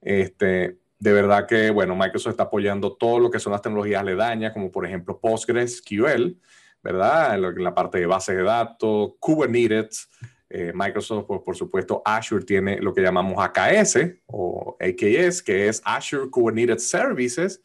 Este, 0.00 0.78
de 0.98 1.12
verdad 1.12 1.46
que, 1.46 1.68
bueno, 1.68 1.94
Microsoft 1.94 2.30
está 2.30 2.44
apoyando 2.44 2.94
todo 2.94 3.20
lo 3.20 3.30
que 3.30 3.40
son 3.40 3.52
las 3.52 3.60
tecnologías 3.60 4.00
aledañas, 4.00 4.54
como 4.54 4.72
por 4.72 4.86
ejemplo 4.86 5.20
PostgreSQL, 5.20 6.38
¿verdad? 6.82 7.34
En 7.34 7.62
la 7.62 7.74
parte 7.74 7.98
de 7.98 8.06
base 8.06 8.34
de 8.34 8.42
datos, 8.42 9.12
Kubernetes, 9.20 10.08
eh, 10.48 10.72
Microsoft, 10.74 11.26
pues, 11.26 11.40
por 11.42 11.56
supuesto, 11.56 12.02
Azure 12.04 12.44
tiene 12.44 12.80
lo 12.80 12.94
que 12.94 13.02
llamamos 13.02 13.36
AKS 13.38 13.98
o 14.26 14.76
AKS, 14.80 15.42
que 15.42 15.68
es 15.68 15.82
Azure 15.84 16.30
Kubernetes 16.30 16.88
Services, 16.88 17.62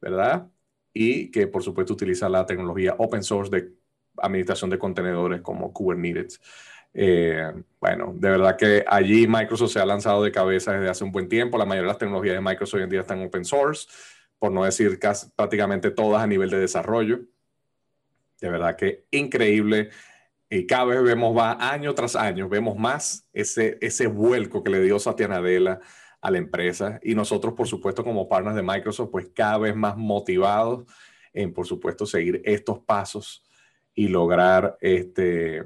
¿verdad? 0.00 0.46
Y 0.92 1.30
que, 1.30 1.46
por 1.46 1.62
supuesto, 1.62 1.94
utiliza 1.94 2.28
la 2.28 2.44
tecnología 2.44 2.94
open 2.98 3.22
source 3.22 3.50
de 3.50 3.72
administración 4.18 4.68
de 4.70 4.78
contenedores 4.78 5.40
como 5.40 5.72
Kubernetes. 5.72 6.40
Eh, 6.92 7.52
bueno, 7.80 8.12
de 8.14 8.30
verdad 8.30 8.56
que 8.56 8.84
allí 8.86 9.26
Microsoft 9.26 9.72
se 9.72 9.80
ha 9.80 9.86
lanzado 9.86 10.22
de 10.22 10.32
cabeza 10.32 10.72
desde 10.72 10.90
hace 10.90 11.04
un 11.04 11.12
buen 11.12 11.28
tiempo. 11.28 11.56
La 11.56 11.64
mayoría 11.64 11.82
de 11.82 11.88
las 11.88 11.98
tecnologías 11.98 12.34
de 12.34 12.40
Microsoft 12.40 12.78
hoy 12.78 12.82
en 12.82 12.90
día 12.90 13.00
están 13.00 13.22
open 13.22 13.44
source, 13.44 13.88
por 14.38 14.52
no 14.52 14.64
decir 14.64 14.98
casi, 14.98 15.28
prácticamente 15.30 15.90
todas 15.90 16.22
a 16.22 16.26
nivel 16.26 16.50
de 16.50 16.58
desarrollo. 16.58 17.20
De 18.40 18.50
verdad 18.50 18.76
que 18.76 19.06
increíble 19.10 19.90
y 20.50 20.66
cada 20.66 20.86
vez 20.86 21.02
vemos 21.02 21.34
más, 21.34 21.56
año 21.60 21.94
tras 21.94 22.16
año, 22.16 22.48
vemos 22.48 22.76
más 22.76 23.28
ese, 23.32 23.76
ese 23.80 24.06
vuelco 24.06 24.62
que 24.62 24.70
le 24.70 24.80
dio 24.80 24.98
Satya 24.98 25.28
Nadella 25.28 25.80
a 26.20 26.30
la 26.30 26.38
empresa 26.38 26.98
y 27.02 27.14
nosotros, 27.14 27.54
por 27.54 27.68
supuesto, 27.68 28.02
como 28.02 28.28
partners 28.28 28.56
de 28.56 28.62
Microsoft, 28.62 29.10
pues 29.10 29.28
cada 29.34 29.58
vez 29.58 29.76
más 29.76 29.96
motivados 29.96 30.84
en, 31.32 31.52
por 31.52 31.66
supuesto, 31.66 32.06
seguir 32.06 32.42
estos 32.44 32.80
pasos 32.80 33.44
y 33.94 34.08
lograr 34.08 34.78
este, 34.80 35.64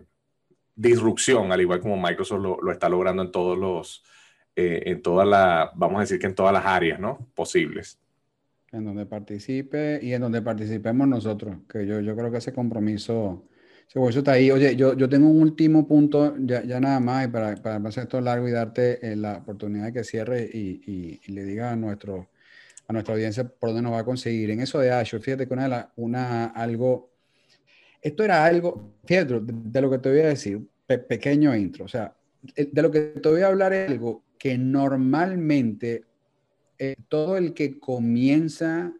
disrupción, 0.74 1.52
al 1.52 1.60
igual 1.60 1.80
como 1.80 1.96
Microsoft 1.96 2.40
lo, 2.40 2.72
está 2.72 2.88
logrando 2.88 3.22
en 3.22 3.30
todos 3.30 3.56
los, 3.56 4.02
eh, 4.56 4.82
en 4.86 5.00
todas 5.00 5.28
las, 5.28 5.70
vamos 5.74 5.98
a 5.98 6.00
decir 6.00 6.18
que 6.18 6.26
en 6.26 6.34
todas 6.34 6.52
las 6.52 6.66
áreas, 6.66 6.98
¿no? 6.98 7.28
Posibles. 7.34 7.98
En 8.72 8.84
donde 8.84 9.06
participe 9.06 10.00
y 10.02 10.12
en 10.14 10.22
donde 10.22 10.42
participemos 10.42 11.06
nosotros, 11.06 11.58
que 11.68 11.86
yo, 11.86 12.00
yo 12.00 12.16
creo 12.16 12.32
que 12.32 12.38
ese 12.38 12.52
compromiso 12.52 13.44
eso 13.94 14.20
está 14.20 14.32
ahí. 14.32 14.50
Oye, 14.50 14.74
yo, 14.74 14.94
yo 14.94 15.08
tengo 15.08 15.28
un 15.28 15.42
último 15.42 15.86
punto, 15.86 16.34
ya, 16.38 16.64
ya 16.64 16.80
nada 16.80 16.98
más, 16.98 17.26
y 17.26 17.28
para, 17.28 17.56
para 17.56 17.76
hacer 17.88 18.04
esto 18.04 18.20
largo 18.20 18.48
y 18.48 18.50
darte 18.50 19.12
eh, 19.12 19.16
la 19.16 19.38
oportunidad 19.38 19.86
de 19.86 19.92
que 19.92 20.04
cierre 20.04 20.48
y, 20.52 21.20
y, 21.26 21.32
le 21.32 21.44
diga 21.44 21.72
a, 21.72 21.76
nuestro, 21.76 22.30
a 22.88 22.92
nuestra 22.92 23.14
audiencia 23.14 23.46
por 23.46 23.68
dónde 23.70 23.82
nos 23.82 23.92
va 23.92 24.00
a 24.00 24.04
conseguir. 24.04 24.50
En 24.50 24.60
eso 24.60 24.78
de 24.78 24.90
Azure, 24.90 25.22
fíjate 25.22 25.46
que 25.46 25.52
una, 25.52 25.92
una 25.96 26.46
algo, 26.46 27.10
esto 28.00 28.24
era 28.24 28.44
algo, 28.44 28.94
fíjate, 29.04 29.40
de, 29.40 29.80
lo 29.80 29.90
que 29.90 29.98
te 29.98 30.10
voy 30.10 30.20
a 30.20 30.28
decir, 30.28 30.66
pequeño 30.86 31.54
intro, 31.54 31.84
o 31.84 31.88
sea, 31.88 32.14
de 32.56 32.82
lo 32.82 32.90
que 32.90 33.00
te 33.00 33.28
voy 33.28 33.42
a 33.42 33.48
hablar 33.48 33.72
es 33.72 33.90
algo 33.90 34.24
que 34.38 34.58
normalmente 34.58 36.04
eh, 36.78 36.96
todo 37.08 37.36
el 37.36 37.54
que 37.54 37.78
comienza 37.78 38.92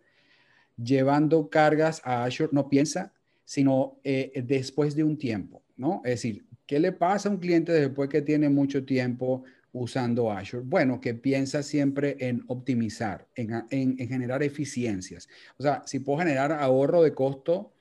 llevando 0.76 1.48
cargas 1.48 2.00
a 2.04 2.24
Azure 2.24 2.50
no 2.52 2.68
piensa 2.68 3.11
sino 3.52 4.00
eh, 4.02 4.42
después 4.46 4.96
de 4.96 5.04
un 5.04 5.18
tiempo, 5.18 5.62
¿no? 5.76 6.00
Es 6.06 6.12
decir, 6.12 6.46
¿qué 6.64 6.80
le 6.80 6.90
pasa 6.90 7.28
a 7.28 7.32
un 7.32 7.36
cliente 7.38 7.70
después 7.70 8.08
que 8.08 8.22
tiene 8.22 8.48
mucho 8.48 8.86
tiempo 8.86 9.44
usando 9.72 10.32
Azure? 10.32 10.62
Bueno, 10.64 11.02
que 11.02 11.12
piensa 11.12 11.62
siempre 11.62 12.16
en 12.18 12.44
optimizar, 12.46 13.28
en, 13.34 13.98
generar 13.98 14.42
eficiencias. 14.42 15.28
O 15.58 15.62
sea, 15.62 15.82
si 15.84 15.98
puedo 15.98 16.20
generar 16.20 16.50
ahorro 16.50 17.02
de 17.02 17.12
costo, 17.12 17.74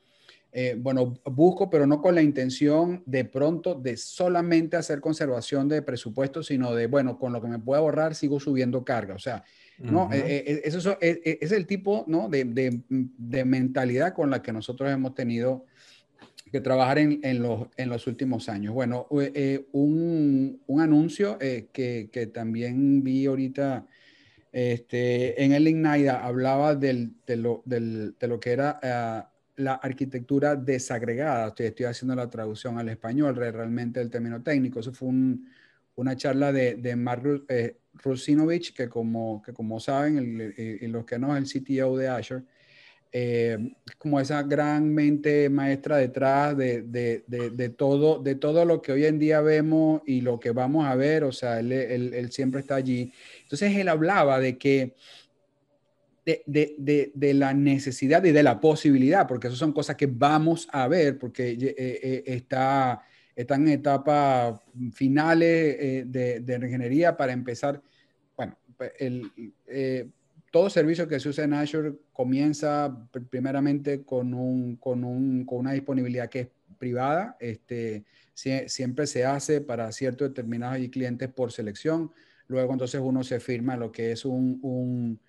eh, 0.52 0.76
bueno, 0.78 1.14
busco, 1.24 1.70
pero 1.70 1.88
no 1.88 2.02
con 2.02 2.16
la 2.16 2.22
intención 2.22 3.02
de 3.06 3.24
pronto 3.24 3.74
de 3.74 3.96
solamente 3.96 4.76
hacer 4.76 5.00
conservación 5.00 5.70
de 5.70 5.82
presupuesto, 5.82 6.44
sino 6.44 6.76
de, 6.76 6.88
bueno, 6.88 7.18
con 7.18 7.32
lo 7.32 7.42
que 7.42 7.48
me 7.48 7.60
puedo 7.60 7.80
ahorrar, 7.80 8.14
sigo 8.14 8.42
subiendo 8.42 8.84
carga. 8.84 9.16
O 9.16 9.20
sea, 9.20 9.46
¿no? 9.84 10.12
Eh, 10.12 10.44
eh, 10.46 10.62
eso 10.64 10.98
es, 11.00 11.52
el 11.52 11.66
tipo 11.66 12.06
¿no? 12.08 12.30
de, 12.30 12.46
de, 12.46 13.46
mentalidad 13.46 14.14
con 14.14 14.30
la 14.30 14.42
que 14.42 14.52
nosotros 14.52 14.92
hemos 14.92 15.14
tenido 15.14 15.66
que 16.52 16.62
trabajar 16.62 17.00
en, 17.00 17.20
en, 17.24 17.42
los, 17.42 17.68
en 17.78 17.90
los, 17.90 18.08
últimos 18.08 18.50
años. 18.50 18.74
Bueno, 18.74 19.08
eh, 19.20 19.68
un, 19.72 20.62
un, 20.68 20.82
anuncio 20.82 21.38
que, 21.40 22.10
que, 22.12 22.28
también 22.28 23.04
vi 23.04 23.26
ahorita 23.26 23.88
este, 24.52 25.42
en 25.44 25.54
el 25.54 25.68
Ignaida 25.68 26.26
hablaba 26.26 26.76
del, 26.76 27.14
de, 27.26 27.38
lo, 27.38 27.62
del, 27.66 28.16
de, 28.20 28.28
lo, 28.28 28.40
que 28.40 28.52
era 28.52 29.32
la 29.56 29.74
arquitectura 29.76 30.56
desagregada. 30.56 31.48
Estoy, 31.48 31.68
estoy, 31.68 31.86
haciendo 31.86 32.16
la 32.16 32.30
traducción 32.30 32.78
al 32.78 32.90
español, 32.90 33.36
realmente 33.36 34.02
el 34.02 34.10
término 34.10 34.44
técnico. 34.44 34.82
Eso 34.82 34.92
fue 34.92 35.08
un, 35.08 35.48
una 35.96 36.16
charla 36.18 36.52
de, 36.52 36.76
de 36.76 36.96
Mark 36.96 37.46
Rusinovich, 37.94 38.74
que 38.74 38.90
como, 38.90 39.42
que 39.42 39.54
como 39.54 39.80
saben, 39.80 40.54
y 40.58 40.88
los 40.88 41.06
que 41.06 41.20
no, 41.20 41.36
es 41.36 41.56
el 41.56 41.64
CTO 41.64 41.98
de 41.98 42.08
Azure, 42.08 42.44
eh, 43.14 43.58
como 43.98 44.22
esa 44.22 44.42
gran 44.44 44.94
mente 44.94 45.50
maestra 45.50 45.98
detrás 45.98 46.56
de, 46.56 46.84
de, 46.84 47.24
de, 47.28 47.70
todo, 47.70 48.20
de 48.20 48.36
todo 48.36 48.64
lo 48.64 48.82
que 48.82 48.94
hoy 48.94 49.06
en 49.06 49.20
día 49.20 49.42
vemos 49.42 50.02
y 50.06 50.22
lo 50.22 50.40
que 50.40 50.52
vamos 50.52 50.86
a 50.86 50.96
ver, 50.96 51.26
o 51.26 51.34
sea, 51.34 51.60
él, 51.60 51.74
él, 51.74 52.32
siempre 52.32 52.62
está 52.62 52.76
allí. 52.76 53.12
Entonces 53.44 53.76
él 53.76 53.90
hablaba 53.90 54.40
de 54.40 54.58
que 54.58 54.96
de, 56.26 57.34
la 57.34 57.54
necesidad 57.54 58.24
y 58.24 58.32
de 58.32 58.44
la 58.44 58.62
posibilidad, 58.62 59.28
porque 59.28 59.48
eso 59.48 59.58
son 59.58 59.74
cosas 59.74 59.98
que 59.98 60.08
vamos 60.08 60.70
a 60.72 60.88
ver, 60.88 61.20
porque 61.20 61.52
eh, 61.52 61.76
eh, 61.78 62.24
está 62.28 63.02
están 63.36 63.68
en 63.68 63.74
etapas 63.74 64.60
finales 64.94 65.76
eh, 65.80 66.04
de, 66.06 66.40
de, 66.42 66.56
ingeniería 66.56 67.16
para 67.16 67.34
empezar. 67.34 67.82
Bueno, 68.36 68.58
el, 69.00 69.32
eh, 69.68 70.10
todo 70.52 70.70
servicio 70.70 71.08
que 71.08 71.20
se 71.20 71.30
usa 71.30 71.46
en 71.46 71.54
Azure 71.54 71.94
comienza 72.12 73.08
primeramente 73.30 74.04
con, 74.04 74.34
un, 74.34 74.76
con, 74.76 75.04
un, 75.04 75.46
con 75.46 75.60
una 75.60 75.72
disponibilidad 75.72 76.30
que 76.30 76.40
es 76.42 76.48
privada. 76.78 77.38
Este, 77.40 78.04
siempre 78.34 79.08
se 79.08 79.26
hace 79.26 79.62
para 79.62 79.92
ciertos 79.92 80.30
determinados 80.30 80.86
clientes 80.90 81.30
por 81.30 81.52
selección. 81.52 82.12
Luego 82.48 82.74
entonces 82.74 83.00
uno 83.02 83.24
se 83.24 83.40
firma 83.40 83.78
lo 83.78 83.92
que 83.92 84.12
es 84.12 84.26
un, 84.26 84.60
un 84.62 85.20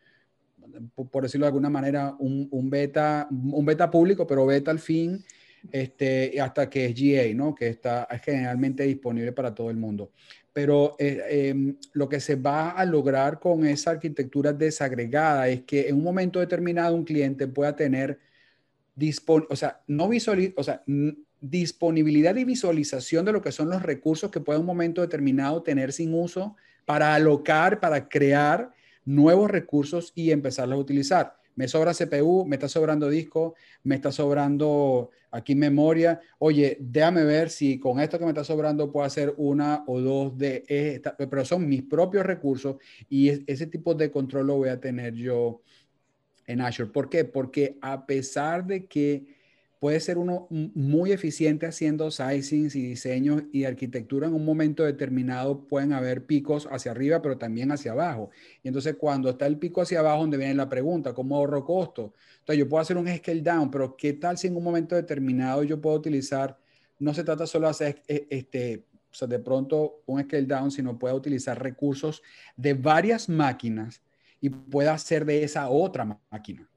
por 0.94 1.22
decirlo 1.22 1.44
de 1.44 1.48
alguna 1.48 1.70
manera, 1.70 2.14
un, 2.18 2.48
un, 2.50 2.70
beta, 2.70 3.28
un 3.30 3.64
beta 3.64 3.90
público, 3.90 4.26
pero 4.26 4.46
beta 4.46 4.70
al 4.70 4.78
fin 4.78 5.24
este, 5.70 6.40
hasta 6.40 6.68
que 6.68 6.86
es 6.86 6.94
GA, 6.94 7.34
¿no? 7.34 7.54
que 7.54 7.68
está 7.68 8.08
generalmente 8.22 8.82
disponible 8.84 9.32
para 9.32 9.54
todo 9.54 9.70
el 9.70 9.76
mundo. 9.76 10.10
Pero 10.52 10.96
eh, 10.98 11.48
em, 11.48 11.76
lo 11.92 12.08
que 12.08 12.20
se 12.20 12.34
va 12.36 12.70
a 12.70 12.84
lograr 12.84 13.38
con 13.38 13.64
esa 13.66 13.92
arquitectura 13.92 14.52
desagregada 14.52 15.48
es 15.48 15.62
que 15.62 15.88
en 15.88 15.96
un 15.96 16.02
momento 16.02 16.40
determinado 16.40 16.94
un 16.94 17.04
cliente 17.04 17.46
pueda 17.48 17.74
tener 17.74 18.18
disponibilidad 21.40 22.36
y 22.36 22.44
visualización 22.44 23.24
de 23.24 23.32
lo 23.32 23.40
que 23.40 23.52
son 23.52 23.70
los 23.70 23.82
recursos 23.82 24.30
que 24.30 24.40
puede 24.40 24.58
en 24.58 24.62
un 24.62 24.66
momento 24.66 25.00
determinado 25.00 25.62
tener 25.62 25.92
sin 25.92 26.12
uso 26.12 26.56
para 26.84 27.14
alocar, 27.14 27.80
para 27.80 28.08
crear 28.08 28.72
nuevos 29.04 29.50
recursos 29.50 30.12
y 30.14 30.30
empezarlos 30.30 30.76
a 30.76 30.80
utilizar 30.80 31.41
me 31.54 31.68
sobra 31.68 31.94
CPU, 31.94 32.44
me 32.46 32.56
está 32.56 32.68
sobrando 32.68 33.08
disco, 33.08 33.54
me 33.84 33.94
está 33.94 34.12
sobrando 34.12 35.10
aquí 35.30 35.54
memoria. 35.54 36.20
Oye, 36.38 36.76
déjame 36.80 37.24
ver 37.24 37.50
si 37.50 37.78
con 37.78 38.00
esto 38.00 38.18
que 38.18 38.24
me 38.24 38.30
está 38.30 38.44
sobrando 38.44 38.92
puedo 38.92 39.06
hacer 39.06 39.34
una 39.36 39.84
o 39.86 40.00
dos 40.00 40.36
de 40.36 40.64
esta, 40.68 41.16
pero 41.16 41.44
son 41.44 41.68
mis 41.68 41.82
propios 41.82 42.24
recursos 42.24 42.76
y 43.08 43.50
ese 43.50 43.66
tipo 43.66 43.94
de 43.94 44.10
control 44.10 44.46
lo 44.46 44.56
voy 44.56 44.68
a 44.68 44.80
tener 44.80 45.14
yo 45.14 45.62
en 46.46 46.60
Azure. 46.60 46.90
¿Por 46.90 47.08
qué? 47.08 47.24
Porque 47.24 47.78
a 47.80 48.06
pesar 48.06 48.66
de 48.66 48.86
que 48.86 49.41
puede 49.82 49.98
ser 49.98 50.16
uno 50.16 50.46
muy 50.48 51.10
eficiente 51.10 51.66
haciendo 51.66 52.08
sizings 52.12 52.76
y 52.76 52.86
diseños 52.86 53.42
y 53.50 53.64
arquitectura 53.64 54.28
en 54.28 54.34
un 54.34 54.44
momento 54.44 54.84
determinado 54.84 55.66
pueden 55.66 55.92
haber 55.92 56.24
picos 56.24 56.68
hacia 56.70 56.92
arriba, 56.92 57.20
pero 57.20 57.36
también 57.36 57.72
hacia 57.72 57.90
abajo. 57.90 58.30
Y 58.62 58.68
entonces 58.68 58.94
cuando 58.94 59.30
está 59.30 59.44
el 59.48 59.58
pico 59.58 59.82
hacia 59.82 59.98
abajo, 59.98 60.20
donde 60.20 60.36
viene 60.36 60.54
la 60.54 60.68
pregunta, 60.68 61.12
¿cómo 61.12 61.34
ahorro 61.36 61.64
costo? 61.64 62.12
Entonces 62.38 62.58
yo 62.58 62.68
puedo 62.68 62.80
hacer 62.80 62.96
un 62.96 63.08
scale 63.08 63.40
down, 63.40 63.72
pero 63.72 63.96
¿qué 63.96 64.12
tal 64.12 64.38
si 64.38 64.46
en 64.46 64.56
un 64.56 64.62
momento 64.62 64.94
determinado 64.94 65.64
yo 65.64 65.80
puedo 65.80 65.96
utilizar, 65.96 66.56
no 67.00 67.12
se 67.12 67.24
trata 67.24 67.44
solo 67.44 67.66
de 67.66 67.70
hacer 67.72 68.02
eh, 68.06 68.28
este, 68.30 68.84
de 69.20 69.38
pronto 69.40 70.04
un 70.06 70.22
scale 70.22 70.46
down, 70.46 70.70
sino 70.70 70.96
puedo 70.96 71.16
utilizar 71.16 71.60
recursos 71.60 72.22
de 72.56 72.74
varias 72.74 73.28
máquinas 73.28 74.00
y 74.40 74.48
pueda 74.48 74.94
hacer 74.94 75.24
de 75.24 75.42
esa 75.42 75.68
otra 75.70 76.20
máquina 76.30 76.71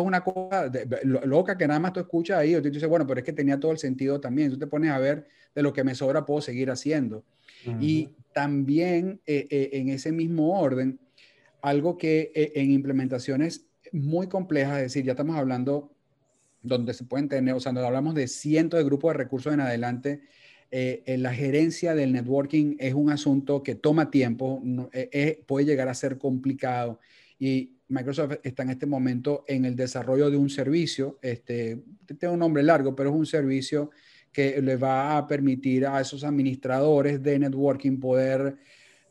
es 0.00 0.06
una 0.06 0.22
cosa 0.22 0.70
loca 1.02 1.56
que 1.56 1.66
nada 1.66 1.80
más 1.80 1.92
tú 1.92 2.00
escuchas 2.00 2.38
ahí, 2.38 2.54
o 2.54 2.62
tú 2.62 2.70
dices, 2.70 2.88
bueno, 2.88 3.06
pero 3.06 3.20
es 3.20 3.24
que 3.24 3.32
tenía 3.32 3.58
todo 3.58 3.72
el 3.72 3.78
sentido 3.78 4.20
también. 4.20 4.50
Tú 4.50 4.58
te 4.58 4.66
pones 4.66 4.90
a 4.90 4.98
ver 4.98 5.26
de 5.54 5.62
lo 5.62 5.72
que 5.72 5.84
me 5.84 5.94
sobra, 5.94 6.26
puedo 6.26 6.40
seguir 6.40 6.70
haciendo. 6.70 7.24
Y 7.80 8.10
también 8.32 9.20
eh, 9.26 9.46
eh, 9.50 9.70
en 9.72 9.88
ese 9.88 10.12
mismo 10.12 10.60
orden, 10.60 11.00
algo 11.60 11.98
que 11.98 12.30
eh, 12.34 12.52
en 12.54 12.70
implementaciones 12.70 13.66
muy 13.92 14.28
complejas, 14.28 14.76
es 14.76 14.82
decir, 14.82 15.04
ya 15.04 15.12
estamos 15.12 15.36
hablando 15.36 15.92
donde 16.62 16.94
se 16.94 17.04
pueden 17.04 17.28
tener, 17.28 17.54
o 17.54 17.60
sea, 17.60 17.72
donde 17.72 17.86
hablamos 17.86 18.14
de 18.14 18.28
cientos 18.28 18.78
de 18.78 18.84
grupos 18.84 19.12
de 19.12 19.18
recursos 19.18 19.52
en 19.52 19.60
adelante, 19.60 20.20
la 20.70 21.32
gerencia 21.32 21.94
del 21.94 22.12
networking 22.12 22.76
es 22.78 22.92
un 22.92 23.10
asunto 23.10 23.62
que 23.62 23.74
toma 23.74 24.10
tiempo, 24.10 24.62
puede 25.46 25.64
llegar 25.64 25.88
a 25.88 25.94
ser 25.94 26.18
complicado 26.18 27.00
y 27.38 27.77
Microsoft 27.88 28.36
está 28.42 28.62
en 28.62 28.70
este 28.70 28.86
momento 28.86 29.44
en 29.48 29.64
el 29.64 29.74
desarrollo 29.74 30.30
de 30.30 30.36
un 30.36 30.50
servicio, 30.50 31.18
este, 31.22 31.82
tiene 32.18 32.34
un 32.34 32.40
nombre 32.40 32.62
largo, 32.62 32.94
pero 32.94 33.10
es 33.10 33.16
un 33.16 33.26
servicio 33.26 33.90
que 34.32 34.60
le 34.60 34.76
va 34.76 35.16
a 35.16 35.26
permitir 35.26 35.86
a 35.86 36.00
esos 36.00 36.22
administradores 36.22 37.22
de 37.22 37.38
networking 37.38 37.98
poder 37.98 38.56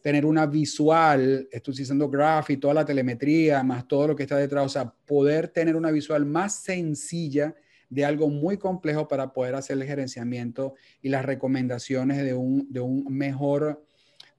tener 0.02 0.26
una 0.26 0.46
visual, 0.46 1.50
estoy 1.52 1.74
diciendo 1.76 2.08
graph 2.08 2.52
y 2.52 2.58
toda 2.58 2.76
la 2.76 2.86
telemetría, 2.86 3.64
más 3.64 3.88
todo 3.88 4.10
lo 4.10 4.16
que 4.16 4.24
está 4.24 4.38
detrás, 4.38 4.66
o 4.66 4.70
sea, 4.70 4.94
poder 5.06 5.48
tener 5.48 5.76
una 5.76 5.92
visual 5.92 6.26
más 6.26 6.62
sencilla 6.62 7.56
de 7.90 8.06
algo 8.06 8.30
muy 8.30 8.58
complejo 8.58 9.08
para 9.08 9.34
poder 9.34 9.56
hacer 9.56 9.78
el 9.78 9.86
gerenciamiento 9.86 10.76
y 11.02 11.10
las 11.10 11.26
recomendaciones 11.26 12.24
de 12.24 12.34
un, 12.34 12.72
de 12.72 12.80
un 12.80 13.06
mejor 13.10 13.84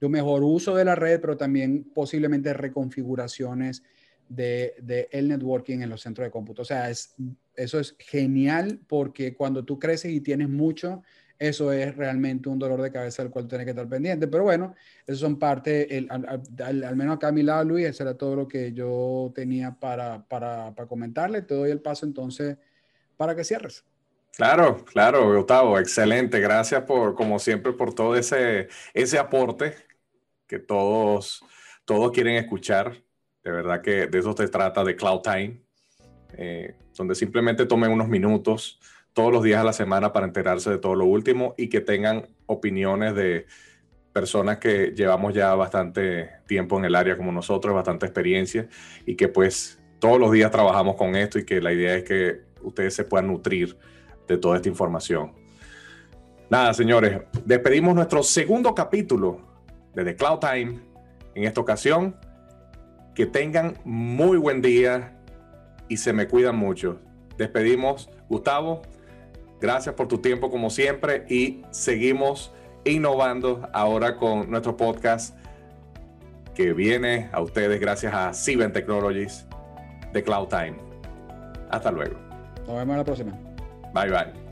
de 0.00 0.06
un 0.06 0.12
mejor 0.12 0.44
uso 0.44 0.76
de 0.76 0.84
la 0.84 0.94
red, 0.94 1.20
pero 1.20 1.36
también 1.36 1.84
posiblemente 1.92 2.52
reconfiguraciones 2.52 3.82
de, 4.28 5.08
el 5.10 5.28
networking 5.28 5.80
en 5.80 5.90
los 5.90 6.00
centros 6.00 6.26
de 6.26 6.30
cómputo. 6.30 6.62
O 6.62 6.64
sea, 6.64 6.90
es, 6.90 7.14
eso 7.54 7.80
es 7.80 7.96
genial 7.98 8.80
porque 8.86 9.34
cuando 9.34 9.64
tú 9.64 9.78
creces 9.78 10.12
y 10.12 10.20
tienes 10.20 10.48
mucho, 10.48 11.02
eso 11.38 11.72
es 11.72 11.96
realmente 11.96 12.48
un 12.48 12.58
dolor 12.58 12.82
de 12.82 12.90
cabeza 12.90 13.22
del 13.22 13.30
cual 13.30 13.46
tienes 13.46 13.64
que 13.64 13.70
estar 13.70 13.88
pendiente. 13.88 14.26
Pero 14.26 14.44
bueno, 14.44 14.74
eso 15.06 15.18
son 15.18 15.38
parte, 15.38 16.06
al, 16.10 16.96
menos 16.96 17.16
acá 17.16 17.28
a 17.28 17.32
mi 17.32 17.42
lado, 17.42 17.64
Luis, 17.64 17.86
eso 17.86 18.02
era 18.02 18.16
todo 18.16 18.34
lo 18.34 18.48
que 18.48 18.72
yo 18.72 19.32
tenía 19.34 19.76
para, 19.78 20.24
para, 20.26 20.74
para 20.74 20.88
comentarle. 20.88 21.42
Te 21.42 21.54
doy 21.54 21.70
el 21.70 21.80
paso 21.80 22.06
entonces 22.06 22.56
para 23.16 23.36
que 23.36 23.44
cierres. 23.44 23.84
Claro, 24.36 24.84
claro, 24.84 25.34
Gustavo, 25.36 25.78
excelente. 25.78 26.38
Gracias 26.40 26.82
por, 26.84 27.14
como 27.14 27.38
siempre, 27.38 27.72
por 27.72 27.94
todo 27.94 28.16
ese, 28.16 28.68
ese 28.94 29.18
aporte 29.18 29.74
que 30.46 30.58
todos, 30.58 31.44
todos 31.84 32.12
quieren 32.12 32.36
escuchar. 32.36 33.02
De 33.48 33.52
verdad 33.52 33.80
que 33.80 34.08
de 34.08 34.18
eso 34.18 34.36
se 34.36 34.46
trata 34.48 34.84
de 34.84 34.94
Cloud 34.94 35.22
Time, 35.22 35.62
eh, 36.36 36.76
donde 36.94 37.14
simplemente 37.14 37.64
tomen 37.64 37.90
unos 37.90 38.06
minutos 38.06 38.78
todos 39.14 39.32
los 39.32 39.42
días 39.42 39.62
a 39.62 39.64
la 39.64 39.72
semana 39.72 40.12
para 40.12 40.26
enterarse 40.26 40.68
de 40.68 40.76
todo 40.76 40.94
lo 40.94 41.06
último 41.06 41.54
y 41.56 41.70
que 41.70 41.80
tengan 41.80 42.26
opiniones 42.44 43.14
de 43.14 43.46
personas 44.12 44.58
que 44.58 44.92
llevamos 44.94 45.32
ya 45.32 45.54
bastante 45.54 46.28
tiempo 46.46 46.76
en 46.76 46.84
el 46.84 46.94
área 46.94 47.16
como 47.16 47.32
nosotros, 47.32 47.74
bastante 47.74 48.04
experiencia 48.04 48.68
y 49.06 49.14
que 49.16 49.28
pues 49.28 49.80
todos 49.98 50.20
los 50.20 50.30
días 50.30 50.50
trabajamos 50.50 50.96
con 50.96 51.16
esto 51.16 51.38
y 51.38 51.46
que 51.46 51.62
la 51.62 51.72
idea 51.72 51.94
es 51.94 52.04
que 52.04 52.42
ustedes 52.60 52.92
se 52.92 53.04
puedan 53.04 53.28
nutrir 53.28 53.78
de 54.26 54.36
toda 54.36 54.56
esta 54.56 54.68
información. 54.68 55.32
Nada, 56.50 56.74
señores, 56.74 57.22
despedimos 57.46 57.94
nuestro 57.94 58.22
segundo 58.22 58.74
capítulo 58.74 59.40
de 59.94 60.04
The 60.04 60.16
Cloud 60.16 60.38
Time 60.38 60.80
en 61.34 61.44
esta 61.44 61.62
ocasión. 61.62 62.27
Que 63.18 63.26
tengan 63.26 63.74
muy 63.84 64.38
buen 64.38 64.62
día 64.62 65.12
y 65.88 65.96
se 65.96 66.12
me 66.12 66.28
cuidan 66.28 66.54
mucho. 66.54 67.00
Despedimos, 67.36 68.08
Gustavo. 68.28 68.82
Gracias 69.60 69.96
por 69.96 70.06
tu 70.06 70.18
tiempo 70.18 70.52
como 70.52 70.70
siempre 70.70 71.24
y 71.28 71.62
seguimos 71.72 72.52
innovando 72.84 73.68
ahora 73.72 74.18
con 74.18 74.48
nuestro 74.48 74.76
podcast 74.76 75.36
que 76.54 76.72
viene 76.72 77.28
a 77.32 77.40
ustedes 77.40 77.80
gracias 77.80 78.14
a 78.14 78.32
Siben 78.32 78.72
Technologies 78.72 79.46
de 80.12 80.22
Cloud 80.22 80.46
Time. 80.46 80.76
Hasta 81.70 81.90
luego. 81.90 82.16
Nos 82.68 82.76
vemos 82.76 82.98
la 82.98 83.04
próxima. 83.04 83.32
Bye 83.92 84.10
bye. 84.10 84.47